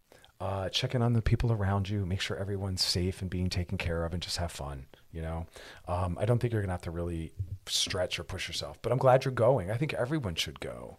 uh, 0.42 0.70
check 0.70 0.96
in 0.96 1.02
on 1.02 1.14
the 1.14 1.22
people 1.22 1.52
around 1.52 1.90
you, 1.90 2.06
make 2.06 2.22
sure 2.22 2.38
everyone's 2.38 2.84
safe 2.84 3.22
and 3.22 3.30
being 3.30 3.50
taken 3.50 3.78
care 3.78 4.04
of 4.04 4.14
and 4.14 4.22
just 4.22 4.38
have 4.38 4.52
fun. 4.52 4.88
You 5.12 5.22
know, 5.22 5.46
um, 5.88 6.18
I 6.20 6.26
don't 6.26 6.40
think 6.40 6.52
you're 6.52 6.62
to 6.62 6.70
have 6.70 6.82
to 6.82 6.92
really 6.92 7.32
stretch 7.68 8.20
or 8.20 8.24
push 8.24 8.48
yourself, 8.48 8.78
but 8.82 8.92
I'm 8.92 8.98
glad 8.98 9.24
you're 9.24 9.32
going. 9.32 9.72
I 9.72 9.78
think 9.78 9.94
everyone 9.94 10.36
should 10.36 10.60
go. 10.60 10.98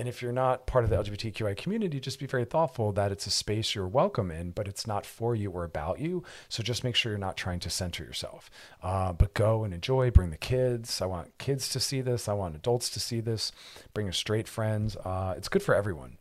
And 0.00 0.08
if 0.08 0.22
you're 0.22 0.32
not 0.32 0.64
part 0.66 0.84
of 0.84 0.88
the 0.88 0.96
LGBTQI 0.96 1.58
community, 1.58 2.00
just 2.00 2.18
be 2.18 2.24
very 2.24 2.46
thoughtful 2.46 2.90
that 2.92 3.12
it's 3.12 3.26
a 3.26 3.30
space 3.30 3.74
you're 3.74 3.86
welcome 3.86 4.30
in, 4.30 4.50
but 4.50 4.66
it's 4.66 4.86
not 4.86 5.04
for 5.04 5.34
you 5.34 5.50
or 5.50 5.62
about 5.62 6.00
you. 6.00 6.24
So 6.48 6.62
just 6.62 6.84
make 6.84 6.96
sure 6.96 7.12
you're 7.12 7.18
not 7.18 7.36
trying 7.36 7.60
to 7.60 7.68
center 7.68 8.02
yourself. 8.02 8.50
Uh, 8.82 9.12
but 9.12 9.34
go 9.34 9.62
and 9.62 9.74
enjoy. 9.74 10.10
Bring 10.10 10.30
the 10.30 10.38
kids. 10.38 11.02
I 11.02 11.04
want 11.04 11.36
kids 11.36 11.68
to 11.68 11.80
see 11.80 12.00
this. 12.00 12.30
I 12.30 12.32
want 12.32 12.56
adults 12.56 12.88
to 12.88 12.98
see 12.98 13.20
this. 13.20 13.52
Bring 13.92 14.06
your 14.06 14.14
straight 14.14 14.48
friends. 14.48 14.96
Uh, 14.96 15.34
it's 15.36 15.50
good 15.50 15.62
for 15.62 15.74
everyone. 15.74 16.16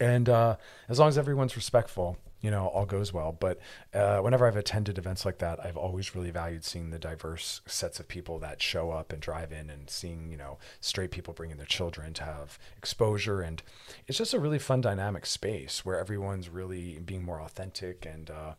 And 0.00 0.28
uh, 0.28 0.56
as 0.88 0.98
long 0.98 1.08
as 1.08 1.18
everyone's 1.18 1.56
respectful, 1.56 2.18
you 2.40 2.50
know, 2.50 2.68
all 2.68 2.86
goes 2.86 3.12
well. 3.12 3.36
But 3.38 3.58
uh, 3.92 4.18
whenever 4.18 4.46
I've 4.46 4.56
attended 4.56 4.96
events 4.96 5.24
like 5.24 5.38
that, 5.38 5.64
I've 5.64 5.76
always 5.76 6.14
really 6.14 6.30
valued 6.30 6.64
seeing 6.64 6.90
the 6.90 6.98
diverse 6.98 7.62
sets 7.66 7.98
of 7.98 8.06
people 8.06 8.38
that 8.38 8.62
show 8.62 8.90
up 8.92 9.12
and 9.12 9.20
drive 9.20 9.50
in 9.50 9.68
and 9.70 9.90
seeing, 9.90 10.30
you 10.30 10.36
know, 10.36 10.58
straight 10.80 11.10
people 11.10 11.34
bringing 11.34 11.56
their 11.56 11.66
children 11.66 12.12
to 12.14 12.24
have 12.24 12.58
exposure. 12.76 13.40
And 13.40 13.60
it's 14.06 14.18
just 14.18 14.34
a 14.34 14.38
really 14.38 14.60
fun, 14.60 14.80
dynamic 14.80 15.26
space 15.26 15.84
where 15.84 15.98
everyone's 15.98 16.48
really 16.48 17.00
being 17.00 17.24
more 17.24 17.40
authentic 17.40 18.06
and, 18.06 18.30
uh, 18.30 18.52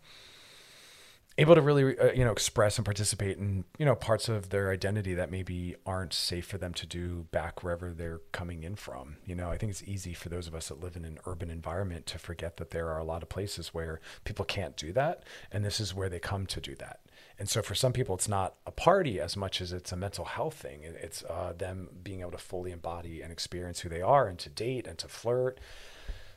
able 1.39 1.55
to 1.55 1.61
really 1.61 1.97
uh, 1.97 2.11
you 2.11 2.25
know 2.25 2.31
express 2.31 2.77
and 2.77 2.85
participate 2.85 3.37
in 3.37 3.63
you 3.77 3.85
know 3.85 3.95
parts 3.95 4.27
of 4.27 4.49
their 4.49 4.71
identity 4.71 5.13
that 5.13 5.31
maybe 5.31 5.75
aren't 5.85 6.13
safe 6.13 6.45
for 6.45 6.57
them 6.57 6.73
to 6.73 6.85
do 6.85 7.27
back 7.31 7.63
wherever 7.63 7.91
they're 7.91 8.19
coming 8.31 8.63
in 8.63 8.75
from. 8.75 9.17
You 9.25 9.35
know 9.35 9.49
i 9.49 9.57
think 9.57 9.71
it's 9.71 9.83
easy 9.83 10.13
for 10.13 10.29
those 10.29 10.47
of 10.47 10.53
us 10.53 10.67
that 10.67 10.81
live 10.81 10.95
in 10.95 11.05
an 11.05 11.19
urban 11.25 11.49
environment 11.49 12.05
to 12.07 12.19
forget 12.19 12.57
that 12.57 12.71
there 12.71 12.89
are 12.89 12.99
a 12.99 13.03
lot 13.03 13.23
of 13.23 13.29
places 13.29 13.73
where 13.73 14.01
people 14.25 14.45
can't 14.45 14.75
do 14.75 14.91
that 14.93 15.23
and 15.51 15.63
this 15.63 15.79
is 15.79 15.95
where 15.95 16.09
they 16.09 16.19
come 16.19 16.45
to 16.47 16.59
do 16.59 16.75
that. 16.75 16.99
And 17.37 17.49
so 17.49 17.61
for 17.61 17.75
some 17.75 17.93
people 17.93 18.15
it's 18.15 18.27
not 18.27 18.55
a 18.65 18.71
party 18.71 19.19
as 19.19 19.37
much 19.37 19.61
as 19.61 19.71
it's 19.71 19.91
a 19.91 19.95
mental 19.95 20.25
health 20.25 20.55
thing. 20.55 20.81
It's 20.83 21.23
uh, 21.23 21.53
them 21.57 21.89
being 22.03 22.21
able 22.21 22.31
to 22.31 22.37
fully 22.37 22.71
embody 22.71 23.21
and 23.21 23.31
experience 23.31 23.79
who 23.79 23.89
they 23.89 24.01
are 24.01 24.27
and 24.27 24.37
to 24.39 24.49
date 24.49 24.87
and 24.87 24.97
to 24.97 25.07
flirt. 25.07 25.59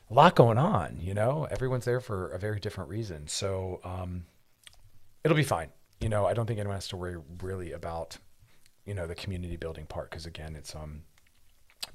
A 0.09 0.13
lot 0.13 0.35
going 0.35 0.57
on 0.57 0.97
you 1.01 1.13
know? 1.13 1.47
Everyone's 1.51 1.85
there 1.85 1.99
for 1.99 2.29
a 2.29 2.39
very 2.39 2.59
different 2.59 2.89
reason. 2.89 3.27
So 3.27 3.81
um, 3.83 4.25
it'll 5.23 5.37
be 5.37 5.43
fine. 5.43 5.69
You 5.99 6.09
know, 6.09 6.25
I 6.25 6.33
don't 6.33 6.45
think 6.45 6.59
anyone 6.59 6.75
has 6.75 6.87
to 6.89 6.97
worry 6.97 7.17
really 7.41 7.71
about, 7.71 8.17
you 8.85 8.93
know, 8.93 9.07
the 9.07 9.15
community 9.15 9.55
building 9.55 9.85
part 9.85 10.09
because 10.09 10.25
again, 10.25 10.55
it's 10.55 10.75
um 10.75 11.03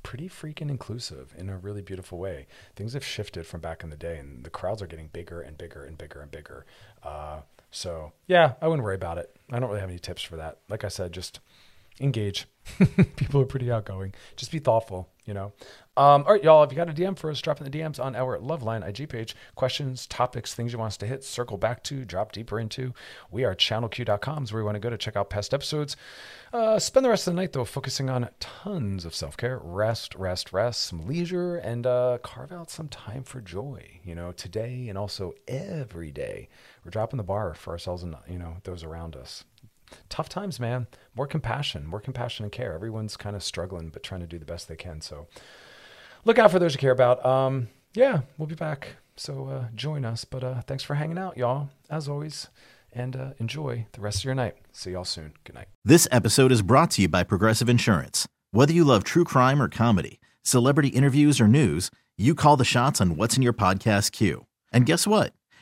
pretty 0.03 0.29
freaking 0.29 0.71
inclusive 0.71 1.35
in 1.37 1.49
a 1.49 1.57
really 1.57 1.83
beautiful 1.83 2.19
way. 2.19 2.47
Things 2.77 2.93
have 2.95 3.05
shifted 3.05 3.47
from 3.47 3.61
back 3.61 3.83
in 3.83 3.91
the 3.91 3.97
day, 3.97 4.19
and 4.19 4.45
the 4.45 4.51
crowds 4.51 4.83
are 4.83 4.87
getting 4.87 5.09
bigger 5.09 5.41
and 5.41 5.57
bigger 5.59 5.85
and 5.85 5.99
bigger 5.99 6.21
and 6.21 6.31
bigger. 6.31 6.67
Uh, 7.03 7.41
so 7.71 8.13
yeah, 8.27 8.55
I 8.63 8.69
wouldn't 8.69 8.85
worry 8.85 8.95
about 8.95 9.19
it. 9.19 9.37
I 9.51 9.59
don't 9.59 9.69
really 9.69 9.81
have 9.81 9.91
any 9.91 9.99
tips 9.99 10.23
for 10.23 10.37
that. 10.37 10.59
Like 10.69 10.85
I 10.85 10.89
said, 10.89 11.13
just 11.13 11.41
engage. 12.01 12.47
People 13.17 13.41
are 13.41 13.47
pretty 13.47 13.71
outgoing. 13.71 14.15
Just 14.37 14.53
be 14.53 14.59
thoughtful, 14.59 15.09
you 15.25 15.35
know. 15.35 15.53
Um, 15.97 16.23
all 16.27 16.35
right, 16.35 16.45
y'all, 16.45 16.63
if 16.63 16.71
you 16.71 16.77
got 16.77 16.89
a 16.89 16.93
DM 16.93 17.19
for 17.19 17.29
us, 17.29 17.41
drop 17.41 17.61
in 17.61 17.69
the 17.69 17.77
DMs 17.77 17.99
on 17.99 18.15
our 18.15 18.39
Loveline 18.39 18.87
IG 18.87 19.09
page. 19.09 19.35
Questions, 19.57 20.07
topics, 20.07 20.55
things 20.55 20.73
you 20.73 20.79
want 20.79 20.93
us 20.93 20.97
to 20.99 21.07
hit, 21.07 21.25
circle 21.25 21.59
back 21.59 21.83
to, 21.85 22.05
drop 22.05 22.31
deeper 22.31 22.61
into. 22.61 22.95
wearechannelq.com 23.35 24.45
is 24.45 24.53
where 24.53 24.63
you 24.63 24.65
want 24.65 24.77
to 24.77 24.81
go 24.81 24.91
to 24.91 24.97
check 24.97 25.17
out 25.17 25.29
past 25.29 25.53
episodes. 25.53 25.97
Uh, 26.53 26.79
spend 26.79 27.05
the 27.05 27.11
rest 27.11 27.27
of 27.27 27.35
the 27.35 27.41
night, 27.41 27.53
though, 27.53 27.65
focusing 27.65 28.09
on 28.09 28.29
tons 28.39 29.05
of 29.05 29.13
self 29.13 29.37
care, 29.37 29.59
rest, 29.61 30.15
rest, 30.15 30.53
rest, 30.53 30.83
some 30.83 31.07
leisure, 31.07 31.57
and 31.57 31.85
uh, 31.85 32.19
carve 32.23 32.53
out 32.53 32.71
some 32.71 32.89
time 32.89 33.25
for 33.25 33.41
joy, 33.41 34.01
you 34.05 34.15
know, 34.15 34.31
today 34.31 34.89
and 34.89 34.97
also 34.97 35.35
every 35.49 36.13
day. 36.13 36.49
We're 36.85 36.93
dropping 36.93 37.17
the 37.17 37.25
bar 37.25 37.55
for 37.55 37.73
ourselves 37.73 38.05
and, 38.05 38.15
you 38.29 38.39
know, 38.39 38.59
those 38.63 38.85
around 38.85 39.17
us 39.17 39.45
tough 40.09 40.29
times, 40.29 40.59
man. 40.61 40.87
More 41.15 41.27
compassion, 41.27 41.87
more 41.87 42.01
compassion 42.01 42.45
and 42.45 42.53
care. 42.53 42.75
Everyone's 42.75 43.17
kind 43.17 43.37
of 43.37 43.43
struggling, 43.43 43.89
but 43.89 44.03
trying 44.03 44.21
to 44.21 44.27
do 44.27 44.39
the 44.39 44.45
best 44.45 44.69
they 44.69 44.77
can. 44.77 45.01
So 45.01 45.27
look 46.25 46.39
out 46.39 46.51
for 46.51 46.59
those 46.59 46.75
you 46.75 46.79
care 46.79 46.93
about. 46.93 47.25
Um, 47.25 47.69
yeah, 47.95 48.21
we'll 48.37 48.47
be 48.47 48.55
back. 48.55 48.97
So 49.17 49.49
uh, 49.49 49.65
join 49.75 50.05
us. 50.05 50.25
But 50.25 50.45
uh, 50.45 50.61
thanks 50.63 50.85
for 50.85 50.95
hanging 50.95 51.19
out, 51.19 51.37
y'all, 51.37 51.71
as 51.91 52.09
always. 52.09 52.49
And 52.93 53.17
uh, 53.17 53.31
enjoy 53.39 53.87
the 53.93 54.01
rest 54.01 54.19
of 54.19 54.25
your 54.25 54.35
night. 54.35 54.57
See 54.73 54.93
y'all 54.93 55.05
soon. 55.05 55.35
Good 55.45 55.55
night. 55.55 55.69
This 55.85 56.09
episode 56.11 56.53
is 56.53 56.63
brought 56.63 56.91
to 56.93 57.03
you 57.03 57.09
by 57.09 57.23
Progressive 57.23 57.69
Insurance. 57.69 58.27
Whether 58.51 58.73
you 58.73 58.85
love 58.85 59.05
true 59.05 59.25
crime 59.25 59.61
or 59.61 59.69
comedy, 59.69 60.21
celebrity 60.43 60.89
interviews 60.89 61.41
or 61.41 61.49
news, 61.49 61.91
you 62.17 62.35
call 62.35 62.57
the 62.57 62.65
shots 62.65 63.01
on 63.01 63.17
what's 63.17 63.37
in 63.37 63.43
your 63.43 63.53
podcast 63.53 64.13
queue. 64.13 64.47
And 64.73 64.87
guess 64.87 65.07
what? 65.07 65.33